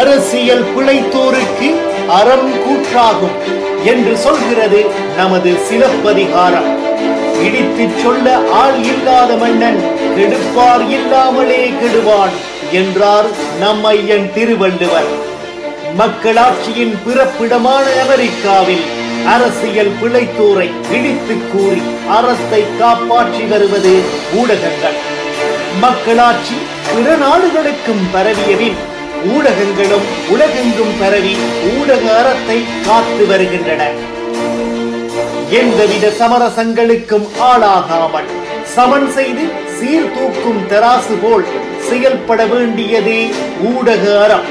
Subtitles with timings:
[0.00, 1.68] அரசியல் பிழைத்தோருக்கு
[2.08, 3.36] அறம் கூற்றாகும்
[3.84, 4.80] என்று சொல்கிறது
[5.16, 6.68] நமது சிலப்பதிகாரம்.
[7.42, 9.80] இடித்துச் சொல்ல ஆள் இல்லாத மன்னன்
[10.16, 12.36] கெடுப்பார் இல்லாமலே கெடுவான்
[12.72, 13.28] என்றார்
[13.60, 15.10] நம் ஐயன் திருவள்ளுவர்.
[15.96, 18.84] மக்களாட்சியின் பிறப்பிடமான அமெரிக்காவில்
[19.26, 23.94] அரசியல் பிழைத்தோரை இடித்து கூறி அறத்தை காப்பாற்றி வருவது
[24.34, 24.98] ஊடகங்கள்.
[25.80, 26.56] மக்களாட்சி
[26.94, 28.80] பிற நாடுகளுக்கும் பரவியவின்
[29.30, 31.34] ஊடகங்களும் உலகெங்கும் பரவி
[31.72, 33.82] ஊடக அறத்தை காத்து வருகின்றன.
[35.60, 38.30] எந்தவித சமரசங்களுக்கும் ஆளாகாமல்
[38.74, 39.44] சமன் செய்து
[39.78, 41.46] சீர்தூக்கும் தராசு போல்
[41.88, 43.30] செயல்பட வேண்டியதே
[43.72, 44.48] ஊடக அறம்.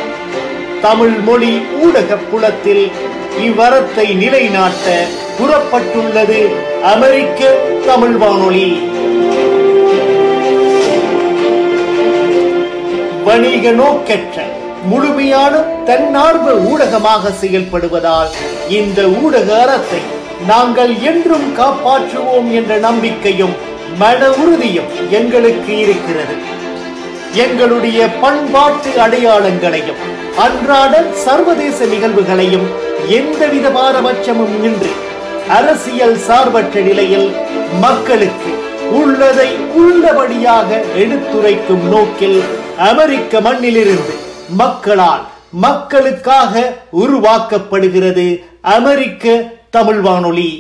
[0.82, 2.92] தமிழ் மொழி ஊடக புலத்தில்
[3.48, 5.06] இவ்வரத்தை நிலைநாட்ட
[5.38, 6.42] புறப்பட்டுள்ளது
[6.84, 7.52] அமெரிக்க
[7.86, 8.90] தமிழ் வானொலி.
[13.26, 14.41] வணிக நோக்கற்ற
[14.84, 15.54] முழுமையான
[15.86, 18.30] தன்னார்வ ஊடகமாக செயல்படுவதால்
[18.70, 20.02] இந்த ஊடக அறத்தை
[20.48, 23.56] நாங்கள் என்றும் காப்பாற்றுவோம் என்ற நம்பிக்கையும்
[23.98, 26.36] மன உறுதியும் எங்களுக்கு இருக்கிறது.
[27.36, 30.02] எங்களுடைய பண்பாட்டு அடையாளங்களையும்
[30.38, 32.68] அன்றாட சர்வதேச நிகழ்வுகளையும்
[33.10, 34.92] எந்தவித பாரபட்சமும் இன்றி
[35.48, 37.36] அரசியல் சார்பற்ற நிலையில்
[37.80, 38.52] மக்களுக்கு
[38.92, 42.42] உள்ளதை உள்ளபடியாக எடுத்துரைக்கும் நோக்கில்
[42.78, 50.52] அமெரிக்க மண்ணிலிருந்து மக்களால் மக்களுக்காக உருவாக்கப்படுகிறது அமெரிக்க தமிழ் வானொலி.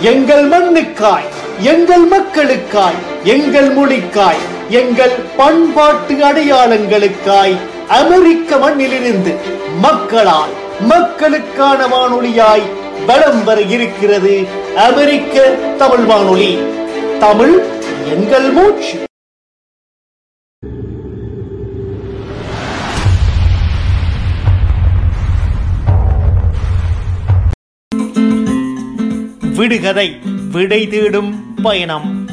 [0.00, 7.56] எங்கள் மண்ணுக்காய் எங்கள் மக்களுக்காய் எங்கள் மொழிக்காய் எங்கள் பண்பாட்டு அடையாளங்களுக்காய்
[7.88, 9.34] அமெரிக்க மண்ணிலிருந்து
[9.78, 12.66] மக்களால் மக்களுக்கான வானொலியாய்
[13.06, 15.48] வலம் வர இருக்கிறது அமெரிக்க
[15.78, 16.58] தமிழ் வானொலி.
[17.20, 17.62] தமிழ்
[18.16, 18.98] எங்கள் மூச்சு.
[29.62, 30.16] விடுகதை
[30.50, 32.28] விடை தேடும் பயணம்.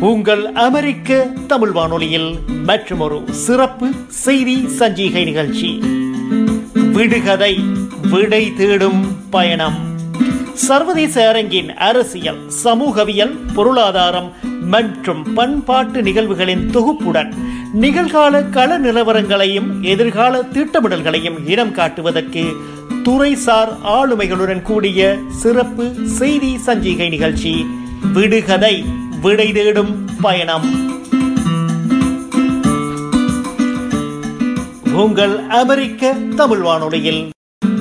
[0.00, 5.80] உங்கள் அமெரிக்க தமிழ் வானொலியில் மற்றொரு சிறப்பு செய்தி சஞ்சிகை நிகழ்ச்சி.
[6.92, 7.60] விடுகதை
[8.10, 9.78] விடை தேடும் பயணம்.
[10.54, 17.32] சர்வதேச அரங்கின் அரசியல் சமூகவியல் பொருளாதாரம் மற்றும் பண்பாட்டு நிகழ்வுகளின் தொகுப்புடன்
[17.80, 22.56] நிகழ்கால கள நிலவரங்களையும் எதிர்கால திட்டமிடல்களையும் இனம் காட்டுவதற்கு
[23.08, 27.66] துறைசார் ஆளுமைகளுடன் கூடிய சிறப்பு செய்தி சஞ்சிகை நிகழ்ச்சி
[28.12, 28.84] விடுகதை
[29.22, 30.66] விடை தேடும் பயணம்.
[34.92, 37.30] உங்கள் அமெரிக்க தமிழ் வானொலியில்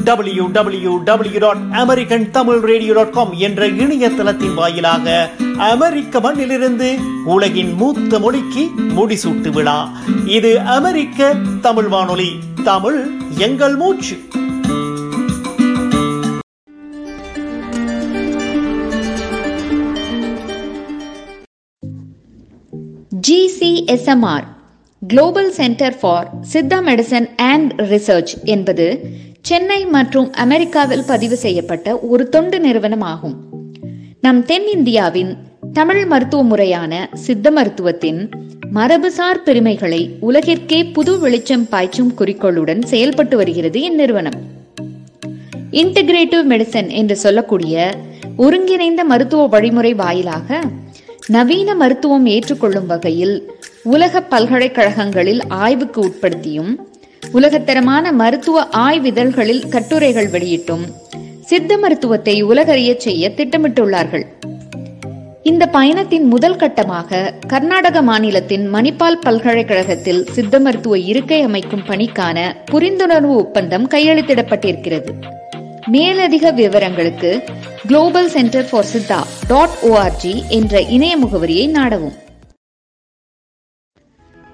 [0.04, 7.74] W W W dot American Tamil radio dot com என்ற இணையதளத்தின் வாயிலாக அமெரிக்க மண்ணிலிருந்து உலகின்
[7.74, 9.90] மூத்த மொழிக்கு முடிசூட்டு விழா.
[10.26, 12.40] இது அமெரிக்க தமிழ் வானொலி.
[12.64, 14.18] தமிழ் எங்கள் மூச்சு.
[23.88, 24.42] GCSMR
[25.08, 29.08] global centre for Siddha medicine and research என்பது
[29.42, 33.44] சென்னை மற்றும் அமெரிக்காவில் பதிவு செய்யப்பட்ட ஒரு தொண்டு நிறுவனம் ஆகும்
[34.22, 35.36] நம் தென்னிந்தியாவின்
[35.74, 38.32] தமிழ் மருத்துவ முறையான சித்த மருத்துவத்தின்
[38.76, 44.40] மரபுசார் பெருமைகளை உலகிற்கே புது வெளிச்சம் பாய்ச்சும் குறிக்கோளுடன் செயல்பட்டு வருகிறது இந்நிறுவனம்.
[45.72, 47.98] இன்டகிரேட்டிவ் மெடிசன் என்று சொல்லக்கூடிய
[48.38, 50.62] ஒருங்கிணைந்த மருத்துவ வழிமுறை வாயிலாக
[51.28, 53.52] நவீன மருத்துவம் ஏற்றுக்கொள்ளும் வகையில்
[53.84, 56.72] உலக பல்கலைக்கழகங்களில் ஆய்வுக்கு உட்படுத்தியும்
[57.32, 60.86] உலகத்தரமான மருத்துவ ஆய்விதழ்களில் கட்டுரைகள் வெளியிட்டும்
[61.42, 64.26] சித்த மருத்துவத்தை உலகறியச் செய்ய திட்டமிட்டுள்ளார்கள்.
[65.44, 73.90] இந்த பயணத்தின் முதல் கட்டமாக கர்நாடக மாநிலத்தின் மணிப்பால் பல்கலைக்கழகத்தில் சித்த மருத்துவ இருக்கை அமைக்கும் பணிக்கான புரிந்துணர்வு ஒப்பந்தம்
[73.90, 75.14] கையெழுத்திடப்பட்டிருக்கிறது.
[75.88, 77.30] மேலதிக விவரங்களுக்கு
[77.88, 82.16] global centre for Siddha dot org என்ற இணைய முகவரியை நாடவும்.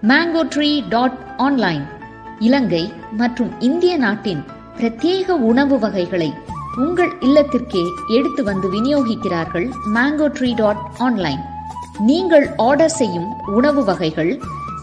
[0.04, 1.84] Mango tree dot online
[2.40, 4.44] Ilangai மற்றும் இந்திய நாட்டின்
[4.78, 6.30] பிரத்யேக உணவு வகைகளை
[6.78, 11.42] உங்கள் இல்லத்திற்கே எடுத்து வந்து விநியோகிக்கிறார்கள் மேங்கோ ட்ரீ டாட் ஆன்லைன்
[12.06, 14.32] நீங்கள் ஆர்டர் செய்யும் உணவு வகைகள்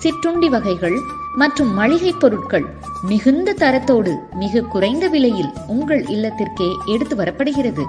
[0.03, 0.97] சிற்றுண்டி வகைகள்
[1.37, 2.67] மற்றும் மளிகை பொருட்கள்
[3.03, 7.85] மிகுந்த தரத்தோடு மிக குறைந்த விலையில் உங்கள் இல்லத்திற்கே எடுத்து வரப்படுகிறது.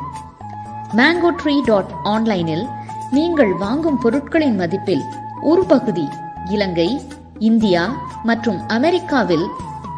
[0.97, 2.65] மேங்கோ ட்ரீ டாட் ஆன்லைனில்
[3.11, 5.03] நீங்கள் வாங்கும் பொருட்களின் மதிப்பில்
[5.41, 6.05] ஒரு பகுதி
[6.49, 6.89] இலங்கை
[7.49, 7.83] இந்தியா
[8.23, 9.45] மற்றும் அமெரிக்காவில்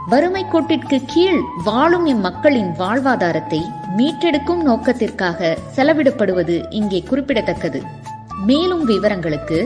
[0.10, 3.62] வறுமை கோட்டிற்கு கீழ் வாழும் இம்மக்களின் வாழ்வாதாரத்தை
[3.98, 7.82] மீட்டெடுக்கும் நோக்கத்திற்காக செலவிடப்படுவது இங்கே குறிப்பிடத்தக்கது.
[8.46, 9.60] மேலும் விவரங்களுக்கு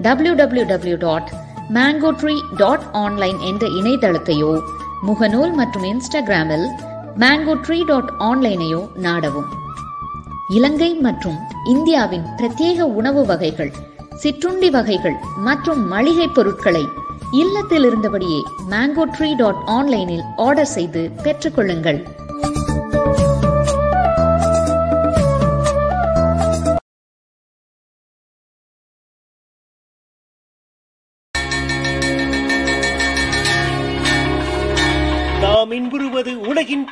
[0.00, 1.30] W W W dot
[1.70, 4.62] mango tree dot online என்ற இணையதளத்தையோ
[5.02, 6.66] முகநூல் மற்றும் இன்ஸ்டாகிராமில்
[7.16, 9.48] மேங்கோ ட்ரீ டாட் ஆன்லைனையோ நாடவும்.
[10.48, 13.72] இலங்கை மற்றும் இந்தியாவின் பிரத்யேக உணவு வகைகள்
[14.16, 16.84] சிற்றுண்டி வகைகள் மற்றும் மளிகை பொருட்களை
[17.32, 22.00] இல்லத்தில் இருந்தபடியே மேங்கோ ட்ரீ டாட் ஆன்லைனில் ஆர்டர் செய்து பெற்றுக்கொள்ளுங்கள்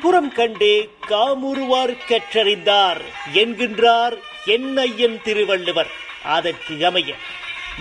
[0.03, 0.75] புறம் கண்டே
[1.09, 3.01] காமுறுவார் கற்றறிந்தார்
[3.33, 4.17] என்கின்றார்
[4.47, 5.91] என்னையன் திருவள்ளுவர்.
[6.37, 7.15] அதற்கு அமைய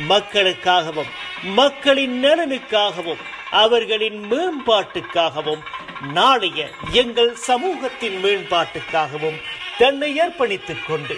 [0.10, 1.12] மக்களுக்காகவும்
[1.60, 3.22] மக்களின் நலனுக்காகவும்
[3.64, 5.64] அவர்களின் மேம்பாட்டுக்காகவும்
[6.14, 6.60] நாளைய
[6.92, 9.40] எங்கள் சமூகத்தின் மேம்பாட்டுக்காகவும்
[9.78, 11.18] தன்னை அர்ப்பணித்துக் கொண்டு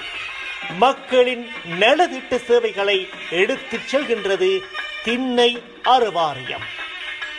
[0.77, 1.43] மக்களின்
[1.79, 2.97] நலதிட்ட சேவைகளை
[3.41, 4.49] எடுத்துச் செல்கின்றது
[5.03, 5.51] திண்ணை
[5.83, 6.65] அறுவாரியம்.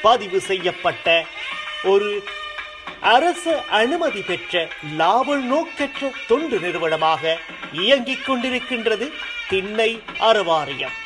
[0.02, 1.24] பதிவு செய்யப்பட்ட
[1.84, 2.10] ஒரு
[3.02, 7.38] அரசு அனுமதி பெற்ற லாப நோக்கற்ற தொண்டு நிறுவனமாக
[7.72, 9.10] இயங்கிக் கொண்டிருக்கின்றது
[9.48, 11.00] திண்ணை அறவாரியம்.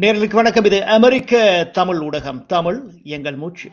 [0.00, 0.64] நேர்களுக்கு வணக்கம்.
[0.64, 2.46] இது அமெரிக்க தமிழ் ஊடகம்.
[2.46, 3.70] தமிழ் எங்கள் மூச்சு.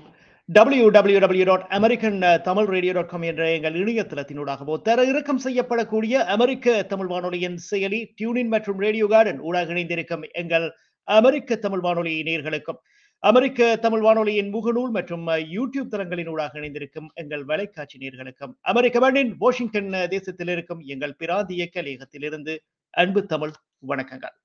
[0.49, 6.15] W W W dot American Tamil radio dot com என்ற எங்கள் இணையதளத்தினூடாகவோ தர இறக்கம் செய்யப்படக்கூடிய
[6.35, 10.67] அமெரிக்க தமிழ் வானொலியின் செயலி டியூனின் மற்றும் ரேடியோ கார்டன் ஊடாக இணைந்திருக்கும் எங்கள்
[11.07, 12.79] அமெரிக்க தமிழ் வானொலி நேர்களுக்கும்
[13.23, 15.25] அமெரிக்க தமிழ் வானொலியின் முகநூல் மற்றும்
[15.55, 22.55] யூடியூப் தளங்களின் ஊடாக இணைந்திருக்கும் எங்கள் வலைக்காட்சி நேர்களுக்கும் அமெரிக்க மண்ணின் வாஷிங்டன் தேசத்தில் இருக்கும் எங்கள் பிராந்திய கலேகத்திலிருந்து
[22.93, 23.55] அன்பு தமிழ்
[23.87, 24.35] வணக்கங்கள்.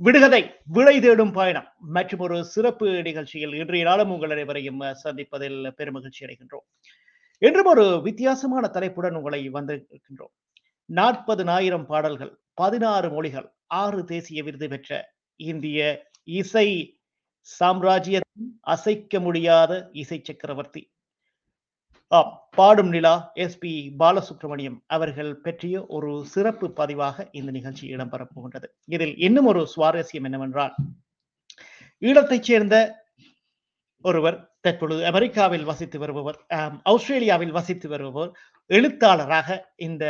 [0.00, 1.68] விடுகதை விடை தேடும் பயணம்.
[1.78, 6.66] மற்றும் ஒரு சிறப்பு நிகழ்ச்சியில் இன்றைய நாளும் உங்கள் அனைவரையும் சந்திப்பதில் பெருமகிழ்ச்சி அடைகின்றோம்.
[7.38, 10.34] என்றும் ஒரு வித்தியாசமான தலைப்புடன் உங்களை வந்திருக்கின்றோம்.
[10.84, 14.90] நாற்பது ஆயிரம் பாடல்கள் பதினாறு மொழிகள் ஆறு தேசிய விருது பெற்ற
[15.36, 15.80] இந்திய
[16.24, 16.98] இசை
[17.40, 20.82] சாம்ராஜ்யத்தின் அசைக்க முடியாத இசை சக்கரவர்த்தி
[22.50, 28.68] பாடும் நிலா எஸ் பி பாலசுப்ரமணியம் அவர்கள் பற்றிய ஒரு சிறப்பு பதிவாக இந்த நிகழ்ச்சி இடம்பெறப் போகின்றது.
[28.84, 30.74] இதில் இன்னும் ஒரு சுவாரஸ்யம் என்னவென்றால்
[32.02, 32.76] ஈழத்தைச் சேர்ந்த
[34.04, 36.38] ஒருவர் தற்பொழுது அமெரிக்காவில் வசித்து வருபவர்
[36.82, 38.32] ஆஸ்திரேலியாவில் வசித்து வருபவர்
[38.70, 40.04] எழுத்தாளராக இந்த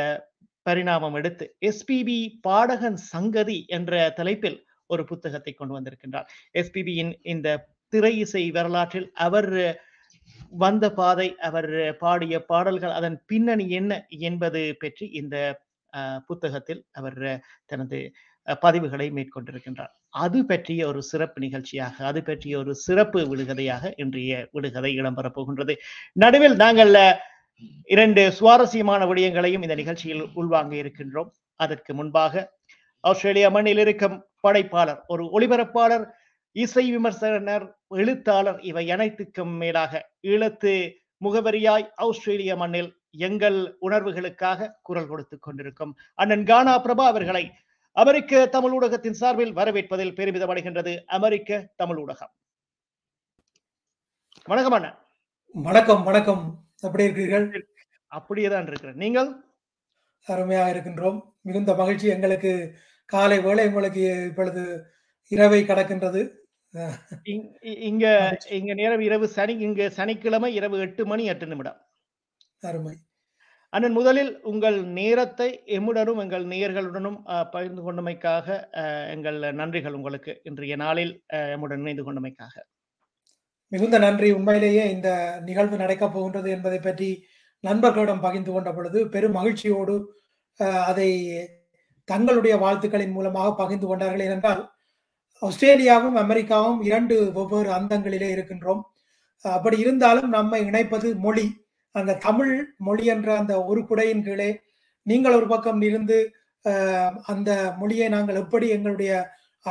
[0.63, 6.27] பரிணாமம் எடுத்து எஸ்பிபி பாடகன் சங்கதி என்ற தலைப்பில் ஒரு புத்தகத்தை கொண்டு வந்திருக்கின்றார்.
[6.59, 7.49] எஸ்பிபியின் இந்த
[7.89, 9.51] திரை இசை வரலாற்றில் அவர்
[10.63, 11.71] வந்த பாதை அவர்
[12.03, 13.93] பாடிய பாடல்கள் அதன் பின்னணி என்ன
[14.29, 15.37] என்பது பற்றி இந்த
[16.29, 17.21] புத்தகத்தில் அவர்
[17.71, 17.99] தனது
[18.65, 19.93] பதிவுகளை மேற்கொண்டிருக்கின்றார்.
[20.25, 25.75] அது பற்றிய ஒரு சிறப்பு நிகழ்ச்சியாக அது பற்றிய ஒரு சிறப்பு விடுகதையாக இன்றைய விடுகதை இடம்பெறப் போகின்றது.
[26.23, 26.93] நடுவில் நாங்கள்
[27.95, 31.31] இரண்டு சுவாரஸ்யமான விடயங்களையும் இந்த நிகழ்ச்சியில் உள்வாங்க இருக்கின்றோம்.
[31.61, 32.45] அதற்கு முன்பாக
[33.05, 36.05] ஆஸ்திரேலியா மண்ணில் இருக்கும் படைப்பாளர் ஒரு ஒளிபரப்பாளர்
[36.57, 40.11] இசை விமர்சனர் எழுத்தாளர் இவை அனைத்துக்கும் மேலாக.
[40.23, 40.93] ஈழத்து
[41.25, 47.53] முகவரியாய் ஆஸ்திரேலிய மண்ணில் எங்கள் உணர்வுகளுக்காக குரல் கொடுத்துக் கொண்டிருக்கும் அண்ணன் கானா பிரபா அவர்களை
[47.93, 51.05] அமெரிக்க தமிழ் ஊடகத்தின் சார்பில் வரவேற்பதில் பெருமிதம் அடைகின்றது.
[51.05, 52.33] அமெரிக்க தமிழ் ஊடகம்.
[54.45, 54.99] வணக்கம் அண்ணன்
[55.53, 56.65] வணக்கம் வணக்கம்.
[56.81, 57.69] எப்படி இருக்கிறீர்கள்?
[58.07, 58.97] அப்படியே தான் இருக்கிறேன்.
[58.97, 59.31] நீங்கள்?
[60.27, 61.21] அருமையாக இருக்கின்றோம்.
[61.41, 62.75] மிகுந்த மகிழ்ச்சி எங்களுக்கு.
[63.05, 64.85] காலை வேளை உங்களுக்கு இப்பொழுது
[65.29, 66.45] இரவை கடக்கின்றது.
[67.89, 68.07] இங்க
[68.59, 71.79] இங்க நேரம் இரவு சனி இங்க சனிக்கிழமை இரவு எட்டு மணி எட்டு நிமிடம்.
[72.69, 72.95] அருமை.
[73.73, 77.19] அண்ணன் முதலில் உங்கள் நேரத்தை எம்முடனும் எங்கள் நேயர்களுடனும்
[77.55, 78.47] பகிர்ந்து கொண்டமைக்காக
[79.15, 81.13] எங்கள் நன்றிகள் உங்களுக்கு இன்றைய நாளில்
[81.55, 82.55] எம்முடன் இணைந்து கொண்டமைக்காக.
[83.73, 84.29] மிகுந்த நன்றி.
[84.39, 85.11] உண்மையிலேயே இந்த
[85.49, 87.11] நிகழ்வு நடக்கப் போகின்றது என்பதை பற்றி
[87.65, 89.97] நண்பர்களிடம் பகிர்ந்து கொண்ட பொழுது பெரும் மகிழ்ச்சியோடு
[90.91, 91.11] அதை
[92.09, 94.25] தங்களுடைய வாழ்த்துக்களின் மூலமாக பகிர்ந்து கொண்டார்கள்.
[94.27, 94.63] ஏனென்றால்
[95.43, 98.83] ஆஸ்திரேலியாவும் அமெரிக்காவும் இரண்டு வெவ்வேறு அந்தங்களிலே இருக்கின்றோம்.
[99.45, 101.47] அப்படி இருந்தாலும் நம்மை இணைப்பது மொழி.
[101.95, 102.55] அந்த தமிழ்
[102.87, 104.51] மொழி என்ற அந்த ஒரு குடையின் கீழே
[105.03, 106.19] நீங்கள் ஒரு பக்கம் இருந்து
[107.33, 107.51] அந்த
[107.81, 109.13] மொழியை நாங்கள் எப்படி எங்களுடைய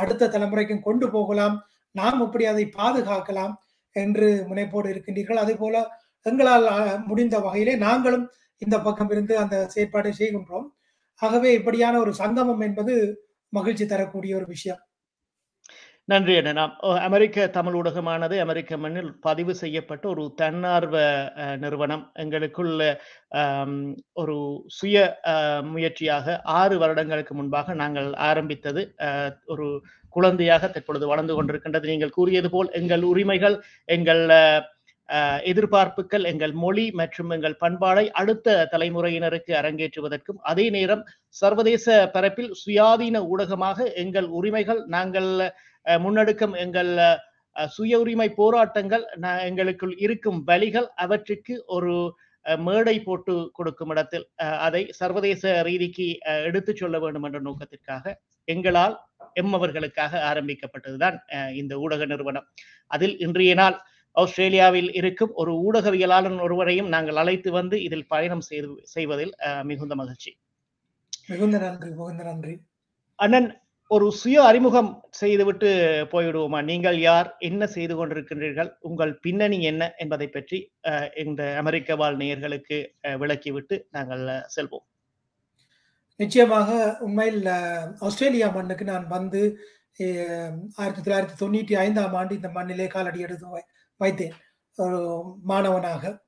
[0.02, 1.56] அடுத்த தலைமுறைக்கும் கொண்டு போகலாம்
[1.94, 3.54] நாம் எப்படி அதை பாதுகாக்கலாம்
[3.96, 5.42] என்று முனைப்போடு இருக்கின்றீர்கள்.
[5.44, 5.84] அதே போல
[6.26, 6.66] எங்களால்
[7.10, 8.26] முடிந்த வகையிலே நாங்களும்
[8.62, 10.66] இந்த பக்கம் இருந்து அந்த செயற்பாடை செய்கின்றோம்.
[11.22, 12.94] ஆகவே இப்படியான ஒரு சங்கமம் என்பது
[13.52, 14.80] மகிழ்ச்சி தரக்கூடிய ஒரு விஷயம்.
[16.08, 16.74] நன்றி நாம்
[17.06, 20.96] அமெரிக்க தமிழ் ஊடகமானது அமெரிக்க மண்ணில் பதிவு செய்யப்பட்ட ஒரு தன்னார்வ
[21.62, 22.04] நிறுவனம்.
[22.22, 22.82] எங்களுக்குள்ள
[24.22, 24.36] ஒரு
[24.76, 24.96] சுய
[25.72, 28.84] முயற்சியாக ஆறு வருடங்களுக்கு முன்பாக நாங்கள் ஆரம்பித்தது
[29.54, 29.66] ஒரு
[30.16, 31.92] குழந்தையாக தற்பொழுது வளர்ந்து கொண்டிருக்கின்றது.
[31.92, 33.58] நீங்கள் கூறியது போல் எங்கள் உரிமைகள்
[33.96, 34.24] எங்கள்
[35.50, 41.02] எதிர்பார்ப்புகள் எங்கள் மொழி மற்றும் எங்கள் பண்பாடை அடுத்த தலைமுறையினருக்கு அரங்கேற்றுவதற்கும் அதே நேரம்
[41.42, 45.30] சர்வதேச பரப்பில் சுயாதீன ஊடகமாக எங்கள் உரிமைகள் நாங்கள்
[45.86, 46.90] முன்னெடுக்கும் எங்கள்
[47.56, 49.04] சுய உரிமை போராட்டங்கள்
[49.44, 51.92] எங்களுக்குள் இருக்கும் வழிகள் அவற்றுக்கு ஒரு
[52.46, 54.26] மேடை போட்டு கொடுக்கும் இடத்தில்
[54.60, 58.04] அதை சர்வதேச ரீதிக்கு அஹ், எடுத்துச் சொல்ல வேண்டும் என்ற நோக்கத்திற்காக
[58.48, 58.94] எங்களால்
[59.36, 61.16] எம்மவர்களுக்காக ஆரம்பிக்கப்பட்டதுதான்
[61.54, 62.46] இந்த ஊடக நிறுவனம்.
[62.90, 63.76] அதில் இன்றைய நாள்
[64.16, 69.32] ஆஸ்திரேலியாவில் இருக்கும் ஒரு ஊடகவியலாளர் ஒருவரையும் நாங்கள் அழைத்து வந்து இதில் பயணம் செய்து செய்வதில்
[69.64, 70.30] மிகுந்த மகிழ்ச்சி.
[71.28, 72.54] மிகுந்த நன்றி மிகுந்த நன்றி.
[73.18, 73.48] அண்ணன்
[73.88, 75.68] ஒரு சுய அறிமுகம் செய்துவிட்டு
[76.10, 76.64] போய்விடுவோமா?
[76.64, 77.36] நீங்கள் யார்?
[77.38, 78.72] என்ன செய்து கொண்டிருக்கின்றீர்கள்?
[78.80, 80.72] உங்கள் பின்னணி என்ன என்பதை பற்றி
[81.16, 84.84] இந்த அமெரிக்க வாழ் நேயர்களுக்கு விளக்கிவிட்டு நாங்கள் செல்வோம்.
[86.16, 87.46] நிச்சயமாக உண்மையில்
[87.98, 89.58] ஆஸ்திரேலியா மண்ணுக்கு நான் வந்து
[90.74, 93.64] ஆயிரத்தி தொள்ளாயிரத்தி தொண்ணூற்றி ஐந்தாம் ஆண்டு இந்த மண்ணிலே காலடி எடுத்து வை-
[94.00, 94.32] வைத்தேன்.
[94.76, 96.20] ஒரு மாணவனாக.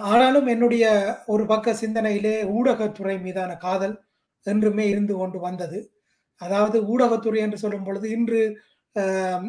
[0.00, 4.02] ஆனாலும் என்னுடைய ஒரு பக்க சிந்தனையிலே ஊடகத்துறை மீதான காதல்
[4.42, 5.92] என்றுமே இருந்து கொண்டு வந்தது.
[6.40, 8.40] அதாவது ஊடகத்துறை என்று சொல்லும் பொழுது இன்று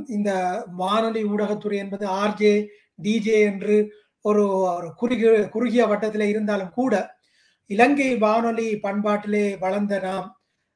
[0.07, 0.31] இந்த
[0.77, 2.53] வானொலி ஊடகத்துறை என்பது ஆர்ஜே
[2.99, 3.75] டிஜே என்று
[4.25, 6.93] ஒரு ஒரு குறுகிய குறுகிய வட்டத்தில் இருந்தாலும் கூட
[7.69, 10.27] இலங்கை வானொலி பண்பாட்டிலே வளர்ந்த நாம்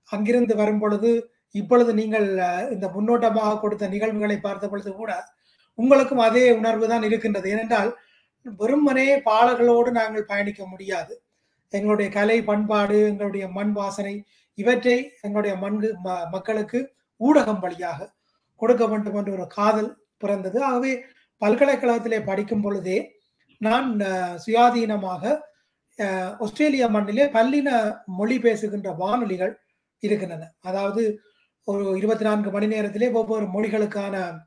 [0.09, 1.11] அங்கிருந்து வரும் பொழுது
[1.55, 2.27] இப்பொழுது நீங்கள்
[2.75, 5.11] இந்த முன்னோட்டமாக கொடுத்த நிகழ்வுகளை பார்த்த பொழுது கூட
[5.79, 7.47] உங்களுக்கும் அதே உணர்வு தான் இருக்கின்றது.
[7.53, 7.91] ஏனென்றால்
[8.59, 11.13] வெறுமனே பாடல்களோடு நாங்கள் பயணிக்க முடியாது.
[11.73, 14.15] எங்களுடைய கலை பண்பாடு எங்களுடைய மண் வாசனை
[14.53, 18.13] இவற்றை எங்களுடைய மண்கு ம- மக்களுக்கு ஊடகம் வழியாக
[18.55, 20.63] கொடுக்க வேண்டும் என்ற ஒரு காதல் பிறந்தது.
[20.63, 21.03] ஆகவே
[21.45, 23.11] பல்கலைக்கழகத்திலே படிக்கும் பொழுதே
[23.57, 23.99] நான்
[24.45, 25.39] சுயாதீனமாக
[26.39, 29.59] ஆஸ்திரேலிய மண்ணிலே பல்லின மொழி பேசுகின்ற வானொலிகள்
[29.99, 30.53] இருக்கின்றன.
[30.59, 31.19] அதாவது
[31.63, 34.37] ஒரு இருபத்தி நான்கு மணி நேரத்திலே ஒவ்வொரு மொழிகளுக்கான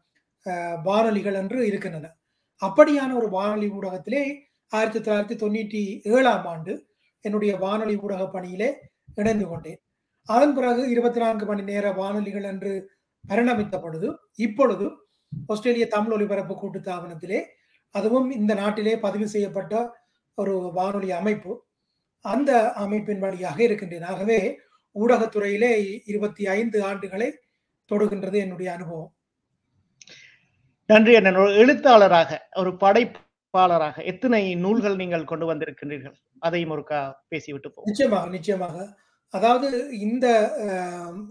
[0.83, 2.17] வானொலிகள் என்று இருக்கின்றன.
[2.67, 6.87] அப்படியான ஒரு வானொலி ஊடகத்திலே ஆயிரத்தி தொள்ளாயிரத்தி தொண்ணூற்றி ஏழாம் ஆண்டு
[7.21, 8.77] என்னுடைய வானொலி ஊடக பணியிலே
[9.15, 9.81] இணைந்து கொண்டேன்.
[10.27, 12.73] அதன் பிறகு இருபத்தி நான்கு மணி நேர வானொலிகள் என்று
[13.29, 14.87] பரிணமித்த பொழுது இப்பொழுது
[15.49, 17.41] ஆஸ்திரேலிய தமிழ் ஒலிபரப்பு கூட்டுத்தாபனத்திலே
[17.91, 19.75] அதுவும் இந்த நாட்டிலே பதிவு செய்யப்பட்ட
[20.35, 21.53] ஒரு வானொலி அமைப்பு.
[22.21, 24.03] அந்த அமைப்பின் வழியாக இருக்கின்றேன்.
[24.03, 24.39] ஆகவே
[24.95, 27.29] ஊடகத்துறையிலே இருபத்தி ஐந்து ஆண்டுகளை
[27.91, 29.11] தொடுகின்றது என்னுடைய அனுபவம்.
[30.91, 31.37] நன்றி அண்ணன்.
[31.37, 36.17] ஒரு எழுத்தாளராக ஒரு படைப்பாளராக எத்தனை நூல்கள் நீங்கள் கொண்டு வந்திருக்கின்றீர்கள்?
[36.39, 38.77] அதையும் ஒருக்கா பேசிவிட்டு நிச்சயமாக நிச்சயமாக.
[39.37, 39.69] அதாவது
[40.07, 40.27] இந்த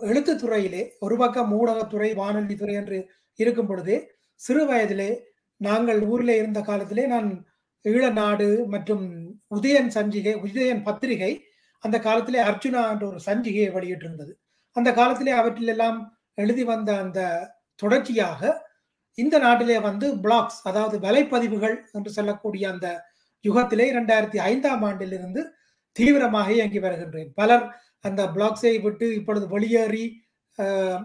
[0.10, 2.98] எழுத்துத்துறையிலே ஒரு பக்கம் ஊடகத்துறை வானொலி துறை என்று
[3.40, 3.98] இருக்கும் பொழுதே
[4.42, 5.10] சிறு வயதிலே
[5.62, 7.30] நாங்கள் ஊரில் இருந்த காலத்திலே நான்
[7.86, 9.06] ஈழநாடு மற்றும்
[9.52, 11.32] உதயன் சஞ்சிகை உதயன் பத்திரிகை
[11.84, 14.32] அந்த காலத்திலே அர்ஜுனா என்ற ஒரு சஞ்சிகையை வெளியிட்டிருந்தது.
[14.76, 16.00] அந்த காலத்திலே அவற்றிலெல்லாம்
[16.38, 17.20] எழுதி வந்த அந்த
[17.80, 18.42] தொடர்ச்சியாக
[19.18, 22.88] இந்த நாட்டிலே வந்து பிளாக்ஸ் அதாவது வலைப்பதிவுகள் என்று சொல்லக்கூடிய அந்த
[23.46, 25.42] யுகத்திலே இரண்டாயிரத்தி ஐந்தாம் ஆண்டிலிருந்து
[25.96, 27.30] தீவிரமாக இயங்கி வருகின்றேன்.
[27.36, 27.66] பலர்
[28.06, 30.24] அந்த பிளாக்ஸை விட்டு இப்பொழுது வெளியேறி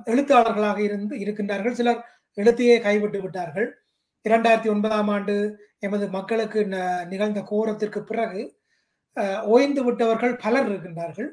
[0.07, 1.71] எழுத்தாளர்களாக இருந்து இருக்கின்றார்கள்.
[1.71, 3.79] சிலர் எழுத்தையே கைவிட்டு விட்டார்கள்.
[4.29, 8.59] இரண்டாயிரத்தி ஒன்பதாம் ஆண்டு எமது மக்களுக்கு ந- நிகழ்ந்த கோரத்திற்கு பிறகு
[9.43, 11.29] ஓய்ந்து விட்டவர்கள் பலர் இருக்கின்றார்கள்.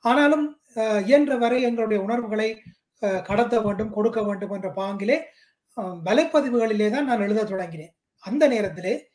[0.00, 0.60] ஆனாலும்
[1.04, 2.62] இயன்ற வரை எங்களுடைய உணர்வுகளை
[3.00, 5.20] கடத்த வேண்டும் கொடுக்க வேண்டும் என்ற பாங்கிலே
[5.76, 7.94] வலைப்பதிவுகளிலே தான் நான் எழுத தொடங்கினேன்.
[8.18, 9.10] அந்த நேரத்திலே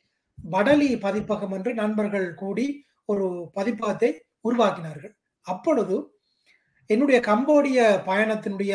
[0.50, 5.14] வடலி பதிப்பகம் என்று நண்பர்கள் கூடி ஒரு பதிப்பகத்தை உருவாக்கினார்கள்.
[5.46, 5.96] அப்பொழுது
[6.90, 8.74] என்னுடைய கம்போடிய பயணத்தினுடைய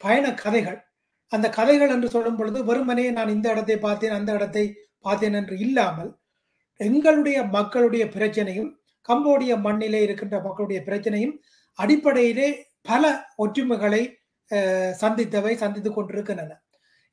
[0.00, 0.78] பயண கதைகள்
[1.32, 4.64] அந்த கதைகள் என்று சொல்லும் பொழுது வெறுமனே நான் இந்த இடத்தை பார்த்தேன் அந்த இடத்தை
[5.00, 6.10] பார்த்தேன் என்று இல்லாமல்
[6.80, 8.70] எங்களுடைய மக்களுடைய பிரச்சனையும்
[9.08, 11.34] கம்போடிய மண்ணிலே இருக்கின்ற மக்களுடைய பிரச்சனையும்
[11.78, 12.48] அடிப்படையிலே
[12.82, 13.04] பல
[13.36, 14.02] ஒற்றுமைகளை
[14.92, 16.52] சந்தித்தவை சந்தித்து கொண்டிருக்கின்றன.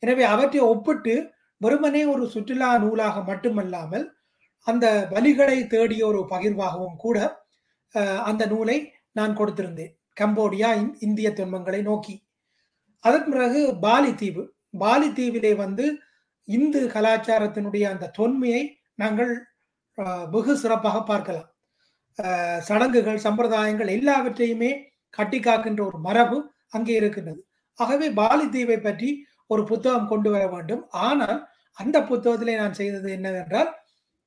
[0.03, 1.13] எனவே அவற்றை ஒப்பிட்டு
[1.61, 4.05] வெறுமனே ஒரு சுற்றுலா நூலாக மட்டுமல்லாமல்
[4.67, 7.17] அந்த வழிகளை தேடிய ஒரு பகிர்வாகவும் கூட
[8.23, 9.95] அந்த நூலை நான் கொடுத்திருந்தேன்.
[10.21, 12.27] கம்போடியா இந்- இந்திய துன்பங்களை நோக்கி.
[12.99, 14.55] அதன் பிறகு பாலி தீவு.
[14.71, 15.99] பாலி தீவிலே வந்து
[16.43, 19.45] இந்து கலாச்சாரத்தினுடைய அந்த தொன்மையை நாங்கள்
[20.31, 21.55] வெகு சிறப்பாக பார்க்கலாம்.
[22.59, 27.47] சடங்குகள் சம்பிரதாயங்கள் எல்லாவற்றையுமே கட்டி காக்கின்ற ஒரு மரபு அங்கே இருக்கின்றது.
[27.75, 30.89] ஆகவே பாலி தீவை பற்றி ஒரு புத்தகம் கொண்டு வர வேண்டும்.
[30.89, 33.75] ஆனால் அந்த புத்தகத்திலே நான் செய்தது என்னவென்றால்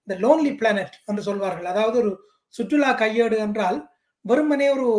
[0.05, 1.65] இந்த லோன்லி பிளானட் என்று சொல்வார்கள்.
[1.65, 3.79] அதாவது ஒரு சுற்றுலா கையேடு என்றால்
[4.25, 4.91] வெறுமனே ஒரு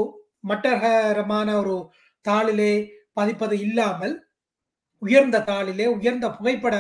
[0.49, 1.75] மட்டகரமான ஒரு
[2.25, 2.73] தாளிலே
[3.13, 4.15] பதிப்பது இல்லாமல்
[5.01, 6.75] உயர்ந்த தாளிலே உயர்ந்த புகைப்பட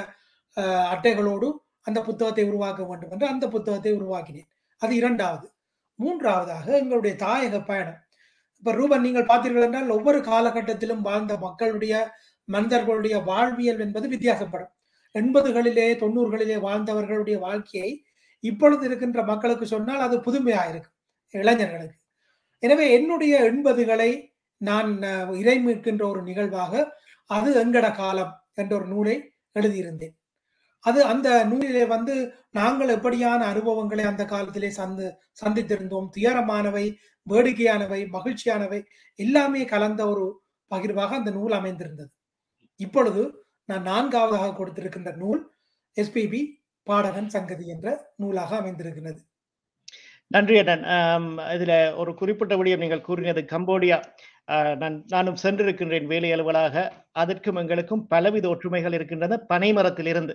[0.93, 1.47] அட்டைகளோடு
[1.87, 4.49] அந்த புத்தகத்தை உருவாக்க வேண்டும் என்று அந்த புத்தகத்தை உருவாக்கினேன்.
[4.81, 5.47] அது இரண்டாவது.
[5.99, 7.99] மூன்றாவதாக எங்களுடைய தாயக பயணம்.
[8.63, 11.93] இப்ப ரூபன் நீங்கள் பார்த்தீர்கள் என்றால் ஒவ்வொரு காலகட்டத்திலும் வாழ்ந்த மக்களுடைய
[12.49, 14.71] மனிதர்களுடைய வாழ்வியல் என்பது வித்தியாசப்படும்.
[15.15, 17.91] எண்பதுகளிலே தொண்ணூறுகளிலே வாழ்ந்தவர்களுடைய வாழ்க்கையை
[18.49, 20.97] இப்பொழுது இருக்கின்ற மக்களுக்கு சொன்னால் அது புதுமையா இருக்கும்
[21.33, 21.97] இளைஞர்களுக்கு.
[22.63, 24.11] எனவே என்னுடைய எண்பதுகளை
[24.61, 26.73] நான் இறை இறைமிக்கின்ற ஒரு நிகழ்வாக
[27.29, 29.15] அது எங்கட காலம் என்ற ஒரு நூலை
[29.59, 30.15] எழுதியிருந்தேன்.
[30.85, 32.13] அது அந்த நூலிலே வந்து
[32.51, 35.07] நாங்கள் எப்படியான அனுபவங்களை அந்த காலத்திலே சந்து
[35.41, 36.07] சந்தித்திருந்தோம்.
[36.15, 36.85] துயரமானவை
[37.27, 38.79] வேடிக்கையானவை மகிழ்ச்சியானவை
[39.19, 40.25] எல்லாமே கலந்த ஒரு
[40.71, 42.11] பகிர்வாக அந்த நூல் அமைந்திருந்தது.
[42.79, 43.23] இப்பொழுது
[43.69, 45.41] நான் நான்காவதாக கொடுத்திருக்கின்ற நூல்
[45.97, 46.41] எஸ்பிபி
[46.87, 47.87] பாடகன் சங்கதி என்ற
[48.21, 49.19] நூலாக அமைந்திருக்கிறது.
[50.31, 50.83] நன்றி அண்ணன்.
[51.55, 53.97] இதுல ஒரு குறிப்பிட்ட விடயம் நீங்கள் கூறினது கம்போடியா.
[54.81, 56.75] நான் நானும் சென்றிருக்கின்றேன் வேலை அலுவலாக.
[57.21, 60.33] அதற்கும் எங்களுக்கும் பலவித ஒற்றுமைகள் இருக்கின்றன பனைமரத்திலிருந்து.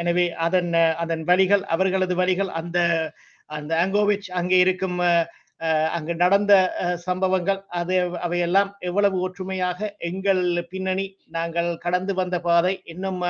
[0.00, 0.70] எனவே அதன்
[1.02, 2.78] அதன் வழிகள் அவர்களது வழிகள் அந்த
[3.50, 4.98] அந்த ஆங்கோவிச் அங்கே இருக்கும்
[5.96, 6.52] அங்கு நடந்த
[7.06, 7.94] சம்பவங்கள் அது
[8.26, 10.42] அவையெல்லாம் எவ்வளவு ஒற்றுமையாக எங்கள்
[10.72, 13.22] பின்னணி நாங்கள் கடந்து வந்த பாதை இன்னும்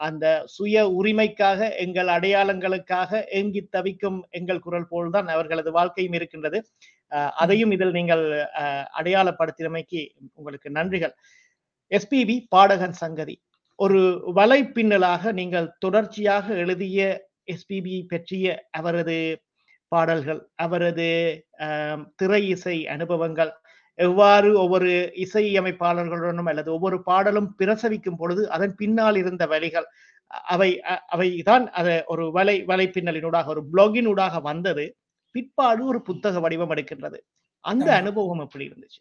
[0.00, 6.58] அந்த சுய உரிமைக்காக எங்கள் அடையாளங்களுக்காக ஏங்கி தவிக்கும் எங்கள் குரல் போல்தான் அவர்களது வாழ்க்கையும் இருக்கின்றது.
[7.12, 8.24] அஹ் அதையும் இதில் நீங்கள்
[8.58, 10.00] அஹ், அடையாளப்படுத்தியமைக்கு
[10.34, 11.14] உங்களுக்கு நன்றிகள்.
[11.90, 13.36] எஸ்பிபி பாடகன் சங்கதி.
[13.78, 14.00] ஒரு
[14.36, 17.00] வலைப்பின்னலாக நீங்கள் தொடர்ச்சியாக எழுதிய
[17.52, 19.16] எஸ்பிபி பற்றிய அவரது
[19.92, 21.08] பாடல்கள் அவரது
[22.16, 23.52] திரை இசை அனுபவங்கள்
[23.94, 29.86] எவ்வாறு ஒவ்வொரு இசையமைப்பாளர்களுடனும் அல்லது ஒவ்வொரு பாடலும் பிரசவிக்கும் பொழுது அதன் பின்னால் இருந்த வழிகள்
[30.26, 34.96] அவை அ- அவைதான் அதை ஒரு வலை வலைப்பின்னலினூடாக ஒரு பிளாகினூடாக வந்தது.
[35.30, 37.18] பிற்பாடு ஒரு புத்தக வடிவம் எடுக்கின்றது.
[37.60, 37.94] அந்த.
[37.94, 39.00] அனுபவம் எப்படி இருந்துச்சு?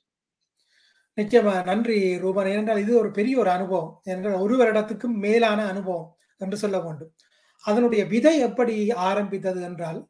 [1.21, 1.63] நிச்சயமா.
[1.63, 2.47] நன்றி ரூபன்.
[2.47, 4.01] ஏனென்றால் இது ஒரு பெரிய ஒரு அனுபவம்.
[4.03, 7.13] ஏனென்றால் ஒரு வருடத்துக்கும் மேலான அனுபவம் என்று சொல்ல வேண்டும்.
[7.62, 10.07] அதனுடைய விதை எப்படி ஆரம்பித்தது என்றால்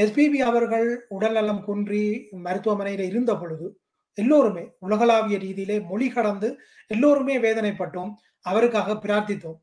[0.00, 3.80] எஸ்பிபி அவர்கள் உடல்நலம் குன்றி மருத்துவமனையில் இருந்த பொழுது
[4.18, 6.48] எல்லோருமே உலகளாவிய ரீதியிலே மொழி கடந்து
[6.90, 8.12] எல்லோருமே வேதனைப்பட்டோம்.
[8.46, 9.58] அவருக்காக பிரார்த்தித்தோம்.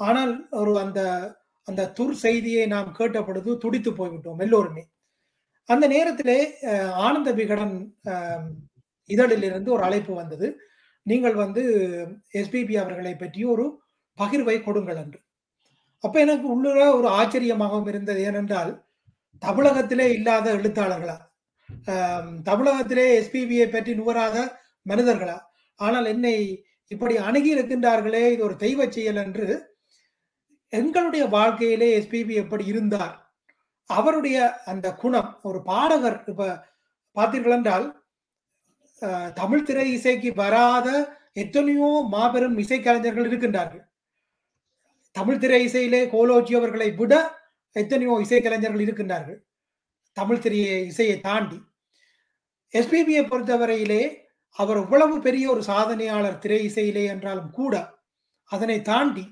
[0.00, 1.00] ஆனால் ஒரு அந்த
[1.68, 4.82] அந்த துர் செய்தியை நாம் கேட்ட பொழுது துடித்து போய்விட்டோம் எல்லோருமே.
[5.68, 6.38] அந்த நேரத்திலே
[7.06, 7.74] ஆனந்த விகடன்
[9.10, 10.48] இதழிலிருந்து ஒரு அழைப்பு வந்தது.
[11.06, 11.62] நீங்கள் வந்து
[12.40, 13.64] எஸ்பிபி அவர்களை பற்றி ஒரு
[14.18, 15.18] பகிர்வை கொடுங்கள் என்று.
[16.04, 18.20] அப்ப எனக்கு உள்ளுர ஒரு ஆச்சரியமாகவும் இருந்தது.
[18.28, 18.72] ஏனென்றால்
[19.42, 21.16] தமிழகத்திலே இல்லாத எழுத்தாளர்களா?
[22.48, 24.36] தமிழகத்திலே எஸ்பிபியை பற்றி நுகராத
[24.86, 25.36] மனிதர்களா?
[25.80, 26.34] ஆனால் என்னை
[26.90, 29.46] இப்படி அணுகி இருக்கின்றார்களே இது ஒரு தெய்வ செயல் என்று
[30.72, 33.14] எங்களுடைய வாழ்க்கையிலே எஸ்பிபி எப்படி இருந்தார்?
[33.90, 34.38] அவருடைய
[34.72, 36.46] அந்த குணம் ஒரு பாடகர் இப்ப
[37.16, 37.86] பார்த்தீர்கள் என்றால்
[39.40, 40.88] தமிழ் திரை இசைக்கு வராத
[41.42, 43.84] எத்தனையோ மாபெரும் இசைக்கலைஞர்கள் இருக்கின்றார்கள்.
[45.16, 47.14] தமிழ் திரை இசையிலே கோலோஜி அவர்களை விட
[47.76, 49.38] எத்தனையோ இசைக்கலைஞர்கள் இருக்கின்றார்கள்.
[50.16, 51.58] தமிழ் திரைய இசையை தாண்டி.
[52.74, 54.02] எஸ்பிபியை பொறுத்தவரையிலே
[54.58, 57.74] அவர் இவ்வளவு பெரிய ஒரு சாதனையாளர் திரை இசையிலே என்றாலும் கூட
[58.50, 59.24] அதனை தாண்டி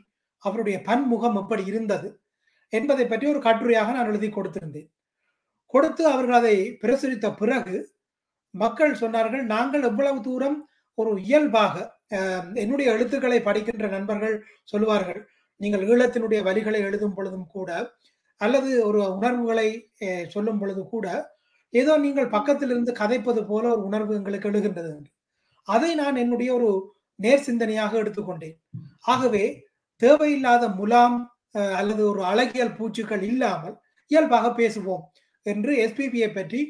[0.45, 2.09] அவருடைய பன்முகம் எப்படி இருந்தது
[2.73, 4.89] என்பதை பற்றி ஒரு கட்டுரையாக நான் எழுதி கொடுத்திருந்தேன்.
[5.75, 7.77] கொடுத்து அவர்கள் அதை பிரசுரித்த பிறகு
[8.55, 10.59] மக்கள் சொன்னார்கள் நாங்கள் எவ்வளவு தூரம்
[10.99, 11.75] ஒரு இயல்பாக
[12.55, 15.21] என்னுடைய எழுத்துக்களை படிக்கின்ற நண்பர்கள் சொல்லுவார்கள்
[15.61, 17.71] நீங்கள் ஈழத்தினுடைய வரிகளை எழுதும் பொழுதும் கூட
[18.45, 19.69] அல்லது ஒரு உணர்வுகளை
[20.35, 21.07] சொல்லும் பொழுது கூட
[21.75, 25.11] ஏதோ நீங்கள் பக்கத்தில் இருந்து கதைப்பது போல ஒரு உணர்வு எங்களுக்கு எழுகின்றது என்று.
[25.69, 26.71] அதை நான் என்னுடைய ஒரு
[27.19, 28.57] நேர் சிந்தனையாக எடுத்துக்கொண்டேன்.
[29.13, 29.45] ஆகவே
[30.03, 31.17] தேவையில்லாத முலாம்
[31.81, 33.77] அல்லது ஒரு அழகியல் பூச்சுக்கள் இல்லாமல்
[34.11, 35.05] இயல்பாக பேசுவோம்
[35.47, 36.61] என்று எஸ்பிபியை பற்றி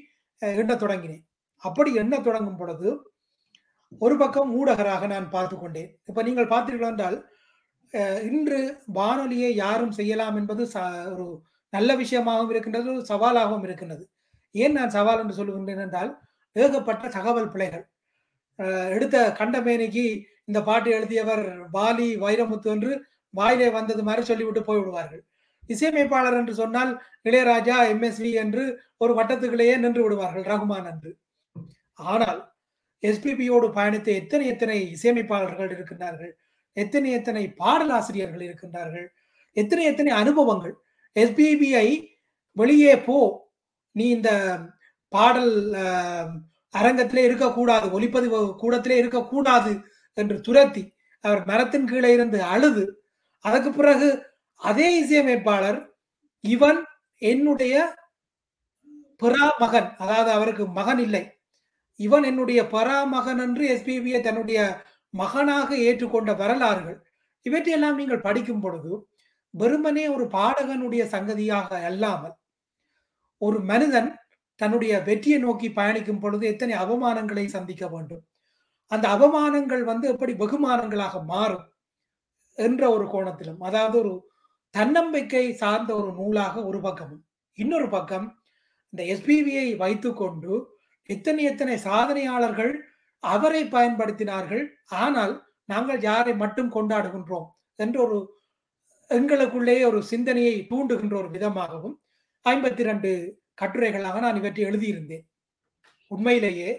[0.42, 1.22] எண்ண எண்ணத் தொடங்கினேன்.
[1.62, 2.88] அப்படி எண்ணத் தொடங்கும் பொழுது
[4.04, 5.90] ஒரு பக்கம் ஊடகராக நான் பார்த்து கொண்டேன்.
[6.08, 7.18] இப்ப நீங்கள் பார்த்தீர்கள் என்றால்
[8.28, 8.60] இன்று
[8.98, 10.62] வானொலியை யாரும் செய்யலாம் என்பது
[11.12, 11.26] ஒரு
[11.76, 14.04] நல்ல விஷயமாகவும் இருக்கின்றது ஒரு சவாலாகவும் இருக்கின்றது.
[14.54, 16.10] ஏன் நான் சவால் என்று சொல்லுகின்றேன் என்றால்
[16.56, 17.84] ஏகப்பட்ட தகவல் பிழைகள்.
[18.96, 20.04] எடுத்த கண்டமேனிக்கு
[20.48, 21.44] இந்த பாட்டு எழுதியவர்
[21.76, 22.92] பாலி வைரமுத்து என்று
[23.34, 25.22] வாயிலே வந்தது மாதிரி சொல்லிவிட்டு போய்விடுவார்கள்.
[25.72, 26.92] இசையமைப்பாளர் என்று சொன்னால்
[27.28, 28.64] இளையராஜா எம்எஸ்வி என்று
[29.02, 31.10] ஒரு வட்டத்துக்குள்ளேயே நின்று விடுவார்கள் ரகுமான் என்று.
[32.10, 32.40] ஆனால்
[33.02, 36.32] எஸ்பிபியோடு பயணித்த எத்தனை எத்தனை இசையமைப்பாளர்கள் இருக்கின்றார்கள்
[36.76, 39.06] எத்தனை எத்தனை பாடலாசிரியர்கள் இருக்கின்றார்கள்
[39.56, 40.74] எத்தனை எத்தனை அனுபவங்கள்
[41.16, 41.88] எஸ்பிபிஐ
[42.56, 43.18] வெளியே போ.
[43.96, 44.30] நீ இந்த
[45.12, 45.52] பாடல்
[46.74, 49.72] அரங்கத்திலே இருக்கக்கூடாது ஒளிப்பதிவு கூடத்திலே இருக்கக்கூடாது
[50.18, 50.82] என்று துரத்தி
[51.24, 52.84] அவர் மரத்தின் கீழே இருந்து அழுது.
[53.44, 54.08] அதுக்கு பிறகு
[54.60, 55.78] அதே இசையமைப்பாளர்
[56.44, 56.80] இவன்
[57.22, 57.74] என்னுடைய
[59.22, 61.22] பிறா மகன் அதாவது அவருக்கு மகன் இல்லை.
[62.00, 64.60] இவன் என்னுடைய பரா மகன் என்று எஸ்பிபியை தன்னுடைய
[65.14, 66.98] மகனாக ஏற்றுக்கொண்ட வரலாறுகள்.
[67.46, 68.92] இவற்றையெல்லாம் நீங்கள் படிக்கும் பொழுது
[69.54, 72.34] வெறுமனே ஒரு பாடகனுடைய சங்கதியாக அல்லாமல்
[73.42, 74.10] ஒரு மனிதன்
[74.60, 78.22] தன்னுடைய வெற்றியை நோக்கி பயணிக்கும் பொழுது எத்தனை அவமானங்களை சந்திக்க வேண்டும்.
[78.92, 81.66] அந்த அவமானங்கள் வந்து எப்படி வெகுமானங்களாக மாறும்
[82.58, 84.12] என்ற ஒரு கோணத்திலும் அதாவது ஒரு
[84.74, 87.22] தன்னம்பிக்கை சார்ந்த ஒரு நூலாக ஒரு பக்கமும்.
[87.58, 88.26] இன்னொரு பக்கம்
[88.92, 90.54] இந்த எஸ்பிவியை வைத்துக்கொண்டு
[91.08, 92.72] எத்தனை எத்தனை சாதனையாளர்கள்
[93.22, 94.64] அவரை பயன்படுத்தினார்கள்
[94.98, 98.18] ஆனால் நாங்கள் யாரை மட்டும் கொண்டாடுகின்றோம் என்ற ஒரு
[99.10, 101.96] எங்களுக்குள்ளேயே ஒரு சிந்தனையை தூண்டுகின்ற ஒரு விதமாகவும்
[102.46, 103.10] ஐம்பத்தி ரெண்டு
[103.62, 105.24] கட்டுரைகளாக நான் இவற்றை எழுதியிருந்தேன்.
[106.10, 106.70] உண்மையிலேயே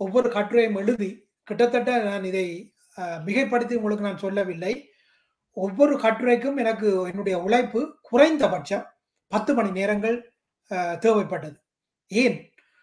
[0.00, 1.10] ஒவ்வொரு கட்டுரையும் எழுதி
[1.48, 2.46] கிட்டத்தட்ட நான் இதை
[3.26, 4.74] மிகைப்படுத்தி உங்களுக்கு நான் சொல்லவில்லை.
[5.56, 8.84] ஒவ்வொரு கட்டுரைக்கும் எனக்கு என்னுடைய உழைப்பு குறைந்தபட்சம்
[9.32, 10.16] பத்து மணி நேரங்கள்
[11.04, 11.56] தேவைப்பட்டது.
[12.12, 12.36] ஏன்?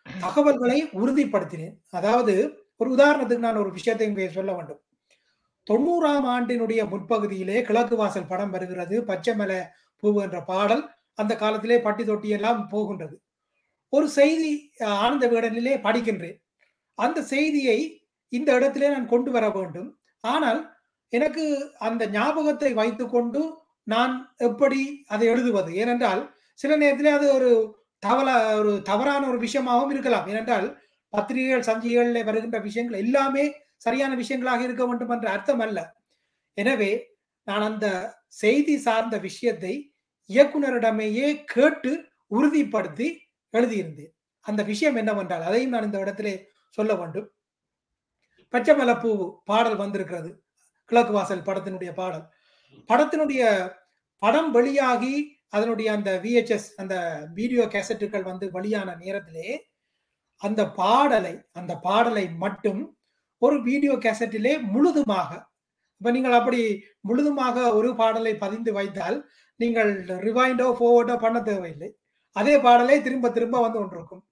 [0.05, 1.75] தகவல்களை உறுதிப்படுத்தினேன்.
[1.89, 2.33] அதாவது
[2.81, 4.81] ஒரு உதாரணத்துக்கு நான் ஒரு விஷயத்தை இங்கே சொல்ல வேண்டும்.
[5.69, 8.95] தொண்ணூறாம் ஆண்டினுடைய முற்பகுதியிலே கிழக்கு வாசல் படம் வருகிறது.
[9.09, 9.59] பச்சைமலை
[10.03, 10.83] பூ என்ற பாடல்
[11.21, 13.15] அந்த காலத்திலே பட்டி தொட்டி எல்லாம் போகின்றது.
[13.89, 14.51] ஒரு செய்தி
[15.03, 16.37] ஆனந்த விகடனிலே படிக்கின்றேன்.
[16.97, 17.77] அந்த செய்தியை
[18.29, 19.89] இந்த இடத்திலே நான் கொண்டு வர வேண்டும்.
[20.23, 20.59] ஆனால்
[21.09, 21.43] எனக்கு
[21.87, 23.41] அந்த ஞாபகத்தை வைத்துக்கொண்டு
[23.83, 25.71] நான் எப்படி அதை எழுதுவது?
[25.75, 26.21] ஏனென்றால்
[26.59, 27.49] சில நேரத்தில் அது ஒரு
[28.03, 28.27] தவள
[28.59, 30.25] ஒரு தவறான ஒரு விஷயமாகவும் இருக்கலாம்.
[30.31, 30.67] ஏனென்றால்
[31.09, 33.43] பத்திரிகைகள் சஞ்சிகைகளில் வருகின்ற விஷயங்கள் எல்லாமே
[33.85, 35.79] சரியான விஷயங்களாக இருக்க வேண்டும் என்ற அர்த்தம் அல்ல
[36.57, 36.91] எனவே
[37.47, 37.87] நான் அந்த
[38.41, 39.73] செய்தி சார்ந்த விஷயத்தை
[40.29, 41.91] இயக்குனரிடமேயே கேட்டு
[42.31, 43.07] உறுதிப்படுத்தி
[43.53, 44.11] எழுதியிருந்தேன்.
[44.45, 46.33] அந்த விஷயம் என்னவென்றால் அதையும் நான் இந்த இடத்திலே
[46.77, 47.27] சொல்ல வேண்டும்.
[48.53, 49.11] பச்சைமலப்பூ
[49.49, 50.29] பாடல் வந்திருக்கிறது.
[50.91, 52.25] கிழக்கு வாசல் படத்தினுடைய பாடல்.
[52.89, 53.43] படத்தினுடைய
[54.23, 55.15] படம் வெளியாகி
[55.57, 56.95] அதனுடைய அந்த விஹெச்எஸ் அந்த
[57.37, 59.49] வீடியோ கேசட்டுகள் வந்து வெளியான நேரத்திலே
[60.41, 62.81] அந்த பாடலை அந்த பாடலை மட்டும்
[63.45, 65.31] ஒரு வீடியோ கேசட்டிலே முழுதுமாக
[66.01, 66.61] இப்ப நீங்கள் அப்படி
[67.09, 69.17] முழுதுமாக ஒரு பாடலை பதிந்து வைத்தால்
[69.59, 69.91] நீங்கள்
[70.27, 71.89] ரிவைண்டோ ஃபோர்வர்டோ பண்ண தேவையில்லை.
[72.35, 74.23] அதே பாடலை திரும்ப திரும்ப வந்து கொண்டிருக்கும்.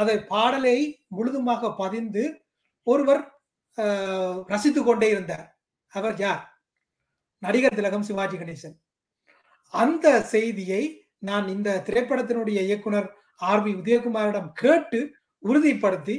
[0.00, 0.76] அதை பாடலை
[1.16, 2.22] முழுதுமாக பதிந்து
[2.86, 3.22] ஒருவர்
[4.52, 5.46] ரசித்து கொண்டே இருந்தார்.
[5.92, 6.42] அவர் யார்?
[7.42, 8.76] நடிகர் திலகம் சிவாஜி கணேசன்.
[9.74, 10.82] அந்த செய்தியை
[11.28, 13.08] நான் இந்த திரைப்படத்தினுடைய இயக்குனர்
[13.50, 15.00] ஆர் வி உதயகுமாரிடம் கேட்டு
[15.42, 16.16] உறுதிப்படுத்தி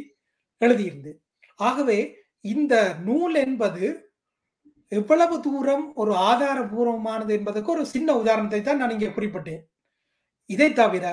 [0.61, 1.19] எழுதியிருந்தேன்.
[1.59, 1.99] ஆகவே
[2.45, 2.75] இந்த
[3.07, 3.85] நூல் என்பது
[4.91, 9.61] எவ்வளவு தூரம் ஒரு ஆதாரபூர்வமானது என்பதற்கு ஒரு சின்ன உதாரணத்தை தான் நான் இங்கே குறிப்பிட்டேன்.
[10.49, 11.05] இதை தவிர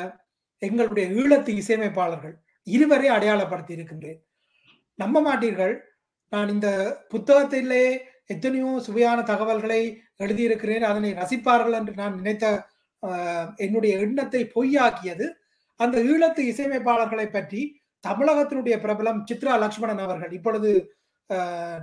[0.62, 2.35] எங்களுடைய ஈழத்து இசையமைப்பாளர்கள்
[2.67, 4.19] இருவரை அடையாளப்படுத்தி இருக்கின்றேன்.
[4.99, 5.75] நம்ப மாட்டீர்கள்.
[6.33, 6.69] நான் இந்த
[7.12, 7.85] புத்தகத்திலே
[8.35, 9.83] எத்தனையோ சுவையான தகவல்களை
[10.25, 10.85] எழுதியிருக்கிறேன்.
[10.91, 12.47] அதனை ரசிப்பார்கள் என்று நான் நினைத்த
[13.64, 15.27] என்னுடைய எண்ணத்தை பொய்யாக்கியது
[15.81, 17.61] அந்த ஈழத்து இசையமைப்பாளர்களை பற்றி
[18.05, 20.33] தமிழகத்தினுடைய பிரபலம் சித்ரா லக்ஷ்மணன் அவர்கள்.
[20.38, 20.71] இப்பொழுது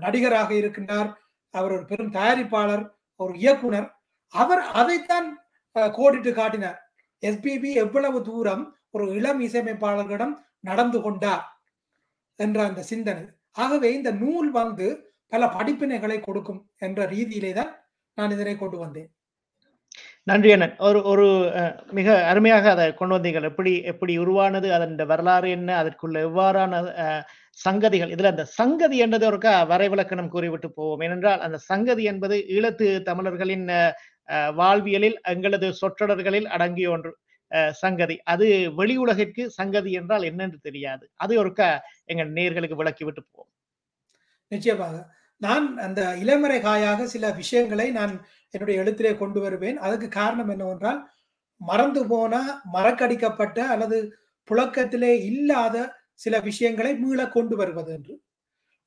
[0.03, 1.09] நடிகராக இருக்கின்றார்.
[1.53, 2.83] அவர் ஒரு பெரும் தயாரிப்பாளர்
[3.19, 3.87] ஒரு இயக்குனர்.
[4.33, 5.27] அவர் அதைத்தான்
[5.97, 6.77] கோடிட்டு காட்டினார்.
[7.23, 8.63] எஸ்பிபி எவ்வளவு தூரம்
[8.95, 10.35] ஒரு இளம் இசையமைப்பாளர்களிடம்
[10.69, 11.43] நடந்து கொண்டார்
[12.39, 13.23] என்ற அந்த சிந்தனை.
[13.63, 14.87] ஆகவே இந்த நூல் வந்து
[15.33, 17.71] பல படிப்பினைகளை கொடுக்கும் என்ற ரீதியிலே தான்
[18.17, 19.09] நான் இதனை கொண்டு வந்தேன்.
[20.29, 20.75] நன்றி அண்ணன்.
[20.87, 21.25] ஒரு ஒரு
[21.97, 23.47] மிக அருமையாக அதை கொண்டு வந்தீர்கள்.
[23.51, 26.81] எப்படி எப்படி உருவானது அதன் வரலாறு என்ன அதற்குள்ள எவ்வாறான
[27.57, 28.11] சங்கதிகள்.
[28.15, 31.03] இதுல அந்த சங்கதி என்றது ஒருக்கா வரைவிலக்கணம் கூறிவிட்டு போவோம்.
[31.05, 33.67] ஏனென்றால் அந்த சங்கதி என்பது ஈழத்து தமிழர்களின்
[34.59, 37.11] வாழ்வியலில் எங்களது சொற்றொடர்களில் அடங்கிய ஒன்று
[37.81, 38.15] சங்கதி.
[38.33, 38.45] அது
[38.79, 41.05] வெளி உலகிற்கு சங்கதி என்றால் என்னென்று தெரியாது.
[41.23, 41.69] அது ஒருக்கா
[42.11, 43.51] எங்கள் நேர்களுக்கு விளக்கி விட்டு போவோம்.
[44.51, 44.95] நிச்சயமாக.
[45.41, 48.13] நான் அந்த இளமறை காயாக சில விஷயங்களை நான்
[48.53, 49.77] என்னுடைய எழுத்திலே கொண்டு வருவேன்.
[49.85, 50.99] அதுக்கு காரணம் என்னவென்றால்
[51.61, 52.33] மறந்து போன
[52.75, 53.97] மறக்கடிக்கப்பட்ட அல்லது
[54.47, 55.75] புழக்கத்திலே இல்லாத
[56.23, 58.13] சில விஷயங்களை மீள கொண்டு வருவது என்று.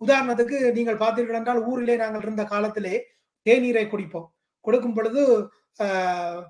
[0.00, 2.94] உதாரணத்துக்கு நீங்கள் பார்த்தீர்கள் என்றால் ஊரிலே நாங்கள் இருந்த காலத்திலே
[3.46, 4.28] தேநீரை குடிப்போம்.
[4.64, 5.22] கொடுக்கும் பொழுது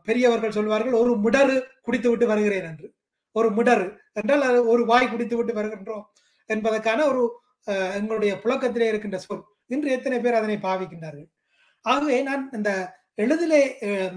[0.08, 2.86] பெரியவர்கள் சொல்வார்கள் ஒரு மிடரு குடித்து விட்டு வருகிறேன் என்று.
[3.36, 3.86] ஒரு மிடரு
[4.20, 6.04] என்றால் அது ஒரு வாய் குடித்து விட்டு வருகின்றோம்
[6.50, 7.22] என்பதற்கான ஒரு
[7.98, 9.42] எங்களுடைய புழக்கத்திலே இருக்கின்ற சொல்.
[9.74, 11.28] இன்று எத்தனை பேர் அதனை பாவிக்கின்றார்கள்?
[11.84, 12.70] ஆகவே நான் இந்த
[13.22, 13.60] எழுதிலே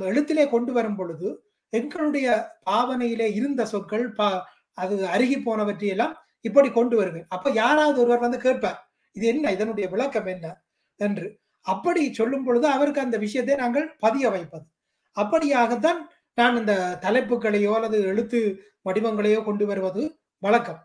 [0.10, 1.28] எழுத்திலே கொண்டு வரும் பொழுது
[1.74, 2.28] எங்களுடைய
[2.69, 4.30] பாவனையிலே இருந்த சொற்கள் பா
[4.84, 7.27] அது அருகி போனவற்றையெல்லாம் இப்படி கொண்டு வருவேன்.
[7.36, 8.80] அப்ப யாராவது ஒருவர் வந்து கேட்பார்
[9.15, 9.45] இது என்ன?
[9.51, 10.47] இதனுடைய விளக்கம் என்ன?
[10.99, 11.27] என்று.
[11.65, 14.65] அப்படி சொல்லும் பொழுது அவருக்கு அந்த விஷயத்தை நாங்கள் பதிய வைப்பது.
[15.17, 15.99] அப்படியாகத்தான்
[16.38, 16.73] நான் இந்த
[17.06, 18.39] தலைப்புகளையோ அல்லது எழுத்து
[18.88, 20.04] வடிவங்களையோ கொண்டு வருவது
[20.43, 20.82] வழக்கம்.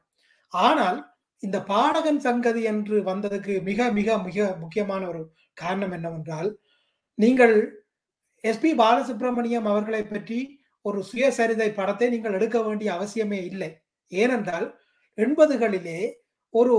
[0.53, 0.99] ஆனால்
[1.43, 5.23] இந்த பாடகன் சங்கதி என்று வந்ததுக்கு மிக மிக மிக முக்கியமான ஒரு
[5.55, 6.51] காரணம் என்னவென்றால்
[7.19, 7.57] நீங்கள்
[8.45, 10.39] எஸ்பி பாலசுப்ரமணியம் அவர்களை பற்றி
[10.85, 13.71] ஒரு சுயசரிதை படத்தை நீங்கள் எடுக்க வேண்டிய அவசியமே இல்லை.
[14.13, 14.67] ஏனென்றால்
[15.17, 16.01] எண்பதுகளிலே
[16.61, 16.77] ஒரு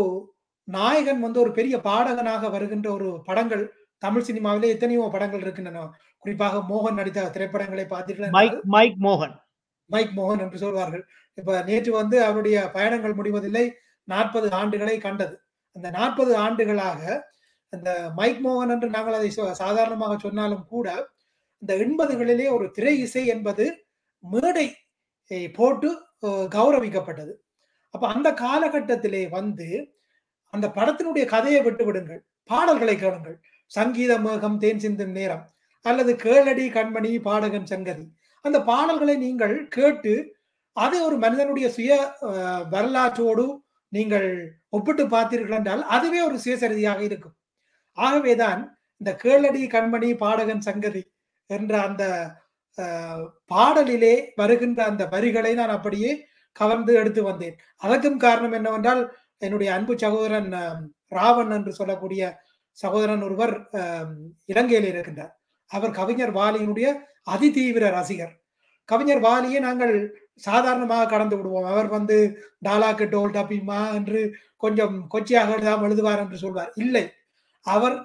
[0.67, 3.63] நாயகன் வந்து ஒரு பெரிய பாடகனாக வருகின்ற ஒரு படங்கள்
[3.97, 5.85] தமிழ் சினிமாவிலே எத்தனையோ படங்கள் இருக்கின்றன.
[6.23, 7.85] குறிப்பாக மோகன் நடித்த திரைப்படங்களை
[8.37, 9.35] மைக் மைக் மோகன்.
[9.93, 11.03] மைக் மோகன் என்று சொல்வார்கள்.
[11.37, 13.65] இப்ப நேற்று வந்து அவருடைய பயணங்கள் முடிவதில்லை
[14.03, 15.35] நாற்பது ஆண்டுகளை கண்டது.
[15.75, 17.01] அந்த நாற்பது ஆண்டுகளாக
[17.73, 19.29] அந்த மைக் மோகன் என்று நாங்கள் அதை
[19.63, 20.87] சாதாரணமாக சொன்னாலும் கூட
[21.61, 23.65] இந்த எண்பதுகளிலே ஒரு திரை இசை என்பது
[24.33, 24.67] மேடை
[25.57, 25.89] போட்டு
[26.55, 27.33] கௌரவிக்கப்பட்டது.
[27.97, 29.67] அப்ப அந்த காலகட்டத்திலே வந்து
[30.53, 32.19] அந்த படத்தினுடைய கதையை விட்டு விடுங்கள்.
[32.49, 33.37] பாடல்களை கேளுங்கள்.
[33.71, 35.45] சங்கீத மேகம் தேன் சிந்தும் நேரம்
[35.85, 38.05] அல்லது கேளடி கண்மணி பாடகன் சங்கதி.
[38.45, 40.13] அந்த பாடல்களை நீங்கள் கேட்டு
[40.77, 41.91] அதை ஒரு மனிதனுடைய சுய
[42.73, 43.45] வரலாற்றோடு
[43.91, 44.29] நீங்கள்
[44.77, 47.35] ஒப்பிட்டு பார்த்தீர்கள் என்றால் அதுவே ஒரு சுயசரிதியாக இருக்கும்.
[47.97, 48.61] ஆகவேதான்
[49.01, 51.03] இந்த கேளடி கண்மணி பாடகன் சங்கதி
[51.49, 52.03] என்ற அந்த
[53.51, 56.11] பாடலிலே வருகின்ற அந்த வரிகளை நான் அப்படியே
[56.59, 57.55] கவர்ந்து எடுத்து வந்தேன்.
[57.83, 59.01] அதற்கும் காரணம் என்னவென்றால்
[59.45, 60.51] என்னுடைய அன்பு சகோதரன்
[61.17, 62.21] ராவன் என்று சொல்லக்கூடிய
[62.77, 63.53] சகோதரன் ஒருவர்
[64.51, 65.33] இலங்கையில் இருக்கின்றார்.
[65.71, 66.87] அவர் கவிஞர் வாலியினுடைய
[67.33, 68.33] அதிதீவிர ரசிகர்.
[68.89, 69.95] கவிஞர் வாலியை நாங்கள்
[70.45, 71.67] சாதாரணமாக கடந்து விடுவோம்.
[71.71, 72.17] அவர் வந்து
[72.65, 74.19] டாலாக்கு டோல் டப்பிமா என்று
[74.63, 76.71] கொஞ்சம் கொச்சியாக தான் எழுதுவார் என்று சொல்வார்.
[76.83, 77.05] இல்லை.
[77.65, 77.95] அவர்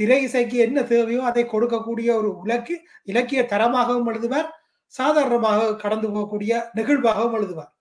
[0.00, 2.74] திரை இசைக்கு என்ன தேவையோ அதை கொடுக்கக்கூடிய ஒரு உலக்கு
[3.12, 4.48] இலக்கிய தரமாகவும் எழுதுவார்.
[4.94, 7.72] சாதாரணமாக கடந்து போகக்கூடிய நிகழ்வாகவும் எழுதுவார்.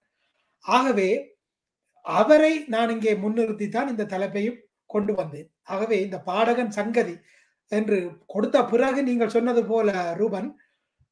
[0.60, 1.36] ஆகவே
[2.02, 5.52] அவரை நான் இங்கே முன்னிறுத்தி தான் இந்த தலைப்பையும் கொண்டு வந்தேன்.
[5.64, 7.18] ஆகவே இந்த பாடகன் சங்கதி
[7.68, 10.60] என்று கொடுத்த பிறகு நீங்கள் சொன்னது போல ரூபன்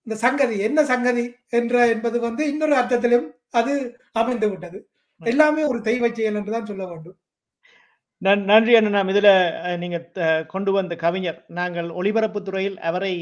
[0.03, 4.89] இந்த சங்கதி என்ன சங்கதி என்ற என்பது வந்து இன்னொரு அர்த்தத்திலும் அது அமைந்து விட்டது.
[5.19, 7.17] எல்லாமே ஒரு தெய்வ செயல் என்றுதான் சொல்ல வேண்டும்.
[8.25, 9.01] நன்- நன்றி அண்ணா.
[9.01, 11.43] இதுல இதில் நீங்க த- கொண்டு வந்த கவிஞர்.
[11.47, 13.15] நாங்கள் ஒளிபரப்பு துறையில் அவரை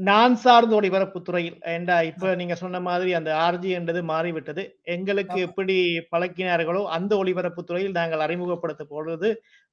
[0.00, 4.62] நான் சார்ந்த ஒளிபரப்புத் துறையில் ஏண்டா இப்ப நீங்க சொன்ன மாதிரி அந்த ஆர்ஜி என்றது மாறிவிட்டது.
[4.86, 5.38] எங்களுக்கு.
[5.46, 5.76] எப்படி
[6.12, 9.28] பழக்கினார்களோ அந்த ஒளிபரப்புத் துறையில் நாங்கள் அறிமுகப்படுத்த பொழுது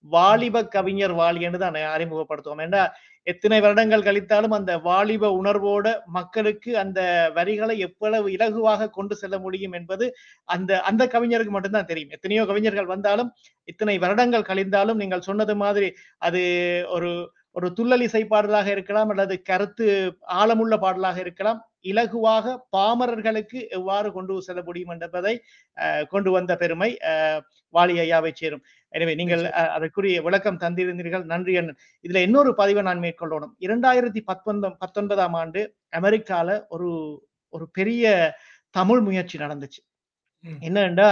[0.06, 2.64] வாலிப கவிஞர் வாலி என்று தான் அறிமுகப்படுத்துவோம்.
[2.66, 2.84] ஏண்டா
[3.28, 5.88] எத்தனை வருடங்கள் கழித்தாலும் அந்த வாலிப உணர்வோட
[6.18, 7.00] மக்களுக்கு அந்த
[7.36, 10.06] வரிகளை எவ்வளவு இலகுவாக கொண்டு செல்ல முடியும் என்பது
[10.50, 12.14] அந்த அந்த கவிஞருக்கு மட்டும்தான் தெரியும்.
[12.18, 13.32] எத்தனையோ கவிஞர்கள் வந்தாலும்
[13.68, 15.90] இத்தனை வருடங்கள் கழிந்தாலும் நீங்கள் சொன்னது மாதிரி
[16.22, 16.44] அது
[16.90, 17.12] ஒரு
[17.58, 19.86] ஒரு துள்ளல் இசை பாடலாக இருக்கலாம் அல்லது கருத்து
[20.30, 21.60] ஆழமுள்ள பாடலாக இருக்கலாம்.
[21.84, 22.46] இலகுவாக
[22.78, 25.34] பாமரர்களுக்கு எவ்வாறு கொண்டு செல்ல முடியும் என்பதை
[25.78, 27.40] அஹ், கொண்டு வந்த பெருமை அஹ்,
[27.74, 28.64] வாலி ஐயாவை சேரும்.
[28.90, 31.24] எனவே நீங்கள் அதற்குரிய விளக்கம் தந்திருந்தீர்கள்.
[31.24, 31.78] நன்றி அண்ணன்.
[32.08, 33.54] இதுல இன்னொரு பதிவை நான் மேற்கொள்ளணும்.
[33.60, 35.64] இரண்டாயிரத்தி பத்தொன்பது பத்தொன்பதாம் ஆண்டு
[35.98, 36.90] அமெரிக்கால ஒரு
[37.54, 38.06] ஒரு பெரிய
[38.70, 39.82] தமிழ் முயற்சி நடந்துச்சு.
[40.62, 41.10] என்னன்னா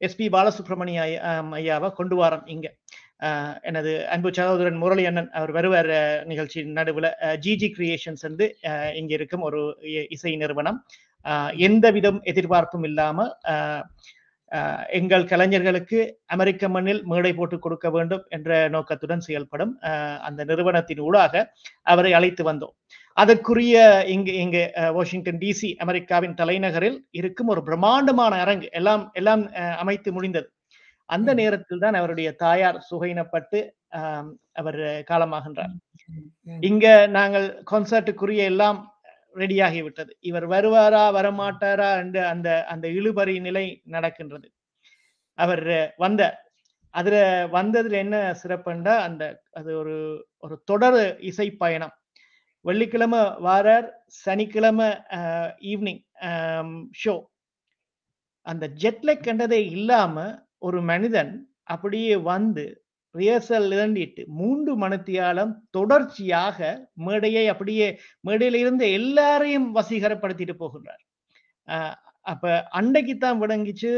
[0.00, 2.66] எஸ்பி பாலசுப்ரமணிய ஐயா- ஆம், ஐயாவை கொண்டு வாரம் இங்க.
[3.62, 5.90] எனது அன்பு சகோதரன் முரளி அண்ணன் அவர் வருவார்
[6.24, 7.06] நிகழ்ச்சியின் நடுவுல.
[7.40, 10.78] ஜிஜி கிரியேஷன்ஸ் வந்து அஹ், இங்க இருக்கும் ஒரு இ- இசை நிறுவனம்.
[11.56, 13.18] எந்த விதம் எதிர்பார்ப்பும் இல்லாம
[14.88, 21.52] எங்கள் கலைஞர்களுக்கு அமெரிக்க மண்ணில் மேடை போட்டு கொடுக்க வேண்டும் என்ற நோக்கத்துடன் செயல்படும் அஹ், அந்த நிறுவனத்தின் ஊடாக
[21.82, 22.74] அவரை அழைத்து வந்தோம்.
[23.16, 23.76] அதற்குரிய
[24.06, 28.68] இங்கு இங்கு வாஷிங்டன் டிசி அமெரிக்காவின் தலைநகரில் இருக்கும் ஒரு பிரம்மாண்டமான அரங்கு.
[28.72, 30.48] எல்லாம் எல்லாம் அஹ், அமைத்து முடிந்தது.
[31.08, 31.28] அந்த.
[31.40, 33.58] நேரத்தில் தான் அவருடைய தாயார் சுகைனப்பட்டு
[33.98, 34.78] ஆம், அவர்
[35.10, 35.74] காலமாகின்றார்.
[36.62, 38.78] இங்க நாங்கள் கான்சர்ட்டுக்குரிய எல்லாம்
[39.36, 43.64] ரெடியாகி விட்டது இவர் வருவாரா வரமாட்டாரா என்ற அந்த அந்த இழுபறி நிலை
[43.94, 44.48] நடக்கின்றது.
[45.38, 45.64] அவர்
[45.98, 46.22] வந்த
[46.94, 47.16] அதுல
[47.54, 49.24] வந்ததுல என்ன சிறப்புண்டா அந்த
[49.58, 49.96] அது ஒரு
[50.44, 51.94] ஒரு தொடர் இசை பயணம்.
[52.64, 53.88] வெள்ளிக்கிழமை வாரார்
[54.24, 54.88] சனிக்கிழமை
[55.72, 56.02] ஈவினிங்
[57.02, 57.14] ஷோ
[58.46, 60.16] அந்த ஜெட்லெக் என்றதே இல்லாம
[60.66, 61.32] ஒரு மனிதன்
[61.74, 62.64] அப்படியே வந்து
[63.14, 66.58] ரிஹர்சல் இறண்டிட்டு மூன்று மணித்தியாலம் தொடர்ச்சியாக
[67.06, 67.88] மேடையை அப்படியே
[68.24, 71.02] மேடையில இருந்த எல்லாரையும் வசீகரப்படுத்திட்டு போகின்றார்.
[71.68, 72.44] ஆஹ் அப்ப
[72.80, 73.92] அன்றைக்கு தான் விளங்கிச்சு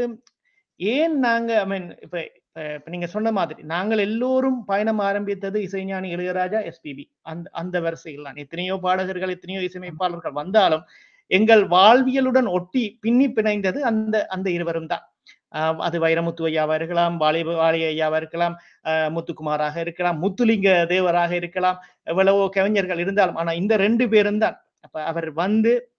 [0.79, 2.15] ஏன் நாங்க ஐ மீன் இப்ப
[2.49, 8.27] இப்ப இப்ப நீங்க சொன்ன மாதிரி நாங்கள் எல்லோரும் பயணம் ஆரம்பித்தது இசைஞானி இளையராஜா எஸ்பிபி அந்த அந்த வரிசையில்
[8.27, 8.39] தான்.
[8.43, 10.85] எத்தனையோ பாடகர்கள் எத்தனையோ இசையமைப்பாளர்கள் வந்தாலும்
[11.31, 15.05] எங்கள் வாழ்வியலுடன் ஒட்டி பின்னி பிணைந்தது அந்த அந்த இருவரும் தான்.
[15.49, 22.99] அது வைரமுத்து ஐயாவா இருக்கலாம் வாலி வாலி ஐயாவா இருக்கலாம் முத்துக்குமாராக இருக்கலாம் முத்துலிங்க தேவராக இருக்கலாம் எவ்வளவோ கவிஞர்கள்
[22.99, 23.35] இருந்தாலும்.
[23.35, 24.57] ஆனா இந்த ரெண்டு பேரும் தான்.
[24.81, 25.91] அப்ப அவர் வந்து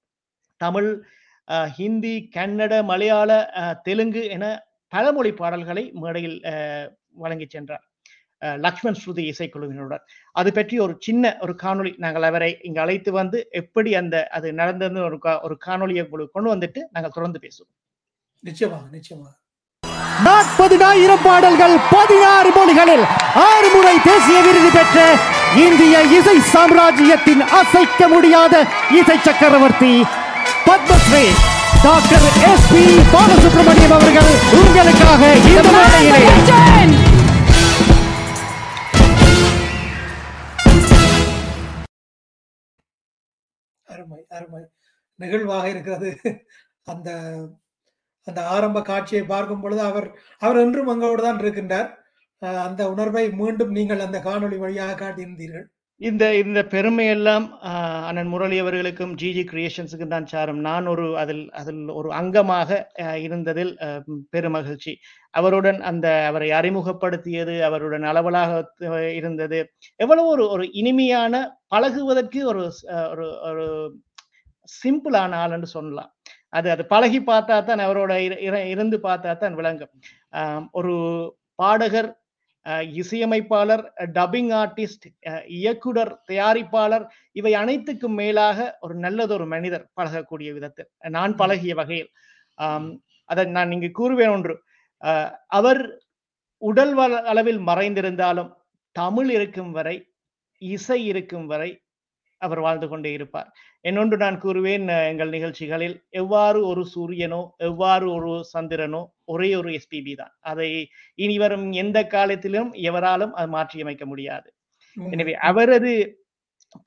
[0.56, 1.02] தமிழ்
[1.76, 6.42] ஹிந்தி கன்னட மலையாள ஆஹ் தெலுங்கு என பழமொழி பாடல்களை மேடையில்
[7.12, 7.84] வழங்கி சென்றார்.
[8.38, 10.00] லக்ஷ்மண் ஸ்ருதி இசைக்குழுவினுடன்
[10.32, 11.94] அது பற்றி ஒரு சின்ன ஒரு காணொளி.
[11.96, 16.80] நாங்கள் அவரை இங்கு அழைத்து வந்து எப்படி அந்த அது நடந்ததுன்னு ஒரு கா- ஒரு காணொளியை கொண்டு வந்துட்டு
[16.92, 17.89] நாங்கள் தொடர்ந்து பேசுவோம்.
[18.44, 19.33] நிச்சயமாக நிச்சயமாக.
[20.26, 23.05] நாற்பதினாயிரம் பாடல்கள் பதினாறு மொழிகளில்
[23.48, 24.98] ஆறு முறை தேசிய விருது பெற்ற
[25.64, 28.55] இந்திய இசை சாம்ராஜ்யத்தின் அசைக்க முடியாத
[29.00, 29.92] இசை சக்கரவர்த்தி
[30.66, 31.24] Padmashri.
[31.87, 32.83] Doctor S P
[33.14, 35.61] Balasubrahmanyam அவர்கள் உங்களுக்காக இந்த
[43.87, 44.62] அருமை அருமை.
[45.18, 46.11] நிகழ்வாக இருக்கிறது
[46.92, 47.11] அந்த
[48.26, 50.09] அந்த ஆரம்ப காட்சியை பார்க்கும் பொழுது அவர்
[50.42, 51.90] அவர் என்றும் அங்கோடு தான் இருக்கின்றார்.
[52.68, 55.66] அந்த உணர்வை மீண்டும் நீங்கள் அந்த காணொளி வழியாக காட்டியிருந்தீர்கள்.
[56.00, 57.46] இந்த இந்த பெருமையெல்லாம்
[58.09, 60.61] அண்ணன் முரளி அவர்களுக்கும் ஜிஜி கிரியேஷன்ஸுக்கும் தான் சாரும்.
[60.68, 62.78] நான் ஒரு அதில் அதில் ஒரு அங்கமாக
[63.26, 63.72] இருந்ததில்
[64.35, 64.92] பெருமகிழ்ச்சி.
[65.35, 68.62] அவருடன் அந்த அவரை அறிமுகப்படுத்தியது அவருடன் அளவலாக
[69.18, 69.61] இருந்தது.
[70.04, 71.42] எவ்வளவு ஒரு ஒரு இனிமையான
[71.74, 72.64] பழகுவதற்கு ஒரு
[73.12, 73.66] ஒரு ஒரு
[74.68, 76.11] சிம்பிளான ஆள் என்று சொல்லலாம்.
[76.52, 79.92] அது அது பழகி பார்த்தா தான் அவரோட இர- இர- இருந்து பார்த்தா தான் விளங்கும்
[80.72, 80.94] ஒரு
[81.58, 82.10] பாடகர்
[82.94, 83.82] இசையமைப்பாளர்
[84.14, 85.06] டப்பிங் ஆர்டிஸ்ட்
[85.58, 87.04] இயக்குனர் தயாரிப்பாளர்
[87.36, 92.10] இவை அனைத்துக்கும் மேலாக ஒரு நல்லதொரு மனிதர் பழகக்கூடிய விதத்தில் நான் பழகிய வகையில்.
[92.58, 92.90] ஆம்,
[93.28, 94.54] அதை நான் இங்கு கூறுவேன் ஒன்று
[95.02, 95.82] அஹ், அவர்
[96.62, 96.94] உடல்
[97.30, 98.50] அளவில் மறைந்திருந்தாலும்
[98.96, 99.96] தமிழ் இருக்கும் வரை
[100.62, 101.70] இசை இருக்கும் வரை
[102.42, 103.48] அவர் வாழ்ந்து கொண்டே இருப்பார்.
[103.84, 110.32] என்னொன்று நான் கூறுவேன் எங்கள் நிகழ்ச்சிகளில் எவ்வாறு ஒரு சூரியனோ எவ்வாறு ஒரு சந்திரனோ ஒரே ஒரு எஸ்பிபி தான்.
[110.42, 110.68] அதை
[111.18, 114.48] இனி வரும் எந்த காலத்திலும் எவராலும் அது மாற்றியமைக்க முடியாது.
[114.96, 115.92] எனவே அவரது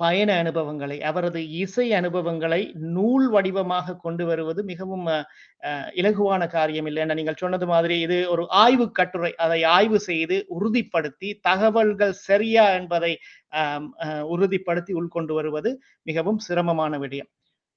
[0.02, 2.60] பயண அனுபவங்களை அவரது இசை அனுபவங்களை
[2.96, 5.08] நூல் வடிவமாக கொண்டு வருவது மிகவும்
[6.00, 9.32] இலகுவான காரியம் இல்லை என நீங்கள் சொன்னது மாதிரி இது ஒரு ஆய்வு கட்டுரை.
[9.46, 13.14] அதை ஆய்வு செய்து உறுதிப்படுத்தி தகவல்கள் சரியா என்பதை
[14.34, 15.72] உறுதிப்படுத்தி உள்கொண்டு வருவது
[16.10, 17.32] மிகவும் சிரமமான விடயம்.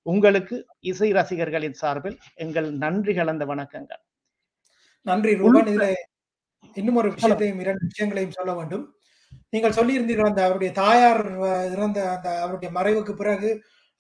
[0.07, 0.57] உங்களுக்கு
[0.90, 4.03] இசை ரசிகர்களின் சார்பில் எங்கள் நன்றி கலந்த வணக்கங்கள்.
[5.07, 5.71] நன்றி ரூபன்.
[5.73, 5.87] இதுல
[6.77, 8.85] இன்னும் ஒரு விஷயத்தையும் இரண்டு விஷயங்களையும் சொல்ல வேண்டும்.
[9.51, 11.22] நீங்கள் சொல்லியிருந்தீர்கள் அந்த அவருடைய தாயார்
[11.72, 13.51] இறந்த அந்த அவருடைய மறைவுக்கு பிறகு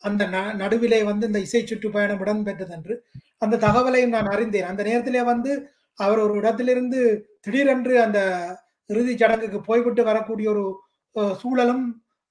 [0.04, 2.94] அந்த ந- நடுவிலே வந்து இந்த இசை சுற்றுப்பயணம் இடம்பெற்றது என்று
[3.38, 4.64] அந்த தகவலையும் நான் அறிந்தேன்.
[4.64, 5.52] அந்த நேரத்திலே வந்து
[5.98, 7.00] அவர் ஒரு இடத்திலிருந்து
[7.40, 8.20] திடீரென்று அந்த
[8.90, 10.64] இறுதிச் சடங்குக்கு போய்விட்டு வரக்கூடிய ஒரு
[11.36, 11.84] சூழலும்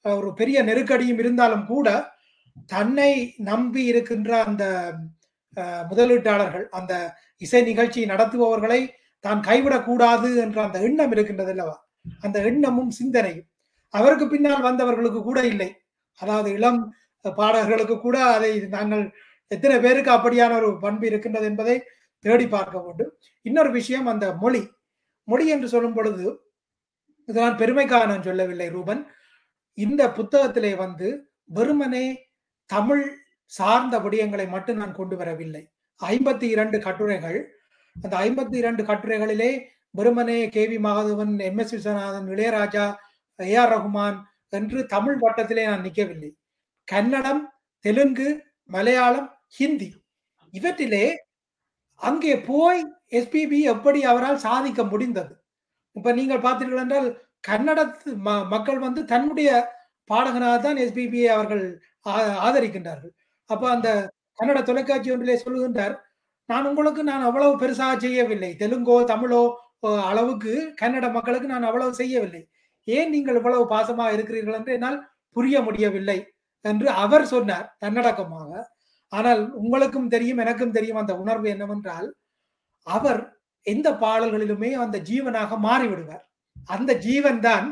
[0.05, 1.87] ஒரு பெரிய நெருக்கடியும் இருந்தாலும் கூட
[2.69, 3.11] தன்னை
[3.43, 4.63] நம்பி இருக்கின்ற அந்த
[5.89, 6.93] முதலீட்டாளர்கள் அந்த
[7.41, 8.79] இசை நிகழ்ச்சி நடத்துபவர்களை
[9.23, 11.75] தான் கைவிடக்கூடாது என்ற அந்த எண்ணம் இருக்கின்றது அல்லவா?
[12.19, 13.47] அந்த எண்ணமும் சிந்தனையும்.
[13.93, 15.69] அவருக்கு பின்னால் வந்தவர்களுக்கு கூட இல்லை.
[16.21, 16.81] அதாவது இளம்
[17.37, 19.03] பாடகர்களுக்கு கூட அதை நாங்கள்
[19.47, 21.75] எத்தனை பேருக்கு அப்படியான ஒரு பண்பு இருக்கின்றது என்பதை
[22.19, 23.11] தேடி பார்க்க வேண்டும்.
[23.41, 24.61] இன்னொரு விஷயம் அந்த மொழி.
[25.23, 26.25] மொழி என்று சொல்லும் பொழுது
[27.27, 29.01] இது நான் பெருமைக்காக நான் சொல்லவில்லை ரூபன்.
[29.77, 31.07] இந்த புத்தகத்திலே வந்து
[31.43, 32.05] வெறுமனே
[32.69, 33.05] தமிழ்
[33.51, 35.63] சார்ந்த விடயங்களை மட்டும் நான் கொண்டு வரவில்லை.
[36.01, 37.39] ஐம்பத்தி இரண்டு கட்டுரைகள்.
[38.01, 39.51] அந்த ஐம்பத்தி இரண்டு கட்டுரைகளிலே
[39.95, 42.85] வெறுமனே K V Madhavan M S Viswanathan Ilaiyaraaja
[43.39, 44.17] A R Rahman
[44.49, 46.29] என்று தமிழ் வட்டத்திலே நான் நிற்கவில்லை.
[46.87, 47.41] கன்னடம்
[47.85, 48.27] தெலுங்கு
[48.69, 49.89] மலையாளம் ஹிந்தி
[50.53, 51.05] இவற்றிலே
[52.01, 52.81] அங்கே போய்
[53.11, 55.33] எஸ்பிபி எப்படி அவரால் சாதிக்க முடிந்தது?
[55.95, 57.09] இப்ப நீங்கள் பார்த்தீர்கள் என்றால்
[57.47, 57.79] கன்னட
[58.47, 59.49] மக்கள் வந்து தன்னுடைய
[60.09, 61.63] பாடகனாக தான் எஸ்பிபியை அவர்கள்
[62.07, 63.13] ஆ- ஆதரிக்கின்றார்கள்.
[63.49, 63.89] அப்ப அந்த
[64.39, 65.95] கன்னட தொலைக்காட்சி ஒன்றிலே சொல்லுகின்றார்
[66.49, 68.55] நான் உங்களுக்கு நான் அவ்வளவு பெருசாக செய்யவில்லை.
[68.59, 69.41] தெலுங்கோ தமிழோ
[70.09, 72.41] அளவுக்கு கன்னட மக்களுக்கு நான் அவ்வளவு செய்யவில்லை.
[72.87, 74.99] ஏன் நீங்கள் இவ்வளவு பாசமாக இருக்கிறீர்கள் என்று என்னால்
[75.35, 76.17] புரிய முடியவில்லை
[76.65, 78.51] என்று அவர் சொன்னார் தன்னடக்கமாக.
[79.13, 82.07] ஆனால் உங்களுக்கும் தெரியும் எனக்கும் தெரியும் அந்த உணர்வு என்னவென்றால்
[82.87, 83.21] அவர்
[83.67, 86.23] எந்த பாடல்களிலுமே அந்த ஜீவனாக மாறிவிடுவார்.
[86.69, 87.67] அந்த ஜீவன் தான்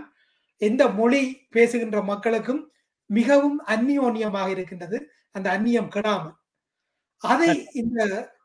[0.61, 1.23] எந்த மொழி
[1.55, 2.61] பேசுகின்ற மக்களுக்கும்
[3.09, 4.97] மிகவும் அந்நியோன்யமாக இருக்கின்றது.
[5.35, 6.35] அந்த அந்நியம் கெடாமல்.
[7.21, 7.99] அதை இந்த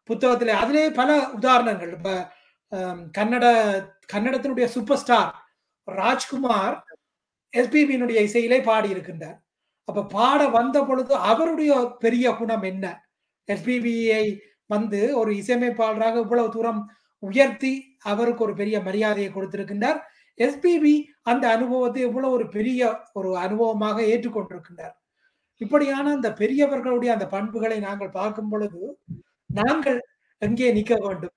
[0.08, 2.10] புத்தகத்திலே அதிலே பல உதாரணங்கள் இப்ப
[3.16, 3.46] கன்னட
[4.12, 5.30] கன்னடத்தினுடைய சூப்பர் ஸ்டார்
[5.88, 6.76] ராஜ்குமார்
[7.52, 9.38] எஸ்பிபியினுடைய இசையிலே பாடி இருக்கின்றார்
[9.88, 12.86] அப்ப பாட வந்த பொழுது அவருடைய பெரிய குணம் என்ன?
[13.48, 14.24] எஸ்பிபியை
[14.70, 16.80] வந்து ஒரு இசையமைப்பாளராக இவ்வளவு தூரம்
[17.22, 17.72] உயர்த்தி
[18.04, 19.98] அவருக்கு ஒரு பெரிய மரியாதையை கொடுத்திருக்கின்றார்.
[20.38, 22.80] எஸ்பிபி அந்த அனுபவத்தை இவ்வளவு ஒரு பெரிய
[23.12, 24.94] ஒரு அனுபவமாக ஏற்றுக்கொண்டிருக்கின்றார்.
[25.60, 28.82] இப்படியான அந்த பெரியவர்களுடைய அந்த பண்புகளை நாங்கள் பார்க்கும் பொழுது
[29.50, 29.98] நாங்கள்
[30.42, 31.34] எங்கே நிற்க வேண்டும்?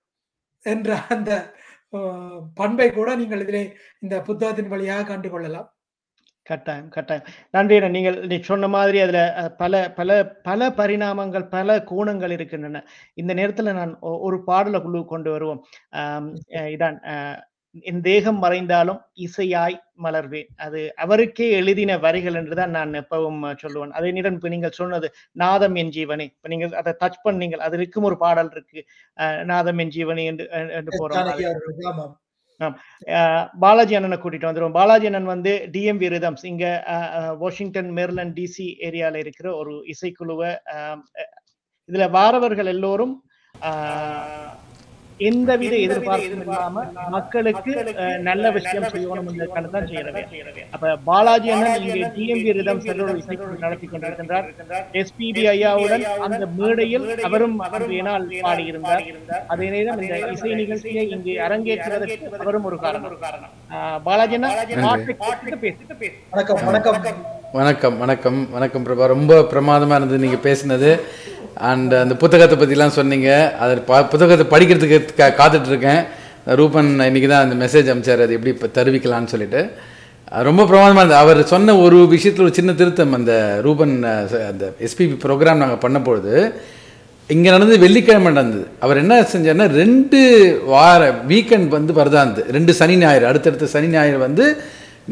[0.65, 1.31] என்ற அந்த
[2.59, 3.63] பண்பை கூட நீங்கள் இதிலே
[3.99, 5.69] இந்த புத்தகத்தின் வழியாக கண்டு கொள்ளலாம்
[6.45, 7.25] கட்டாயம் கட்டாயம்.
[7.55, 7.75] நன்றி.
[7.95, 9.19] நீங்கள் நீ சொன்ன மாதிரி அதுல
[9.57, 10.09] பல பல
[10.47, 12.81] பல பரிணாமங்கள் பல கோணங்கள் இருக்கின்றன.
[13.13, 13.93] இந்த நேரத்துல நான்
[14.27, 15.61] ஒரு பாடலை குழு கொண்டு வருவோம்.
[16.75, 16.97] இதான்
[17.85, 20.49] என் தேகம் மறைந்தாலும் இசையாய் மலர்வேன்.
[20.59, 23.93] அது அவருக்கே எழுதின வரிகள் என்றுதான் நான் எப்பவும் சொல்லுவேன்.
[23.97, 26.25] அதே நேரம் இப்ப நீங்கள் சொன்னது நாதம் என் ஜீவனே.
[26.31, 28.81] இப்ப நீங்கள் அதை டச் பண்ணீங்க அதிலுக்கும் ஒரு பாடல் இருக்கு.
[29.45, 30.47] நாதம் என் ஜீவனே என்று
[30.79, 32.11] என்று போறோம்
[33.61, 34.75] பாலாஜி அண்ணனை கூட்டிட்டு வந்துருவோம்.
[34.75, 36.65] பாலாஜி அண்ணன் வந்து டிஎம்பி ரிதம்ஸ் இங்க
[37.39, 40.51] வாஷிங்டன் மேர்லண்ட் டிசி ஏரியால இருக்கிற ஒரு இசைக்குழுவை
[41.89, 43.15] இதுல வாரவர்கள் எல்லோரும்
[43.55, 44.51] அஹ்,
[45.29, 46.83] எந்தவித எதிர்பார்ப்பும் இல்லாம
[47.15, 47.71] மக்களுக்கு
[48.27, 50.21] நல்ல விஷயம் செய்யணும் என்றதுக்காக தான் செய்யறது
[50.75, 54.47] அப்ப பாலாஜி அண்ணன் இங்கே டிஎம்பி ரிதம் செல்லோடு இசைக்குழு நடத்தி கொண்டிருக்கின்றார்.
[55.01, 57.57] எஸ்பிபி ஐயாவுடன் அந்த மேடையில் அவரும்
[58.09, 59.03] நாள் பாடியிருந்தார்.
[59.53, 63.17] அதே நேரம் இந்த இசை நிகழ்ச்சியை இங்கே அரங்கேற்றுவதற்கு அவரும் ஒரு காரணம்.
[64.07, 64.51] பாலாஜி அண்ணா
[64.85, 66.17] பாட்டை கேட்டுட்டு பேசிட்டு பேசு.
[66.33, 66.97] வணக்கம் வணக்கம்.
[67.59, 67.95] வணக்கம்.
[68.01, 69.05] வணக்கம் வணக்கம் பிரபா.
[69.15, 70.91] ரொம்ப பிரமாதமாக இருந்தது நீங்கள் பேசினது.
[71.69, 73.29] அண்ட் uh, அந்த புத்தகத்தை பற்றிலாம் சொன்னீங்க.
[73.63, 76.01] அது பா புத்தகத்தை படிக்கிறதுக்கு கா காத்துட்டு இருக்கேன்
[76.59, 79.61] ரூபன் இன்னைக்கு தான் அந்த மெசேஜ் அனுப்பிச்சார் அது எப்படி இப்போ தருவிக்கலான்னு சொல்லிட்டு.
[80.47, 81.21] ரொம்ப பிரமாதமாக இருந்தது.
[81.23, 83.33] அவர் சொன்ன ஒரு விஷயத்தில் ஒரு சின்ன திருத்தம் அந்த
[83.65, 83.95] ரூபன்
[84.51, 86.35] அந்த எஸ்பிபி ப்ரோக்ராம் நாங்கள் பண்ண பொழுது
[87.29, 88.65] இங்கே நடந்தது வெள்ளிக்கிழமை நடந்தது.
[88.85, 90.19] அவர் என்ன செஞ்சார்னா ரெண்டு
[90.73, 92.47] வார வீக்கெண்ட் வந்து வரதா இருந்தது.
[92.57, 94.45] ரெண்டு சனி ஞாயிறு அடுத்தடுத்த சனி ஞாயிறு வந்து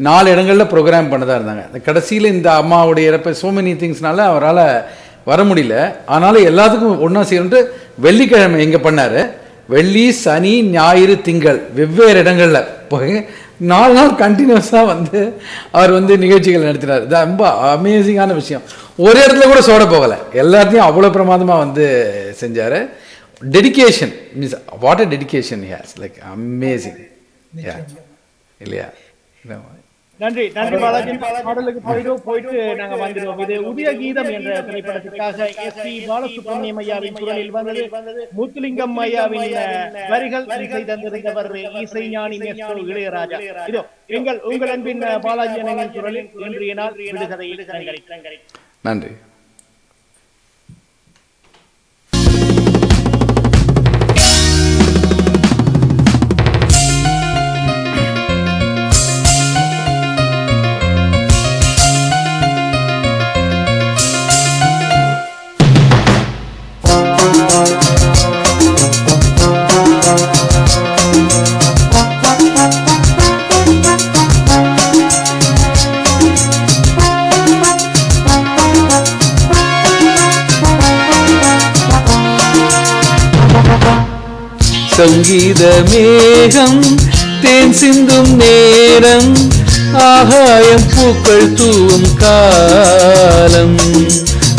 [0.08, 1.62] நாலு இடங்களில் ப்ரோக்ராம் பண்ணதாக இருந்தாங்க.
[1.68, 4.64] அந்த கடைசியில் இந்த அம்மாவுடைய இறப்ப சோ மெனி திங்ஸ்னால அவரால்
[5.28, 5.76] வர முடியல.
[6.14, 7.60] ஆனாலும் எல்லாத்துக்கும் ஒன்றா செய்யணுன்ட்டு
[8.06, 9.20] வெள்ளிக்கிழமை எங்கே பண்ணார்.
[9.74, 12.68] வெள்ளி சனி ஞாயிறு திங்கள் வெவ்வேறு இடங்களில்.
[12.92, 13.14] போய்
[13.72, 15.18] நாலு நாள் கண்டினியூஸாக வந்து
[15.78, 17.04] அவர் வந்து நிகழ்ச்சிகள் நடத்தினார்.
[17.06, 17.44] இது ரொம்ப
[17.74, 18.64] அமேசிங்கான விஷயம்.
[19.06, 20.18] ஒரு இடத்துல கூட சோட போகலை.
[20.42, 21.86] எல்லாத்தையும் அவ்வளோ பிரமாதமாக வந்து
[22.40, 22.78] செஞ்சார்.
[23.56, 26.98] Dedication means what a dedication has like amazing
[28.60, 28.88] இல்லையா.
[30.20, 31.12] நன்றி நன்றி பாலாஜி
[31.46, 37.52] பாடலுக்கு போயிட்டு போயிட்டு நாங்க வந்துடுவோம் இது உதய கீதம் என்ற திரைப்படத்திற்காக எஸ் பி பாலசுப்ரமணியம் ஐயாவின் குரலில்
[37.56, 37.84] வந்தது.
[38.38, 39.54] முத்துலிங்கம் ஐயாவின்
[40.12, 41.50] வரிகள் இசை தந்திருந்தவர்
[41.84, 43.40] இசை ஞானி மேஸ்ட்ரோ இளையராஜா.
[43.72, 43.82] இதோ
[44.18, 47.50] எங்கள் உங்கள் அன்பின் பாலாஜி அண்ணனின் குரலில் இன்றைய நாள் விடுகதை
[48.84, 49.10] நன்றி.
[85.00, 86.84] சங்கீத மேகம்
[87.42, 89.36] தேன் சிந்தும் நேரம்
[89.92, 93.76] ஆகாயம் பூக்கள் தூவும் காலம்.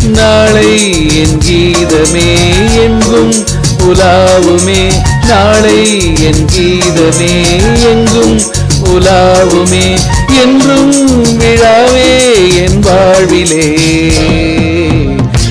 [0.03, 2.37] நாளை என் கீதமே
[2.73, 3.33] எங்கும்
[3.79, 4.91] உலாவுமே.
[5.27, 7.45] நாளை என் கீதமே
[7.83, 8.41] எங்கும்
[8.83, 9.99] உலாவுமே.
[10.43, 13.77] என்றும் விழாவே என் வாழ்விலே.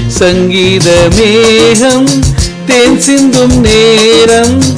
[0.07, 2.09] சங்கீத மேகம்
[2.66, 4.70] தேன் சிந்தும் நேரம்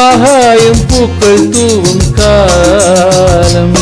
[0.00, 3.76] ஆகாயம் பூக்கள் தூவும் காலம்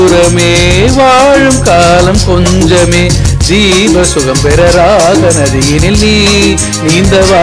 [0.00, 3.10] தூரமே வாழும் காலம் கொஞ்சமே.
[3.38, 7.42] ஜீவ சுகம் பெறராக நதியினில் நீ நீந்தவா?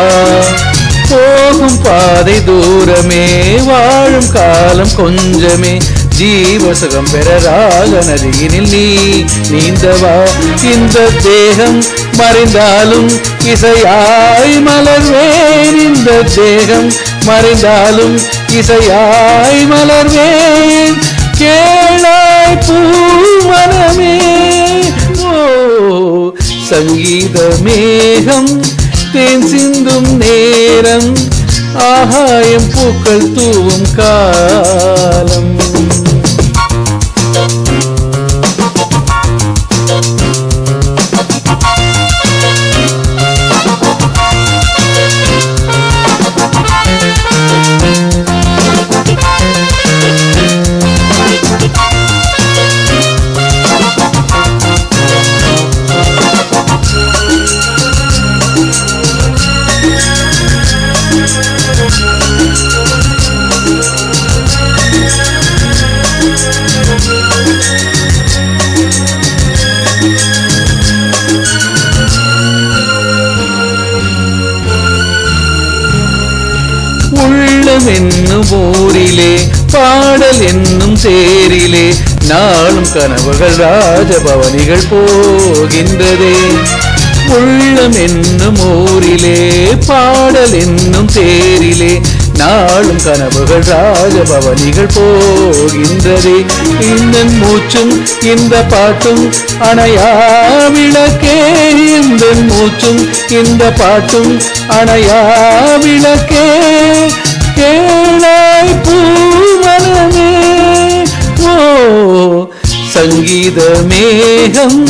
[1.09, 5.81] போகும் பாதை தூரமே வாழும் காலம் கொஞ்சமே.
[6.15, 7.39] ஜீவ சுகம் பெற
[8.05, 8.85] நதியினில் நீ
[9.49, 10.27] நீந்தவா?
[10.63, 13.11] இந்த தேகம் மறைந்தாலும்
[13.43, 15.77] இசையாய் மலர்வேன்.
[15.77, 16.93] இந்த தேகம்
[17.23, 20.97] மறைந்தாலும் இசையாய் மலர்வேன்.
[21.37, 21.85] கே
[22.47, 24.13] கேளாய் பூமனமே.
[25.29, 26.31] ஓ
[26.69, 28.51] சங்கீத மேகம்
[29.13, 31.13] தேன் சிந்தும் நேரம்
[31.89, 35.56] ஆகாயம் பூக்கள் தூவும் காலம்.
[77.95, 79.31] என்னும் ஊரிலே
[79.71, 81.85] பாடல் என்னும் சேரிலே
[82.27, 86.33] நாளும் கனவுகள் ராஜபவனிகள் போகின்றதே.
[87.37, 89.37] உள்ளம் என்னும் ஊரிலே
[89.87, 91.91] பாடல் என்னும் தேரிலே
[92.37, 96.35] நாளும் கனவுகள் ராஜபவனிகள் போகின்றதே.
[96.89, 99.23] இந்த மூச்சும் இந்த பாட்டும்
[99.69, 100.09] அணையா
[100.69, 101.37] விளக்கே
[101.91, 104.31] இந்த மூச்சும் இந்த பாட்டும்
[104.79, 105.21] அணையா
[105.77, 106.45] விளக்கே
[107.57, 110.31] கேளாய் பூமனமே
[111.45, 111.55] ஓ
[112.85, 114.87] சங்கீத மேகம்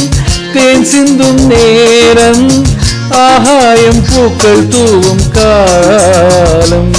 [0.54, 2.66] தேன் சிந்தும் நேரம்
[3.10, 6.92] ஆகாயம் பூக்கள் தூவும் காலம்.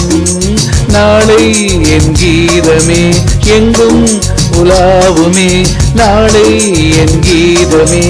[0.89, 1.45] நாளை
[1.91, 3.15] என் கீதமே
[3.57, 4.07] எங்கும்
[4.53, 5.67] உலாவுமே.
[5.95, 6.49] நாளை
[6.93, 8.05] என் கீதமே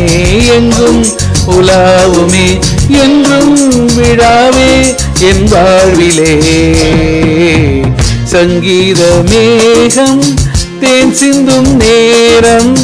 [0.57, 1.03] எங்கும்
[1.47, 2.47] உலாவுமே.
[3.05, 3.57] என்றும்
[3.97, 6.33] விழாவே என் வாழ்விலே.
[8.25, 10.23] சங்கீத மேகம்
[10.81, 12.77] தேன் சிந்தும் நேரம்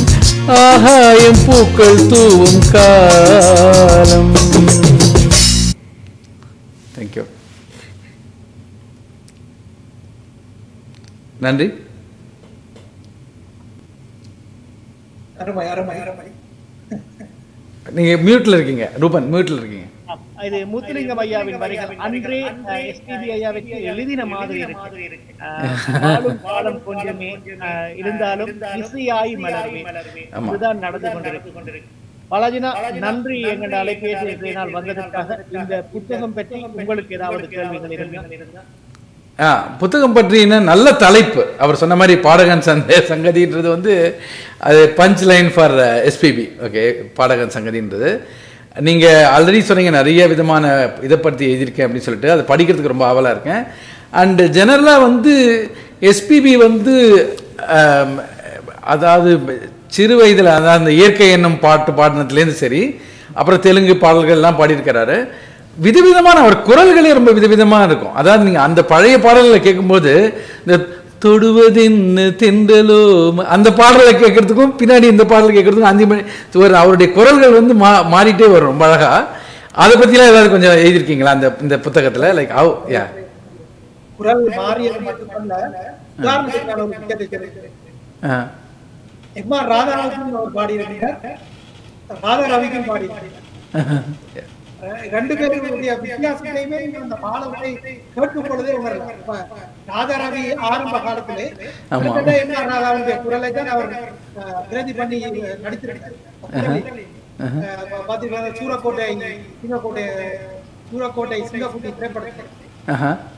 [0.46, 4.32] ஆகாயம் பூக்கள் தூவும் காலம்.
[6.98, 7.24] தேங்க்யூ
[11.40, 11.72] நன்றி.
[15.38, 16.26] அருமை அருமை அருமை.
[17.90, 18.90] நீங்க மியூட்ல இருக்கீங்க.
[18.98, 19.83] ரூபன் மியூட்ல இருக்கீங்க.
[20.46, 22.40] இது முத்துலிங்கம் ஐயாவின் வரிகள் அன்றே
[22.92, 25.02] எஸ்பிபி ஐயாவிற்கு எழுதின மாதிரி இருக்கு.
[26.04, 27.30] பாலும் பாலம் கொஞ்சமே
[28.02, 28.52] இருந்தாலும்
[28.82, 29.82] இசையாய் மலர்வே.
[30.46, 31.82] இதுதான் நடந்து கொண்டிருக்கு.
[32.30, 32.70] பாலாஜினா
[33.04, 37.94] நன்றி எங்கள் அலைபேசி இன்றைய நாள் வந்ததற்காக இந்த புத்தகம் பற்றி உங்களுக்கு ஏதாவது கேள்விகள்
[38.38, 38.62] இருந்தா?
[39.44, 39.50] ஆ
[39.80, 41.42] புத்தகம் பற்றின நல்ல தலைப்பு.
[41.64, 43.94] அவர் சொன்ன மாதிரி பாடகன் சந்த சங்கதின்றது வந்து
[44.68, 45.76] அது punch line for
[46.10, 46.84] SPB okay
[47.18, 48.10] பாடகன் சங்கதின்றது.
[48.76, 50.64] நீங்கள் ஆல்ரெடி சொன்னீங்க நிறைய விதமான
[51.06, 52.30] இதை பற்றி எழுதியிருக்கேன் அப்படின்னு சொல்லிட்டு.
[52.34, 53.62] அதை படிக்கிறதுக்கு ரொம்ப ஆவலாக இருக்கேன்.
[54.22, 55.34] அண்டு ஜெனரலாக வந்து
[56.10, 56.94] எஸ்பிபி வந்து
[58.94, 59.30] அதாவது
[59.96, 62.82] சிறு வயதில் அதாவது அந்த இயற்கை என்னும் பாட்டு பாடினதுலேருந்து சரி
[63.38, 65.16] அப்புறம் தெலுங்கு பாடல்கள்லாம் பாடியிருக்கிறாரு.
[65.86, 68.16] விதவிதமான அவர் குரல்களே ரொம்ப விதவிதமாக இருக்கும்.
[68.20, 70.12] அதாவது நீங்கள் அந்த பழைய பாடல்களை கேட்கும்போது
[70.64, 70.76] இந்த
[71.22, 72.98] தொடுவதென்ன தென்றலோ
[73.54, 76.22] அந்த பாடலை கேட்கறதுக்கும் பின்னாடி இந்த பாடல் கேட்கறதுக்கும் அஞ்சு மணி
[76.62, 79.10] ஒரு அவருடைய குரல்கள் வந்து மா மாறிட்டே வரும் ரொம்ப அழகா.
[79.82, 82.26] அதை பற்றிலாம் ஏதாவது கொஞ்சம் எழுதியிருக்கீங்களா அந்த இந்த புத்தகத்தில்?
[82.36, 83.04] லைக் ஹவ் யா
[84.18, 85.54] குரல் மாறியது மட்டுமல்ல
[86.18, 88.44] உதாரணத்துக்கு நான் ஒரு விஷயத்தை சொல்றேன்.
[89.40, 91.18] எம் ஆர் ராதாராவுக்கும் அவர் பாடியிருக்கிறார்
[92.24, 93.32] பாடியிருக்கிறார்
[95.14, 97.70] ரெண்டு பேருடைய வித்தியாசத்தையுமே அந்த பாடல்களை
[98.14, 99.12] கேட்கும் பொழுதே உணரலாம்.
[99.20, 99.36] இப்ப
[99.90, 101.46] ராதா ரவி ஆரம்ப காலத்திலே
[102.58, 103.92] ஆர் ராதாவுடைய குரலை தான் அவர்
[104.70, 105.18] பிரதி பண்ணி
[108.08, 109.08] பாத்தீங்கன்னா சூரக்கோட்டை
[109.60, 110.04] சிங்கக்கோட்டை
[110.90, 112.50] சூரக்கோட்டை சிங்கக்குட்டி திரைப்படத்தில்.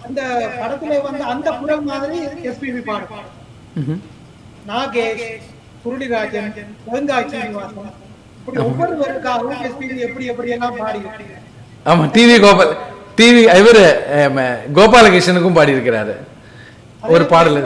[0.07, 0.21] அந்த
[0.61, 2.19] படத்துல வந்து அந்த குரல் மாதிரி
[2.51, 3.29] எஸ்பிபி பாடும்.
[4.71, 5.27] நாகேஷ்
[5.83, 6.51] சுருளிராஜன்
[6.93, 7.93] வெங்காய் சீனிவாசன்
[10.81, 11.01] பாடி
[11.87, 12.73] ஆமா டிவி கோபால்
[13.19, 13.83] டிவி இவர்
[14.79, 16.15] கோபாலகிருஷ்ணனுக்கும் பாடியிருக்கிறாரு
[17.09, 17.59] ஒரு பாடல்.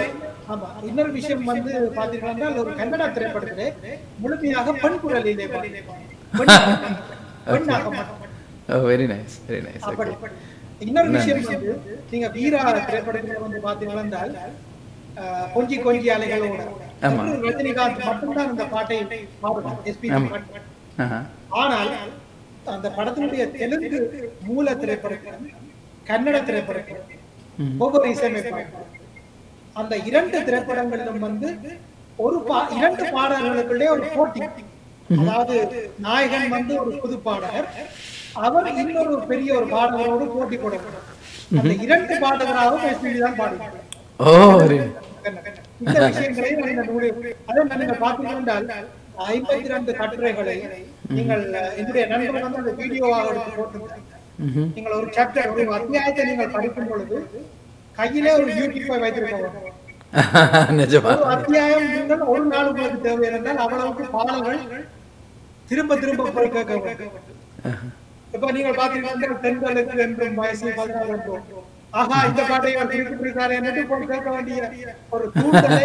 [0.89, 3.67] இன்னொரு விஷயம் வந்து பாத்தீங்கன்னா ஒரு கன்னடா திரைப்படத்திலே
[4.23, 5.71] முழுமையாக பெண் குரலிலே பாடி.
[7.49, 9.87] பெண்ணாக மட்டும் வெரி நைஸ் வெரி நைஸ்
[10.81, 11.73] இன்னொரு விஷயம் வந்து
[12.13, 14.27] நீங்க வீரா திரைப்படத்துல வந்து பாத்தீங்கன்னா
[15.55, 16.61] கொஞ்சி கொஞ்சி அலைகளோட.
[17.47, 18.99] ரஜினிகாந்த் மட்டும்தான் அந்த பாட்டை.
[20.11, 20.39] ஆஹா
[21.61, 21.91] ஆனால்
[22.73, 23.99] அந்த படத்தினுடைய தெலுங்கு
[24.49, 25.39] மூல திரைப்படத்தில்
[26.07, 27.03] கன்னட திரைப்படத்தில்
[27.79, 28.75] ஒவ்வொரு இசையமைப்பாளர்.
[29.77, 31.49] அந்த இரண்டு திரைப்படங்களிலும் வந்து
[32.19, 34.41] ஒரு பா இரண்டு பாடல்களுக்குள்ளே ஒரு போட்டி.
[35.17, 35.55] அதாவது
[35.99, 37.69] நாயகன் வந்து ஒரு புது பாடகர்
[38.41, 41.07] அவர் இன்னொரு பெரிய ஒரு பாடகரோடு போட்டி போடப்படும்
[41.53, 43.39] அந்த இரண்டு பாடகராகவும் எஸ்பிபி தான்
[44.61, 44.77] வெரி
[45.81, 47.63] இந்த விஷயங்களை நான் இந்த நூலில் அதை
[48.69, 48.89] நான்
[49.27, 50.57] ஐம்பத்தி ரெண்டு கட்டுரைகளை
[51.11, 51.43] நீங்கள்
[51.77, 53.81] என்னுடைய நண்பர் வந்து அந்த வீடியோவாக எடுத்து
[54.75, 57.19] நீங்கள் ஒரு சாப்டர் ஒரு அத்தியாயத்தை நீங்கள் படிக்கும் பொழுது
[57.99, 59.79] கையிலே ஒரு யூடியூப்பை வைத்திருக்க
[61.33, 64.63] அத்தியாயம் நீங்கள் ஒரு நாள் உங்களுக்கு தேவை என்றால் அவ்வளவுக்கு பாடல்கள்
[65.69, 66.79] திரும்ப திரும்ப கேட்க
[68.33, 71.47] இப்ப நீங்கள் பாத்தீங்கன்னா தென்களுக்கு என்றும் வயசு பதினாறு என்றும்
[71.93, 74.61] ஆஹா இந்த பாட்டை அவர் குறிப்பிட்டிருக்காரு என்று கேட்க வேண்டிய
[75.11, 75.81] ஒரு தூண்டலை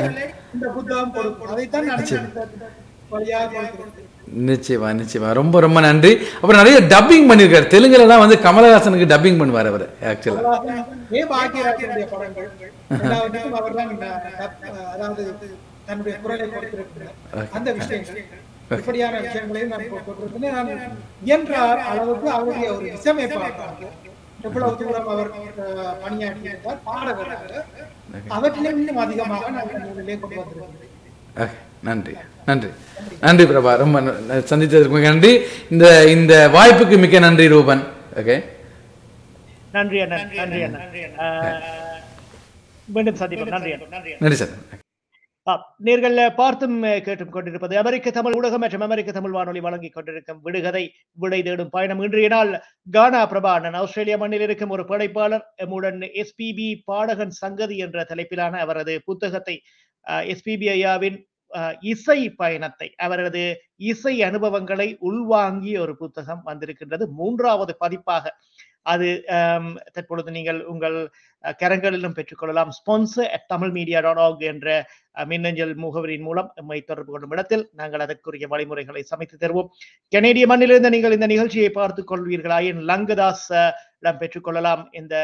[0.54, 2.85] இந்த புத்தகம் கொடுக்கும் அதைத்தான் நான் வழியாக கொடுக்கிறேன்
[4.48, 5.30] நிச்சயமா நிச்சயமா.
[5.34, 6.12] ரொம்ப ரொம்ப நன்றி.
[6.36, 10.54] அப்புறம் நிறைய டப்பிங் பண்ணியிருக்காரு தெலுங்குலலாம் வந்து கமலஹாசனுக்கு டப்பிங் பண்ணுவார் அவர் ஆக்சுவலா
[18.78, 20.72] இப்படியான விஷயங்களையும் நான் போட்டிருக்கிறேன் நான்
[21.26, 21.54] இயன்ற
[21.92, 23.92] அளவுக்கு அவருடைய ஒரு இசையமைப்பாளராக
[24.48, 25.30] எவ்வளவு தூரம் அவர்
[26.88, 27.54] பாடகராக
[28.36, 31.56] அவற்றிலும் இன்னும் அதிகமாக நான் கொண்டு வந்திருக்கிறேன்.
[31.88, 32.14] நன்றி.
[32.50, 32.70] நன்றி.
[33.26, 33.72] நன்றி பிரபா.
[33.84, 34.02] ரொம்ப
[34.52, 35.32] சந்தித்ததற்கு மிக நன்றி.
[35.74, 37.84] இந்த இந்த வாய்ப்புக்கு மிக்க நன்றி ரூபன்.
[38.22, 38.36] ஓகே?
[39.76, 40.92] நன்றி அண்ணன் நன்றி அண்ணன்
[42.96, 43.54] மீண்டும் சந்திப்போம்.
[43.56, 44.56] நன்றி நன்றி சார்
[45.88, 50.84] நேர்கள் பார்த்தும் கேட்டும் கொண்டிருப்பது அமெரிக்க தமிழ் ஊடகம் மற்றும் அமெரிக்க தமிழ் வானொலி வழங்கிக் கொண்டிருக்கும் விடுகதை
[51.24, 52.02] விடை தேடும் பயணம்.
[52.06, 52.52] இன்றைய நாள்
[52.96, 53.78] கானா பிரபா அண்ணன்.
[53.82, 59.56] ஆஸ்திரேலியா மண்ணில் இருக்கும் ஒரு படைப்பாளர் எம்முடன் எஸ்பிபி பாடகன் சங்கதி என்ற தலைப்பிலான அவரது புத்தகத்தை
[60.34, 61.20] எஸ்பிபி ஐயாவின்
[61.92, 63.44] இசை பயணத்தை அவரது
[63.92, 67.06] இசை அனுபவங்களை உள்வாங்கிய ஒரு புத்தகம் வந்திருக்கின்றது.
[67.20, 68.34] மூன்றாவது பதிப்பாக
[68.94, 69.08] அது
[69.94, 70.98] தற்பொழுது நீங்கள் உங்கள்
[71.62, 72.72] கரங்களிலும் பெற்றுக்கொள்ளலாம்.
[72.78, 74.68] Sponsor at Tamil media dot org என்ற
[75.32, 79.72] மின்னஞ்சல் முகவரியின் மூலம் நம்மை தொடர்பு கொள்ளும் இடத்தில் நாங்கள் அதற்குரிய வழிமுறைகளை சமைத்து தருவோம்.
[80.14, 83.48] கனேடிய மண்ணிலிருந்து நீங்கள் இந்த நிகழ்ச்சியை பார்த்துக் கொள்வீர்களாயின் லங்கதாஸ்
[84.02, 85.16] இடம் பெற்றுக்கொள்ளலாம் இந்த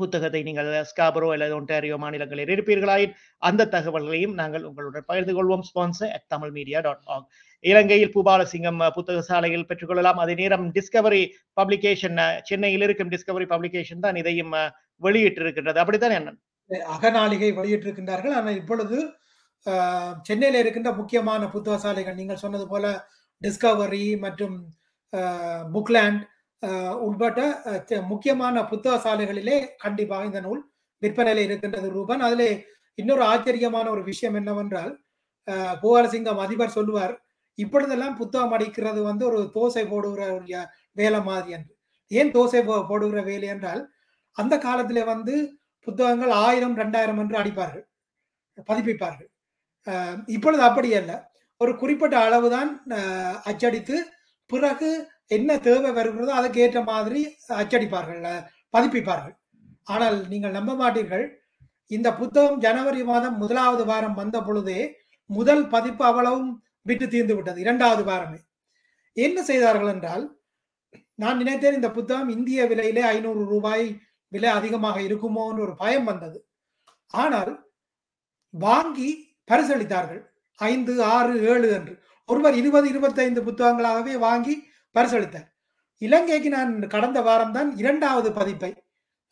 [0.00, 3.14] புத்தகத்தை நீங்கள் ஸ்காபரோ அல்லது ஒன்டாரியோ மாநிலங்களில் இருப்பீர்களாயின்
[3.48, 5.64] அந்த தகவல்களையும் நாங்கள் உங்களுடன் பகிர்ந்து கொள்வோம்.
[5.70, 7.26] Sponsor at Tamil media dot org
[7.64, 10.20] இலங்கையில் பூபாலசிங்கம் புத்தக சாலையில் பெற்றுக்கொள்ளலாம்.
[10.24, 11.22] அதே நேரம் டிஸ்கவரி
[11.60, 12.18] பப்ளிகேஷன்
[12.50, 14.54] சென்னையில் இருக்கும் டிஸ்கவரி பப்ளிகேஷன் தான் இதையும்
[15.02, 15.78] வெளியிட்டிருக்கின்றது.
[15.82, 16.32] அப்படித்தான் என்ன?
[16.96, 18.36] அகநாளிகை வெளியிட்டிருக்கின்றார்கள்.
[18.40, 18.98] ஆனால் இப்பொழுது
[20.28, 22.86] சென்னையில் இருக்கின்ற முக்கியமான புத்தக சாலைகள் நீங்கள் சொன்னது போல
[23.42, 24.56] டிஸ்கவரி மற்றும்
[25.74, 26.22] புக்லேண்ட்
[27.00, 27.62] உட்பட்ட
[28.06, 32.20] முக்கியமான புத்தக சாலைகளிலே கண்டிப்பாக இந்த நூல் விற்பனையில் இருக்கின்றது ரூபன்.
[32.20, 35.02] அதிலே இன்னொரு ஆச்சரியமான ஒரு விஷயம் என்னவென்றால்
[35.50, 40.40] பூவரசிங்கம் அதிபர் சொல்லுவார் இப்பொழுதெல்லாம் புத்தகம் அடிக்கிறது வந்து ஒரு தோசை போடுகிற
[40.92, 41.76] வேலை மாதிரி என்று.
[42.06, 43.92] ஏன் தோசை போ- போடுகிற வேலை என்றால்
[44.32, 47.82] அந்த காலத்தில் வந்து புத்தகங்கள் ஆயிரம் ரெண்டாயிரம் என்று அடிப்பார்கள்
[48.72, 49.28] பதிப்பிப்பார்கள்.
[50.26, 51.30] இப்பொழுது அப்படி அல்ல.
[51.56, 52.84] ஒரு குறிப்பிட்ட அளவுதான்
[53.44, 54.12] அச்சடித்து
[54.46, 57.20] பிறகு என்ன தேவை வருகிறதோ அதுக்கு ஏற்ற மாதிரி
[57.60, 58.22] அச்சடிப்பார்கள்
[58.74, 59.36] பதிப்பிப்பார்கள்.
[59.92, 61.24] ஆனால் நீங்கள் நம்ப மாட்டீர்கள்.
[61.90, 64.80] இந்த புத்தகம் ஜனவரி மாதம் முதலாவது வாரம் வந்த பொழுதே
[65.30, 66.50] முதல் பதிப்பு அவ்வளவும்
[66.88, 68.38] விட்டு தீர்ந்து விட்டது இரண்டாவது வாரமே.
[69.16, 70.24] என்ன செய்தார்கள் என்றால்
[71.22, 73.86] நான் நினைத்தேன் இந்த புத்தகம் இந்திய விலையிலே ஐநூறு ரூபாய்
[74.32, 76.38] விலை அதிகமாக இருக்குமோ என்று ஒரு பயம் வந்தது.
[77.14, 77.52] ஆனால்
[78.54, 79.10] வாங்கி
[79.50, 80.22] பரிசளித்தார்கள்.
[80.60, 81.94] ஐந்து ஆறு ஏழு என்று.
[82.28, 84.54] ஒருவர் இருபது இருபத்தைந்து புத்தகங்களாகவே வாங்கி
[84.94, 85.48] பரிசளித்தார்.
[86.02, 88.70] இலங்கைக்கு நான் கடந்த வாரம் தான் இரண்டாவது பதிப்பை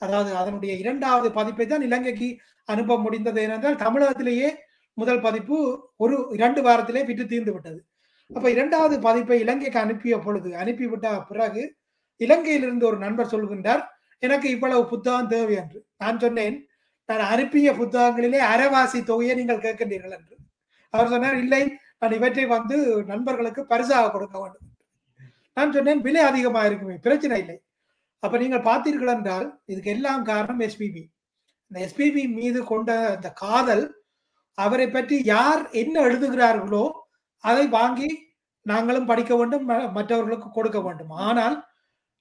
[0.02, 2.28] அதாவது அதனுடைய இரண்டாவது பதிப்பை தான் இலங்கைக்கு
[2.68, 4.48] அனுப்ப முடிந்தது ஏனென்றால் தமிழகத்திலேயே
[4.98, 5.56] முதல் பதிப்பு
[6.04, 7.78] ஒரு இரண்டு வாரத்திலே விட்டு தீர்ந்து விட்டது.
[8.30, 11.62] அப்ப இரண்டாவது பதிப்பை இலங்கைக்கு அனுப்பிய பொழுது அனுப்பிவிட்ட பிறகு
[12.20, 13.82] இலங்கையிலிருந்து ஒரு நண்பர் சொல்கின்றார்
[14.22, 15.78] எனக்கு இவ்வளவு புத்தகம் தேவை என்று.
[16.02, 16.56] நான் சொன்னேன்
[17.08, 20.34] நான் அனுப்பிய புத்தகங்களிலே அரைவாசி தொகையை நீங்கள் கேட்கின்றீர்கள் என்று.
[20.94, 21.62] அவர் சொன்னார் இல்லை
[22.00, 22.76] நான் இவற்றை வந்து
[23.12, 24.68] நண்பர்களுக்கு பரிசாக கொடுக்க வேண்டும்
[25.60, 27.62] நான் சொன்னேன் விலை அதிகமாக இருக்குமே பிரச்சனை இல்லை.
[28.18, 31.04] அப்ப நீங்கள் பார்த்தீர்கள் என்றால் இதுக்கு எல்லாம் காரணம் எஸ்பிபி
[31.66, 34.02] இந்த எஸ்பிபி மீது கொண்ட அந்த காதல்
[34.54, 36.90] அவரை பற்றி யார் என்ன எழுதுகிறார்களோ
[37.38, 38.28] அதை வாங்கி
[38.62, 41.10] நாங்களும் படிக்க வேண்டும் ம- மற்றவர்களுக்கு கொடுக்க வேண்டும்.
[41.10, 41.66] ஆனால்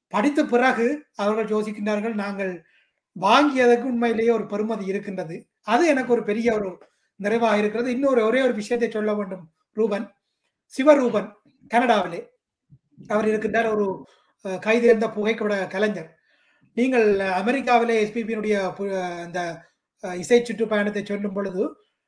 [0.08, 2.66] படித்த பிறகு அவர்கள் யோசிக்கின்றார்கள் நாங்கள்
[3.20, 5.48] வாங்கியதற்கு உண்மையிலேயே ஒரு பெருமதி இருக்கின்றது.
[5.62, 6.78] அது எனக்கு ஒரு பெரிய ஒரு
[7.16, 7.92] நிறைவாக இருக்கிறது.
[7.92, 9.52] இன்னொரு ஒரே ஒரு விஷயத்தை சொல்ல வேண்டும்.
[9.72, 10.14] ரூபன்
[10.78, 11.32] சிவரூபன்
[11.74, 12.29] கனடாவிலே.
[13.08, 13.86] அவர் இருக்கின்றார் ஒரு
[14.46, 16.10] அஹ், கைதேர்ந்த புகைப்பட கலைஞர்.
[16.78, 17.08] நீங்கள்
[17.40, 18.56] அமெரிக்காவிலே எஸ்பிபியினுடைய
[19.26, 19.40] அந்த
[20.04, 21.64] இசை சுற்றுப்பயணத்தை சொல்லும் பொழுது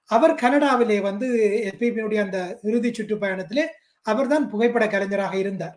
[0.09, 1.27] அவர் கனடாவிலே வந்து
[1.69, 3.63] எஸ்பிபியினுடைய அந்த இறுதி சுற்றுப்பயணத்திலே
[4.05, 5.75] அவர்தான் புகைப்பட கலைஞராக இருந்தார்.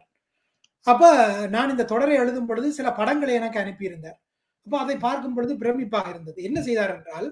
[0.87, 1.03] அப்ப
[1.49, 4.19] நான் இந்த தொடரை எழுதும் பொழுது சில படங்களை எனக்கு அனுப்பியிருந்தார்.
[4.67, 6.39] அப்போ அதை பார்க்கும் பொழுது பிரமிப்பாக இருந்தது.
[6.43, 7.29] என்ன செய்தார் என்றால்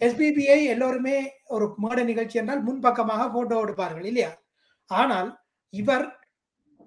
[0.00, 1.16] எஸ்பிபிஐ எல்லோருமே
[1.48, 4.30] ஒரு மேடை நிகழ்ச்சி என்றால் முன்பக்கமாக போட்டோ எடுப்பார்கள் இல்லையா?
[4.90, 5.28] ஆனால்
[5.72, 6.06] இவர்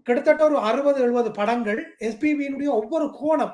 [0.08, 3.54] கிட்டத்தட்ட ஒரு அறுபது எழுபது படங்கள் எஸ்பிபியினுடைய ஒவ்வொரு கோணம்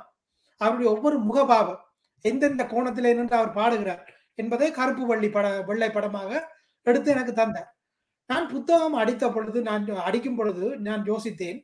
[0.62, 1.82] அவருடைய ஒவ்வொரு முகபாவம்
[2.26, 4.04] எந்தெந்த கோணத்தில் நின்று அவர் பாடுகிறார்
[4.36, 6.32] என்பதை கருப்பு வள்ளி பட வெள்ளை படமாக
[6.88, 7.70] எடுத்து எனக்கு தந்தார்.
[8.30, 11.60] நான் புத்தகம் அடித்த பொழுது நான் அடிக்கும் பொழுது நான் யோசித்தேன்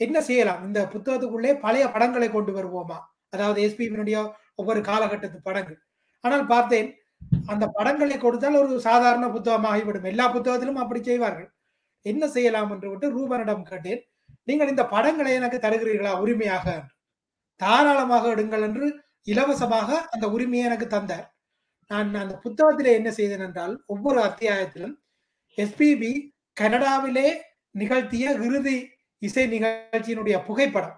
[0.00, 0.60] என்ன செய்யலாம்?
[0.66, 2.98] இந்த புத்தகத்துக்குள்ளே பழைய படங்களை கொண்டு வருவோமா?
[3.30, 4.18] அதாவது எஸ்பிபியினுடைய
[4.54, 5.78] ஒவ்வொரு காலகட்டத்து படங்கள்.
[6.24, 6.88] ஆனால் பார்த்தேன்
[7.46, 10.08] அந்த படங்களை கொடுத்தால் ஒரு சாதாரண புத்தகமாகிவிடும்.
[10.12, 11.48] எல்லா புத்தகத்திலும் அப்படி செய்வார்கள்.
[12.06, 14.00] என்ன செய்யலாம் என்று விட்டு ரூபனிடம் கேட்டேன்
[14.48, 16.12] நீங்கள் இந்த படங்களை எனக்கு தருகிறீர்களா?
[16.18, 16.66] உரிமையாக.
[17.60, 18.86] தாராளமாக எடுங்கள் என்று
[19.26, 21.26] இலவசமாக அந்த உரிமையை எனக்கு தந்தார்.
[21.90, 24.94] நான் அந்த புத்தகத்திலே என்ன செய்தேன் என்றால் ஒவ்வொரு அத்தியாயத்திலும்
[25.58, 26.12] எஸ்பிபி
[26.60, 27.28] கனடாவிலே
[27.74, 28.76] நிகழ்த்திய இறுதி
[29.22, 30.96] இசை நிகழ்ச்சியினுடைய புகைப்படம்.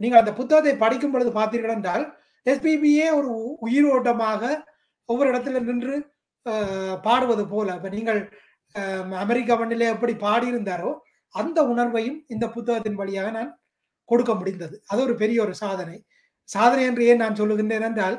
[0.00, 2.04] நீங்கள் அந்த புத்தகத்தை படிக்கும் பொழுது பார்த்தீர்கள் என்றால்
[2.46, 4.42] எஸ்பிபியே ஒரு உ- உயிரோட்டமாக
[5.08, 5.96] ஒவ்வொரு இடத்துல நின்று
[7.02, 7.74] பாடுவது போல.
[7.74, 8.20] இப்ப நீங்கள்
[8.74, 10.92] அமெரிக்க அமெரிக்கா மண்ணிலே எப்படி பாடியிருந்தாரோ
[11.34, 13.50] அந்த உணர்வையும் இந்த புத்தகத்தின் வழியாக நான்
[14.08, 14.76] கொடுக்க முடிந்தது.
[14.90, 15.96] அது ஒரு பெரிய ஒரு சாதனை.
[16.48, 18.16] சாதனை என்று ஏன் நான் சொல்லுகின்றேன் என்றால்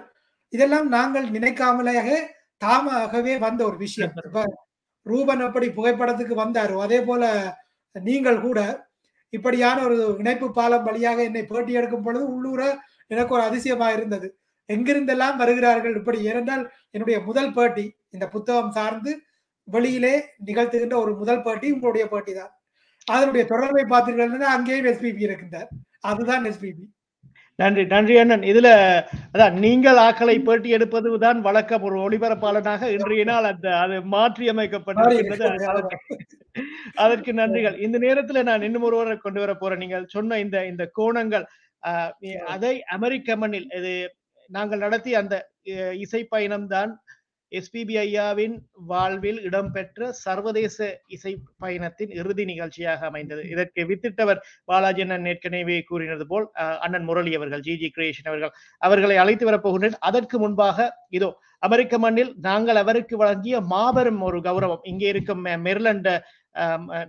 [0.53, 2.18] இதெல்லாம் நாங்கள் நினைக்காமலேயே
[2.61, 4.14] தாமாகவே வந்த ஒரு விஷயம்.
[5.05, 7.24] ரூபன் எப்படி புகைப்படத்துக்கு வந்தாரோ அதே போல
[7.95, 8.59] நீங்கள் கூட
[9.34, 12.61] இப்படியான ஒரு இணைப்பு பாலம் வழியாக என்னை பேட்டி எடுக்கும் பொழுது உள்ளூர
[13.11, 14.28] எனக்கு ஒரு அதிசயமா இருந்தது.
[14.70, 16.20] எங்கிருந்தெல்லாம் வருகிறார்கள் இப்படி?
[16.30, 19.11] ஏனென்றால் என்னுடைய முதல் பேட்டி இந்த புத்தகம் சார்ந்து
[19.68, 20.14] வெளியிலே
[20.45, 22.53] நிகழ்த்துகின்ற ஒரு முதல் பேட்டி உங்களுடைய பேட்டி தான்.
[23.08, 25.72] அதனுடைய தொடர்பை பார்த்தீர்கள் அங்கேயும் எஸ்பிபி இருக்கின்றார்.
[26.12, 26.86] அதுதான் எஸ்பிபி
[27.60, 28.43] நன்றி நன்றி அண்ணன்.
[28.51, 28.70] இதுல
[29.34, 31.84] அதான் நீங்கள் ஆக்களை பேட்டி எடுப்பது தான் வழக்கம்.
[31.88, 35.99] ஒரு ஒளிபரப்பாளனாக இன்றைய நாள் அந்த அது மாற்றி அமைக்கப்பட்டிருக்கின்றது
[37.04, 37.78] அதற்கு நன்றிகள்.
[37.86, 39.84] இந்த நேரத்துல நான் இன்னும் ஒருவரை கொண்டு வர போறேன்.
[39.84, 41.45] நீங்கள் சொன்ன இந்த இந்த கோணங்கள்
[42.56, 43.93] அதை அமெரிக்க மண்ணில் இது
[44.49, 45.36] நாங்கள் நடத்திய அந்த
[46.04, 46.91] இசை பயணம் தான்
[47.54, 48.56] எஸ்பிபி ஐயாவின்
[48.88, 49.91] வாழ்வில் இடம்பெற்ற
[50.22, 50.78] சர்வதேச
[51.16, 53.41] இசை பயணத்தின் இறுதி நிகழ்ச்சியாக அமைந்தது.
[53.54, 54.39] இதற்கு வித்திட்டவர்
[54.70, 56.47] பாலாஜி அண்ணன் ஏற்கனவே கூறினது போல்
[56.86, 61.30] அண்ணன் முரளி அவர்கள் ஜி ஜி கிரியேஷன் அவர்கள் அவர்களை அழைத்து வரப்போகின்றேன் அதற்கு முன்பாக இதோ
[61.64, 63.41] அமெரிக்க மண்ணில் நாங்கள் அவருக்கு வழங்கிய
[63.72, 64.84] மாபெரும் ஒரு கௌரவம்.
[64.91, 66.10] இங்கே இருக்கும் மெர்லண்ட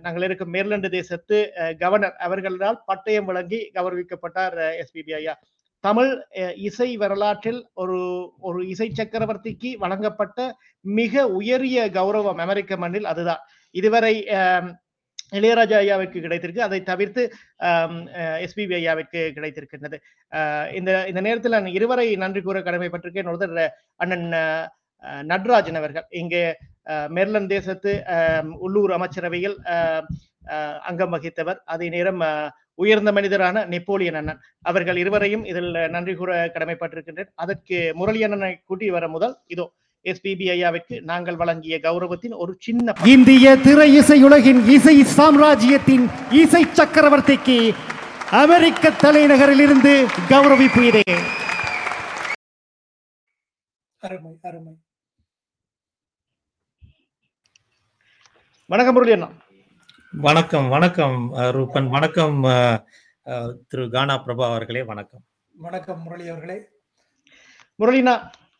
[0.03, 5.33] நாங்கள் இருக்கும் மேர்லண்டு தேசத்து அஹ், கவர்னர் அவர்களால் பட்டயம் வழங்கி கௌரவிக்கப்பட்டார் எஸ்பிபி ஐயா
[5.85, 6.11] தமிழ்
[6.67, 7.97] இசை வரலாற்றில் ஒரு
[8.41, 10.39] ஒரு இசை சக்கரவர்த்திக்கு வழங்கப்பட்ட
[10.85, 13.41] மிக உயரிய கௌரவம் அமெரிக்க மண்ணில் அதுதான்.
[13.75, 14.13] இதுவரை
[15.33, 16.65] இளையராஜா ஐயாவிற்கு கிடைத்திருக்கு.
[16.67, 17.21] அதை தவிர்த்து
[18.45, 19.97] எஸ்பிபி ஐயாவிற்கு கிடைத்திருக்கின்றது.
[20.71, 23.29] இந்த இந்த நேரத்தில் நான் இருவரை நன்றி கூற கடமைப்பட்டிருக்கேன்.
[23.31, 23.55] ஒருத்தர்
[24.03, 24.27] அண்ணன்
[25.31, 26.07] நட்ராஜன் அவர்கள்.
[26.21, 26.43] இங்கே
[27.15, 27.91] மேர்லன் தேசத்து
[28.59, 30.05] உள்ளூர் அமைச்சரவையில் அஹ்,
[30.89, 31.59] அங்கம் வகித்தவர்.
[31.65, 32.21] அதே நேரம்
[32.75, 34.41] உயர்ந்த மனிதரான நெப்போலியன் அண்ணன்.
[34.61, 37.31] அவர்கள் இருவரையும் இதில் நன்றி கூற கடமைப்பட்டிருக்கின்றேன்.
[37.35, 39.65] அதற்கு முரளி அண்ணனை கூட்டி வர முதல் இதோ
[40.05, 47.57] எஸ்பிபி ஐயாவிற்கு நாங்கள் வழங்கிய கௌரவத்தின் ஒரு சின்ன இந்திய திரை இசையுலகின் இசை சாம்ராஜ்யத்தின் இசை சக்கரவர்த்திக்கு
[48.43, 49.93] அமெரிக்க தலைநகரிலிருந்து
[50.29, 51.03] கௌரவிப்பு இதே.
[54.03, 54.73] அருமை அருமை.
[58.65, 59.29] வணக்கம் முரளி அண்ணா.
[60.23, 61.15] வணக்கம் வணக்கம்
[61.55, 61.87] ரூபன்.
[61.93, 62.37] வணக்கம்
[63.69, 65.23] திரு கானா பிரபா அவர்களே வணக்கம்.
[65.55, 66.57] வணக்கம் முரளி அவர்களே.
[67.79, 68.13] முரளினா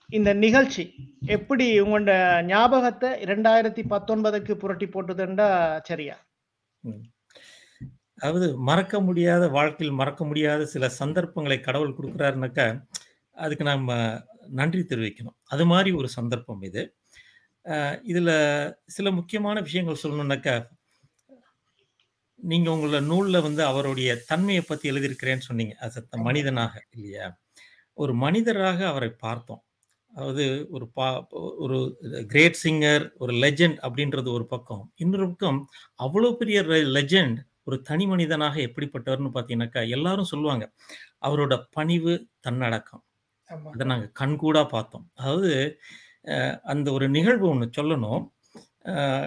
[0.10, 0.84] இந்த நிகழ்ச்சி
[1.36, 2.12] எப்படி உங்களோட
[2.46, 5.48] ஞாபகத்தை இரண்டாயிரத்தி பத்தொன்பதுக்கு புரட்டி போட்டுதுண்டா
[5.90, 6.18] சரியா?
[8.16, 12.68] அதாவது மறக்க முடியாத வாழ்க்கையில் மறக்க முடியாத சில சந்தர்ப்பங்களை கடவுள் கொடுக்குறாருனாக்கா
[13.32, 13.90] அதுக்கு நாம்
[14.60, 15.38] நன்றி தெரிவிக்கணும்.
[15.54, 16.84] அது மாதிரி ஒரு சந்தர்ப்பம் இது.
[18.12, 18.32] இதுல
[18.96, 20.56] சில முக்கியமான விஷயங்கள் சொல்லணும்னாக்கா
[22.52, 25.76] நீங்க உங்களோட நூல்ல வந்து அவருடைய தன்மையை பத்தி எழுதியிருக்கிறேன்னு சொன்னீங்க.
[25.86, 27.28] அது மனிதனாக இல்லையா?
[27.94, 29.62] ஒரு மனிதராக அவரை பார்த்தோம்.
[30.14, 31.08] அதாவது ஒரு பா
[31.66, 31.78] ஒரு
[32.28, 34.84] கிரேட் சிங்கர் ஒரு லெஜெண்ட் அப்படின்றது ஒரு பக்கம்.
[34.96, 35.60] இன்னொரு பக்கம்
[36.06, 36.62] அவ்வளோ பெரிய
[36.98, 40.66] லெஜெண்ட் ஒரு தனி மனிதனாக எப்படிப்பட்டவர்னு பார்த்தீங்கன்னாக்கா எல்லாரும் சொல்லுவாங்க.
[41.28, 43.04] அவரோட பணிவு தன்னடக்கம்.
[43.74, 45.06] அதை நாங்கள் கண்கூடா பார்த்தோம்.
[45.14, 45.52] அதாவது
[46.64, 48.24] அந்த ஒரு நிகழ்வு ஒன்று சொல்லணும்.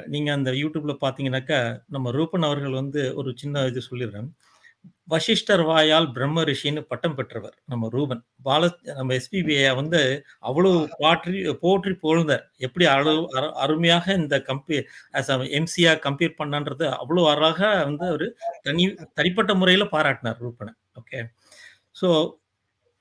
[0.06, 4.28] நீங்கள் அந்த யூடியூப்ல பார்த்தீங்கன்னாக்கா நம்ம ரூபன் அவர்கள் வந்து ஒரு சின்ன இது சொல்லிடுறேன்.
[5.04, 8.24] வசிஷ்டர் வாயால் பிரம்ம ரிஷின்னு பட்டம் பெற்றவர் நம்ம ரூபன்.
[8.42, 12.52] பால நம்ம எஸ்பிபிஐ வந்து அவ்வளவு பாற்றி போற்றி புகழ்ந்தார்.
[12.56, 14.78] எப்படி அளவு அரு- அருமையாக இந்த கம்பி
[15.12, 20.72] எம்சியா கம்பேர் பண்ணான்றது அவ்வளோ அழகாக வந்து ஒரு தனி தனிப்பட்ட முறையில் பாராட்டினார் ரூபனை.
[21.00, 21.24] ஓகே
[22.02, 22.34] ஸோ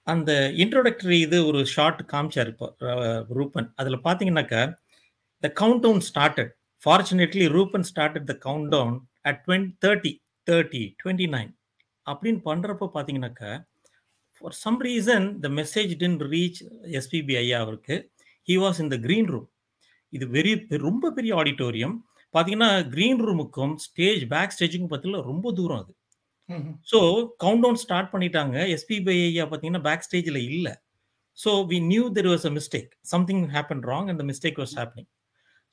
[0.04, 2.76] அந்த இன்ட்ரோடக்டரி இது ஒரு ஷார்ட் காமிச்சார் இப்போ
[3.30, 3.74] ரூபன்.
[3.76, 4.80] அதில் பார்த்தீங்கன்னாக்கா
[6.02, 6.52] started
[6.84, 10.14] fortunately Ruban started the count down at twenty thirty
[10.48, 11.52] thirty twenty nine
[12.08, 13.52] அப்படின்னு பண்ணுறப்போ பார்த்தீங்கன்னாக்கா
[14.36, 16.60] for some reason the message didn't reach
[17.00, 17.96] SPB ஐயா அவருக்கு.
[18.48, 19.48] He was in the green room
[20.14, 21.96] இது வெரி ரொம்ப பெரிய ஆடிட்டோரியம்
[22.34, 25.94] பார்த்தீங்கன்னா க்ரீன் ரூமுக்கும் ஸ்டேஜ் பேக் ஸ்டேஜுக்கும் பார்த்தீங்கன்னா ரொம்ப தூரம் அது.
[26.92, 27.00] ஸோ
[27.44, 28.56] கவுண்ட் டவுன் ஸ்டார்ட் பண்ணிட்டாங்க.
[28.76, 30.74] எஸ்பிபி ஐயா பார்த்தீங்கன்னா பேக் ஸ்டேஜில் இல்லை
[31.38, 35.10] so we knew there was a mistake something happen wrong அந்த mistake was happening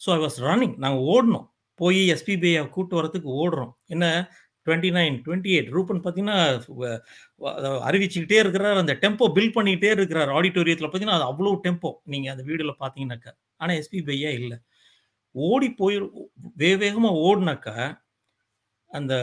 [0.01, 1.47] so I was running நாங்கள் ஓடணும்.
[1.81, 3.73] போய் எஸ்பிபிஐ கூட்டு வரத்துக்கு ஓடுறோம்.
[3.95, 4.07] என்ன?
[4.67, 6.37] Twenty nine twenty eight Ruban பார்த்தீங்கன்னா
[7.89, 8.79] அறிவிச்சுக்கிட்டே இருக்கிறார்.
[8.83, 10.31] அந்த டெம்போ பில்ட் பண்ணிக்கிட்டே இருக்கிறார்.
[10.37, 14.59] ஆடிட்டோரியத்தில் பார்த்தீங்கன்னா அது அவ்வளோ டெம்போ நீங்கள் அந்த வீடியோவில் பார்த்தீங்கன்னாக்கா ஆனால் எஸ்பிபிஐயா இல்லை.
[15.35, 15.97] ஓடி போய்
[16.63, 17.77] வே வேகமாக ஓடினாக்கா
[18.91, 19.15] அந்த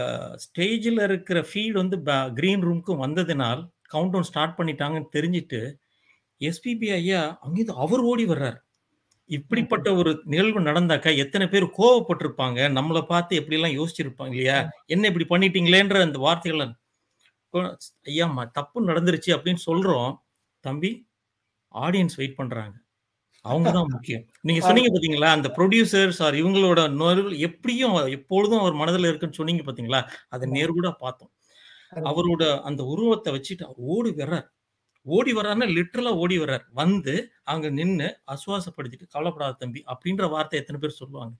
[0.46, 1.98] ஸ்டேஜில் இருக்கிற ஃபீல்டு வந்து
[2.38, 3.62] க்ரீன் ரூமுக்கும் வந்ததினால்
[3.94, 5.62] கவுண்ட் டவுன் ஸ்டார்ட் பண்ணிட்டாங்கன்னு தெரிஞ்சுட்டு
[6.42, 8.60] எஸ்பிபி ஐயா அங்கேருந்து அவர் ஓடி வர்றார்.
[9.32, 12.80] இப்படிப்பட்ட ஒரு நிகழ்வு நடந்தாக்கா எத்தனை பேர் கோவப்பட்டிருப்பாங்க?
[12.80, 14.70] நம்மளை பார்த்து எப்படிலாம் யோசிச்சிருப்பாங்க இல்லையா?
[14.86, 16.74] என்ன இப்படி பண்ணிட்டீங்களேன்ற அந்த வார்த்தைகளை
[17.54, 20.18] கொ- ஐயா ம- தப்பு நடந்துருச்சு அப்படின்னு சொல்றோம்.
[20.60, 21.08] தம்பி
[21.74, 22.78] ஆடியன்ஸ் வெயிட் பண்றாங்க.
[23.42, 24.26] அவங்க தான் முக்கியம்.
[24.42, 25.26] நீங்க சொன்னீங்க பாத்தீங்களா?
[25.26, 30.10] அந்த ப்ரொடியூசர்ஸ் ஆர் இவங்களோட நுணர்வு எப்படியும் எப்பொழுதும் அவர் மனதில் இருக்குன்னு சொன்னீங்க பாத்தீங்களா?
[30.30, 31.32] அதை நேர்கூடா பார்த்தோம்.
[31.96, 34.48] அவரோட அந்த உருவத்தை வச்சுட்டு ஓடி வர்றார்
[35.02, 36.66] ஓடி வர்றாருன்னா லிட்டரலா ஓடி வர்றார்.
[36.72, 41.36] வந்து அங்க நின்னு அசுவாசப்படுத்திட்டு கவலைப்படாத தம்பி அப்படின்ற வார்த்தை எத்தனை பேர் சொல்லுவாங்க.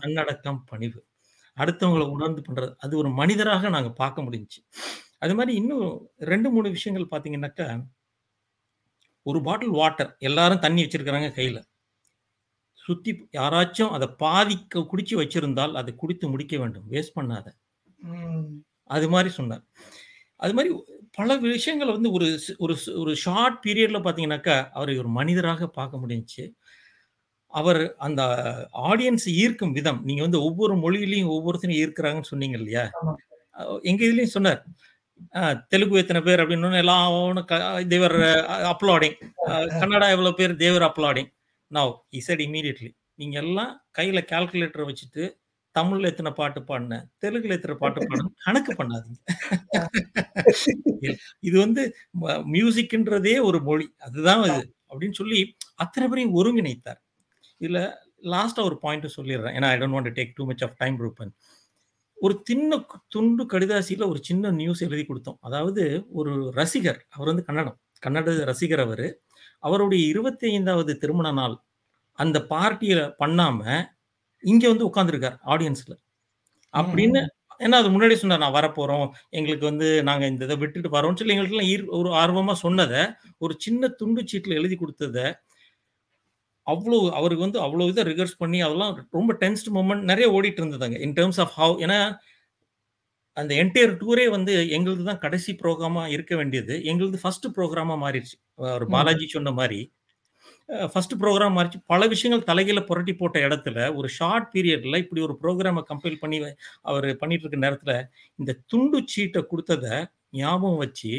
[0.00, 1.06] தன்னடக்கம் பணிவு.
[1.56, 2.74] அடுத்தவங்களை உணர்ந்து பண்றது.
[2.78, 4.60] அது ஒரு மனிதராக நாங்க பார்க்க முடிஞ்சுச்சு.
[5.18, 7.86] அது மாதிரி இன்னும் ரெண்டு மூணு விஷயங்கள் பார்த்தீங்கன்னாக்கா
[9.22, 11.62] ஒரு பாட்டில் வாட்டர் எல்லாரும் தண்ணி வச்சிருக்கிறாங்க கையில.
[12.72, 16.90] சுத்தி யாராச்சும் அதை பாதிக்க குடிச்சு வச்சிருந்தால் அதை குடித்து முடிக்க வேண்டும்.
[16.90, 17.48] வேஸ்ட் பண்ணாத.
[18.84, 19.64] அது மாதிரி சொன்னார்.
[20.40, 20.70] அது மாதிரி
[21.10, 22.26] பல விஷயங்களை வந்து ஒரு
[22.58, 26.44] ஒரு ஒரு ஷார்ட் பீரியட்ல பார்த்தீங்கன்னாக்கா அவரை ஒரு மனிதராக பார்க்க முடிஞ்சுச்சு.
[27.52, 28.22] அவர் அந்த
[28.82, 32.84] ஆடியன்ஸ் ஈர்க்கும் விதம் நீங்க வந்து ஒவ்வொரு மொழியிலையும் ஒவ்வொருத்தரும் ஈர்க்கிறாங்கன்னு சொன்னீங்க இல்லையா?
[33.00, 33.14] ஆமா.
[33.56, 34.60] அஹ் எங்க இதுலயும் சொன்னார்.
[35.68, 37.40] தெலுங்கு எத்தனை பேர் அப்படின்னு எல்லாம்
[37.88, 38.16] தேவர்
[38.70, 39.16] அப்லாடிங்
[39.74, 41.30] கன்னடா எவ்வளவு பேர் தேவர் அப்லாடிங்
[41.70, 45.24] நவ் இசட் இமீடியட்லி நீங்க எல்லாம் கையில கால்குலேட்டர் வச்சுட்டு
[45.74, 49.20] தமிழ்ல எத்தனை பாட்டு பாடின தெலுங்குல எத்தனை பாட்டு பாடின கணக்கு பண்ணாதீங்க.
[51.40, 51.82] இது வந்து
[52.54, 53.86] மியூசிக்ன்றதே ஒரு மொழி.
[53.98, 54.62] அதுதான் இது.
[54.90, 55.40] அப்படின்னு சொல்லி
[55.76, 57.00] அத்தனை பேரையும் ஒருங்கிணைத்தார்.
[57.60, 57.80] இதுல
[58.24, 59.54] லாஸ்டா ஒரு பாயிண்ட் சொல்லிடுறேன்.
[59.58, 61.32] ஏன்னா I don't want take too much of time Ruban
[62.18, 65.38] ஒரு சின்ன துண்டு கடிதாசியில ஒரு சின்ன நியூஸ் எழுதி கொடுத்தோம்.
[65.40, 67.78] அதாவது ஒரு ரசிகர் அவர் வந்து கன்னடம்.
[68.06, 69.08] கன்னட ரசிகர் அவரு.
[69.60, 71.56] அவருடைய இருபத்தி ஐந்தாவது திருமண நாள்
[72.18, 73.60] அந்த பார்ட்டியில பண்ணாம
[74.44, 75.94] இங்க வந்து உட்கார்ந்துருக்கார் ஆடியன்ஸ்ல
[76.74, 77.20] அப்படின்னு
[77.60, 79.06] ஏன்னா அது முன்னாடி சொன்னார் நான் வரப்போறோம்.
[79.30, 83.02] எங்களுக்கு வந்து நாங்க இந்த இதை விட்டுட்டு வரோம்னு சொல்லி எங்களுக்கு ஒரு ஆர்வமா சொன்னதை
[83.40, 85.26] ஒரு சின்ன துண்டு சீட்ல எழுதி கொடுத்ததை
[86.66, 90.98] அவ்வளோ அவருக்கு வந்து அவ்வளோ இதை ரிகர்ஸ் பண்ணி அதெல்லாம் ரொம்ப டென்ஸ்ட் மூமெண்ட் நிறைய ஓடிட்டு இருந்ததுங்க.
[91.06, 91.98] இன் டேர்ம்ஸ் ஆஃப் ஹவ் ஏன்னா
[93.36, 96.74] அந்த என்டையர் டூரே வந்து எங்களுது தான் கடைசி ப்ரோக்ராமா இருக்க வேண்டியது.
[96.92, 98.36] எங்களுது ஃபர்ஸ்ட் ப்ரோக்ராமா மாறிடுச்சு.
[98.70, 98.86] ஒரு.
[98.94, 99.80] பாலாஜி சொன்ன மாதிரி
[100.92, 101.82] ஃபர்ஸ்ட் ப்ரோக்ராம் மாறிச்சு.
[101.86, 106.38] பல விஷயங்கள் தலைகீழ புரட்டி போட்ட இடத்துல ஒரு ஷார்ட் பீரியட்ல இப்படி ஒரு ப்ரோக்ராமை கம்பைல் பண்ணி
[106.82, 107.94] அவர் பண்ணிட்டு இருக்க நேரத்துல
[108.36, 111.12] இந்த துண்டு சீட்டை கொடுத்ததை ஞாபகம் வச்சு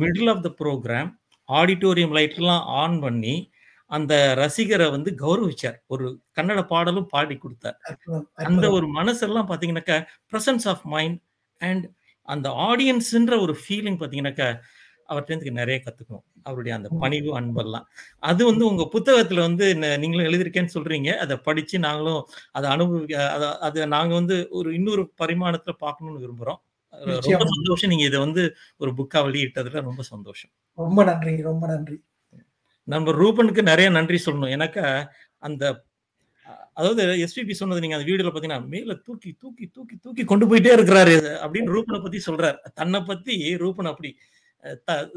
[0.00, 1.10] middle of the programme
[1.48, 3.34] auditorium லைட்லாம் ஆன் பண்ணி
[3.90, 5.76] அந்த ரசிகரை வந்து கௌரவிச்சார்.
[5.86, 7.78] ஒரு கன்னட பாடலும் பாடி கொடுத்தார்.
[8.34, 8.70] அந்த.
[8.70, 9.98] ஒரு மனசெல்லாம் பாத்தீங்கன்னாக்கா
[10.32, 11.20] பிரசன்ஸ் ஆஃப் மைண்ட்
[11.60, 11.84] அண்ட்
[12.28, 14.48] அந்த ஆடியன்ஸ்ன்ற ஒரு ஃபீலிங் பாத்தீங்கன்னாக்கா
[15.08, 16.24] அவர்கிட்ட நிறைய கத்துக்கணும்.
[16.44, 16.88] அவருடைய அந்த.
[16.88, 17.88] பணிவு அன்பெல்லாம்.
[18.18, 21.16] அது வந்து உங்க புத்தகத்துல வந்து நீங்களும் எழுதியிருக்கேன்னு சொல்றீங்க.
[21.16, 23.12] அதை படிச்சு நாங்களும் அதை அனுபவி
[23.58, 26.56] அத- நாங்க வந்து ஒரு இன்னொரு பரிமாணத்துல பார்க்கணும்னு விரும்புறோம்.
[26.90, 27.20] ரொம்ப.
[27.20, 27.90] சந்தோஷம்.
[27.90, 30.50] நீங்க இதை வந்து ஒரு புக்கா வெளியிட்டதுல ரொம்ப சந்தோஷம்.
[30.74, 32.02] ரொம்ப நன்றி ரொம்ப நன்றி.
[32.82, 34.50] நம்ம ரூபனுக்கு நிறைய நன்றி சொல்லணும்.
[34.50, 35.06] எனக்கு
[35.38, 35.84] அந்த
[36.72, 41.36] அதாவது எஸ்பிபி சொன்னது நீங்க அந்த வீடியோல பாத்தீங்கன்னா மேல தூக்கி தூக்கி தூக்கி தூக்கி கொண்டு போயிட்டே இருக்கிறாரு
[41.44, 42.56] அப்படின்னு ரூபனை பத்தி சொல்றாரு.
[42.74, 44.16] தன்னை பத்தி ரூபன் அப்படி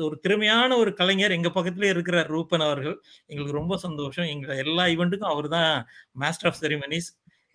[0.06, 2.98] ஒரு திறமையான ஒரு கலைஞர் எங்க பக்கத்திலே இருக்கிறார் ரூபன் அவர்கள்.
[3.32, 4.28] எங்களுக்கு ரொம்ப சந்தோஷம்.
[4.34, 5.72] எங்க எல்லா ஈவெண்ட்டுக்கும் அவர் தான்
[6.24, 7.10] மாஸ்டர் ஆஃப் செரிமனிஸ்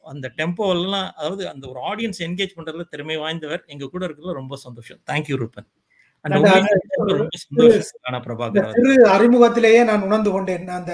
[0.04, 3.62] அந்த டெம்போ எல்லாம் அதாவது அந்த ஒரு ஆடியன்ஸ் என்கேஜ் பண்றதுல திறமை வாய்ந்தவர்.
[3.66, 5.00] எங்க கூட இருக்கிறதுல ரொம்ப சந்தோஷம்.
[5.10, 5.68] Thank you Ruban.
[8.78, 10.66] சிறு அறிமுகத்திலேயே நான் உணர்ந்து கொண்டேன்.
[10.78, 10.92] அந்த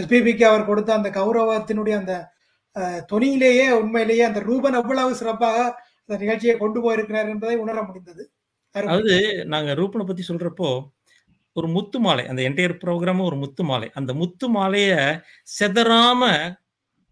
[0.00, 2.14] எஸ்பிபிக்கு அவர் கொடுத்த அந்த கௌரவத்தினுடைய அந்த
[3.12, 5.58] தொனியிலேயே உண்மையிலேயே அந்த ரூபன் எவ்வளவு சிறப்பாக
[6.02, 8.22] அந்த நிகழ்ச்சியை கொண்டு போயிருக்கிறார் என்பதை உணர முடிந்தது.
[8.74, 8.86] அருமை.
[8.86, 9.14] அதாவது
[9.46, 10.68] நாங்க ரூபனை பத்தி சொல்றப்போ
[11.56, 13.88] ஒரு முத்து மாலை அந்த என்டையர் ப்ரோக்ராமும் ஒரு முத்து மாலை.
[13.94, 14.90] அந்த முத்து மாலைய
[15.52, 16.22] செதறாம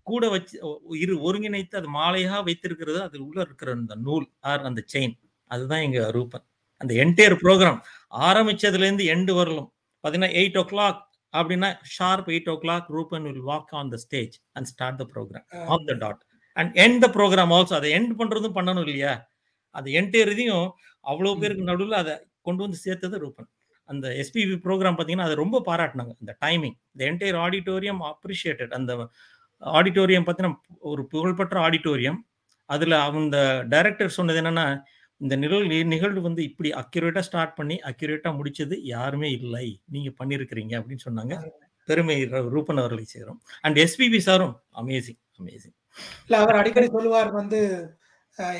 [0.06, 4.82] கூட வச்சு ஒ- இரு ஒருங்கிணைத்து அது மாலையா வைத்திருக்கிறது அது உள்ள இருக்கிற அந்த நூல் ஆர் அந்த
[4.92, 5.14] செயின்
[5.50, 6.44] அதுதான் எங்க ரூபன்.
[6.80, 7.80] அந்த என்டையர் ப்ரோக்ராம்
[8.22, 9.68] ஆரம்பிச்சதுல இருந்து எண்டு வரலும்.
[10.04, 11.00] பாத்தீங்கன்னா எயிட் ஓ கிளாக்
[11.34, 15.86] அப்படின்னா sharp eight o'clock Ruban will walk on the stage and start the programme on
[15.86, 16.22] the dot
[16.56, 19.14] and end the programme also அதை எண்ட் பண்றதும் பண்ணணும் இல்லையா?
[19.74, 20.66] அது என்டையர் இதையும்
[21.10, 22.14] அவ்வளவு பேருக்கு நடுவில் அதை
[22.48, 23.48] கொண்டு வந்து சேர்த்தது ரூபன்.
[23.88, 26.12] அந்த எஸ்பிபி ப்ரோக்ராம் பார்த்தீங்கன்னா அதை ரொம்ப பாராட்டினாங்க.
[26.22, 28.92] இந்த டைமிங் இந்த என்டையர் ஆடிட்டோரியம் அப்ரிஷியேட்டட் அந்த
[29.62, 30.56] ஆடிட்டோரியம் பார்த்தீங்கன்னா
[30.92, 32.18] ஒரு புகழ்பெற்ற ஆடிட்டோரியம்
[32.70, 33.38] அதில் அந்த
[33.72, 34.66] டைரக்டர் சொன்னது என்னன்னா
[35.20, 39.66] இந்த நிகழ்வு நிகழ்வு வந்து இப்படி அக்யூரேட்டா ஸ்டார்ட் பண்ணி அக்யூரேட்டா முடிச்சது யாருமே இல்லை.
[39.94, 41.36] நீங்க பண்ணிருக்கிறீங்க அப்படின்னு சொன்னாங்க.
[41.88, 42.16] பெருமை
[42.54, 43.38] ரூபன் அவர்களை சேரும்.
[43.64, 45.76] அண்ட் எஸ்பிபி சாரும் அமேசிங் அமேசிங்
[46.26, 47.60] இல்ல அவர் அடிக்கடி சொல்லுவார் வந்து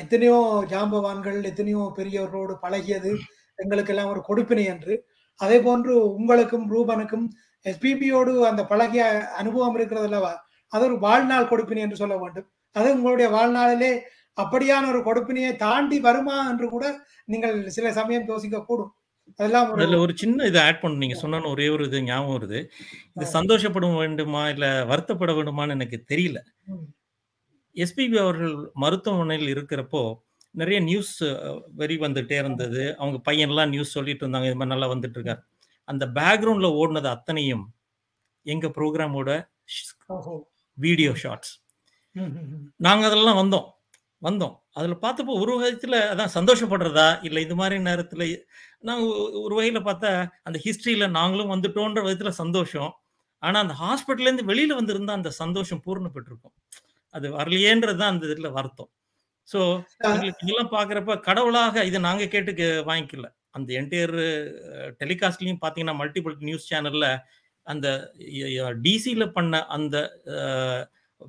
[0.01, 0.37] எத்தனையோ
[0.71, 3.11] ஜாம்பவான்கள் எத்தனையோ பெரியவர்களோடு பழகியது
[3.59, 4.93] எங்களுக்கெல்லாம் ஒரு கொடுப்பினை என்று.
[5.39, 7.25] அதே போன்று உங்களுக்கும் ரூபனுக்கும்
[7.65, 9.03] எஸ்பிபியோடு அந்த பழகிய
[9.41, 10.33] அனுபவம் இருக்கிறது அல்லவா?
[10.73, 12.47] அது ஒரு வாழ்நாள் கொடுப்பினை என்று சொல்ல வேண்டும்.
[12.75, 13.91] அது உங்களுடைய வாழ்நாளிலே
[14.37, 16.85] அப்படியான ஒரு கொடுப்பினையை தாண்டி வருமா என்று கூட
[17.33, 18.93] நீங்கள் சில சமயம் யோசிக்க கூடும்
[19.39, 21.01] அதெல்லாம் ஒரு அதுல ஒரு சின்ன இதை ஆட் பண்ண.
[21.03, 22.59] நீங்க சொன்ன ஒரே ஒரு இது ஞாபகம் வருது.
[23.15, 26.39] இது சந்தோஷப்பட வேண்டுமா இல்ல வருத்தப்பட வேண்டுமான்னு எனக்கு தெரியல.
[27.77, 30.01] எஸ்பிபி அவர்கள் மருத்துவமனையில் இருக்கிறப்போ
[30.55, 31.13] நிறைய நியூஸ்
[31.75, 32.83] வெறி வந்துட்டே இருந்தது.
[32.97, 35.41] அவங்க பையன்லாம் நியூஸ் சொல்லிட்டு இருந்தாங்க இது மாதிரி நல்லா வந்துட்டு இருக்காரு
[35.87, 37.65] அந்த பேக்ரவுண்ட்ல ஓடுனது அத்தனையும்
[38.45, 39.29] எங்க ப்ரோக்ராமோட.
[40.77, 41.53] வீடியோ ஷார்ட்ஸ்
[42.15, 42.67] ம், ம், ம்.
[42.79, 43.67] நாங்க அதெல்லாம் வந்தோம்.
[44.21, 44.55] வந்தோம்.
[44.73, 47.07] அதுல பார்த்தப்போ ஒரு விதத்துல அதான் சந்தோஷப்படுறதா?
[47.23, 48.23] இல்ல இது மாதிரி நேரத்துல
[48.81, 49.03] நாங்க
[49.39, 50.11] ஒரு வகையில பார்த்தா
[50.43, 52.91] அந்த ஹிஸ்டரியில நாங்களும் வந்துட்டோன்ற விதத்துல சந்தோஷம்.
[53.43, 56.55] ஆனா அந்த ஹாஸ்பிட்டல்ல இருந்து வெளியில வந்திருந்தா அந்த சந்தோஷம் பூர்ணப்பட்டிருக்கும்.
[57.15, 58.89] அது வரலையேன்றது தான் அந்த இதுல வருத்தம்.
[59.49, 59.59] ஸோ
[60.09, 63.27] எங்களுக்கு இதெல்லாம் பார்க்குறப்ப கடவுளாக இதை நாங்க கேட்டு வாங்கிக்கல.
[63.55, 64.15] அந்த என்டையர்
[65.01, 67.07] டெலிகாஸ்ட்லயும் பார்த்தீங்கன்னா மல்டிபிள் நியூஸ் சேனல்ல
[67.67, 67.87] அந்த
[68.85, 69.95] டிசியில் பண்ண அந்த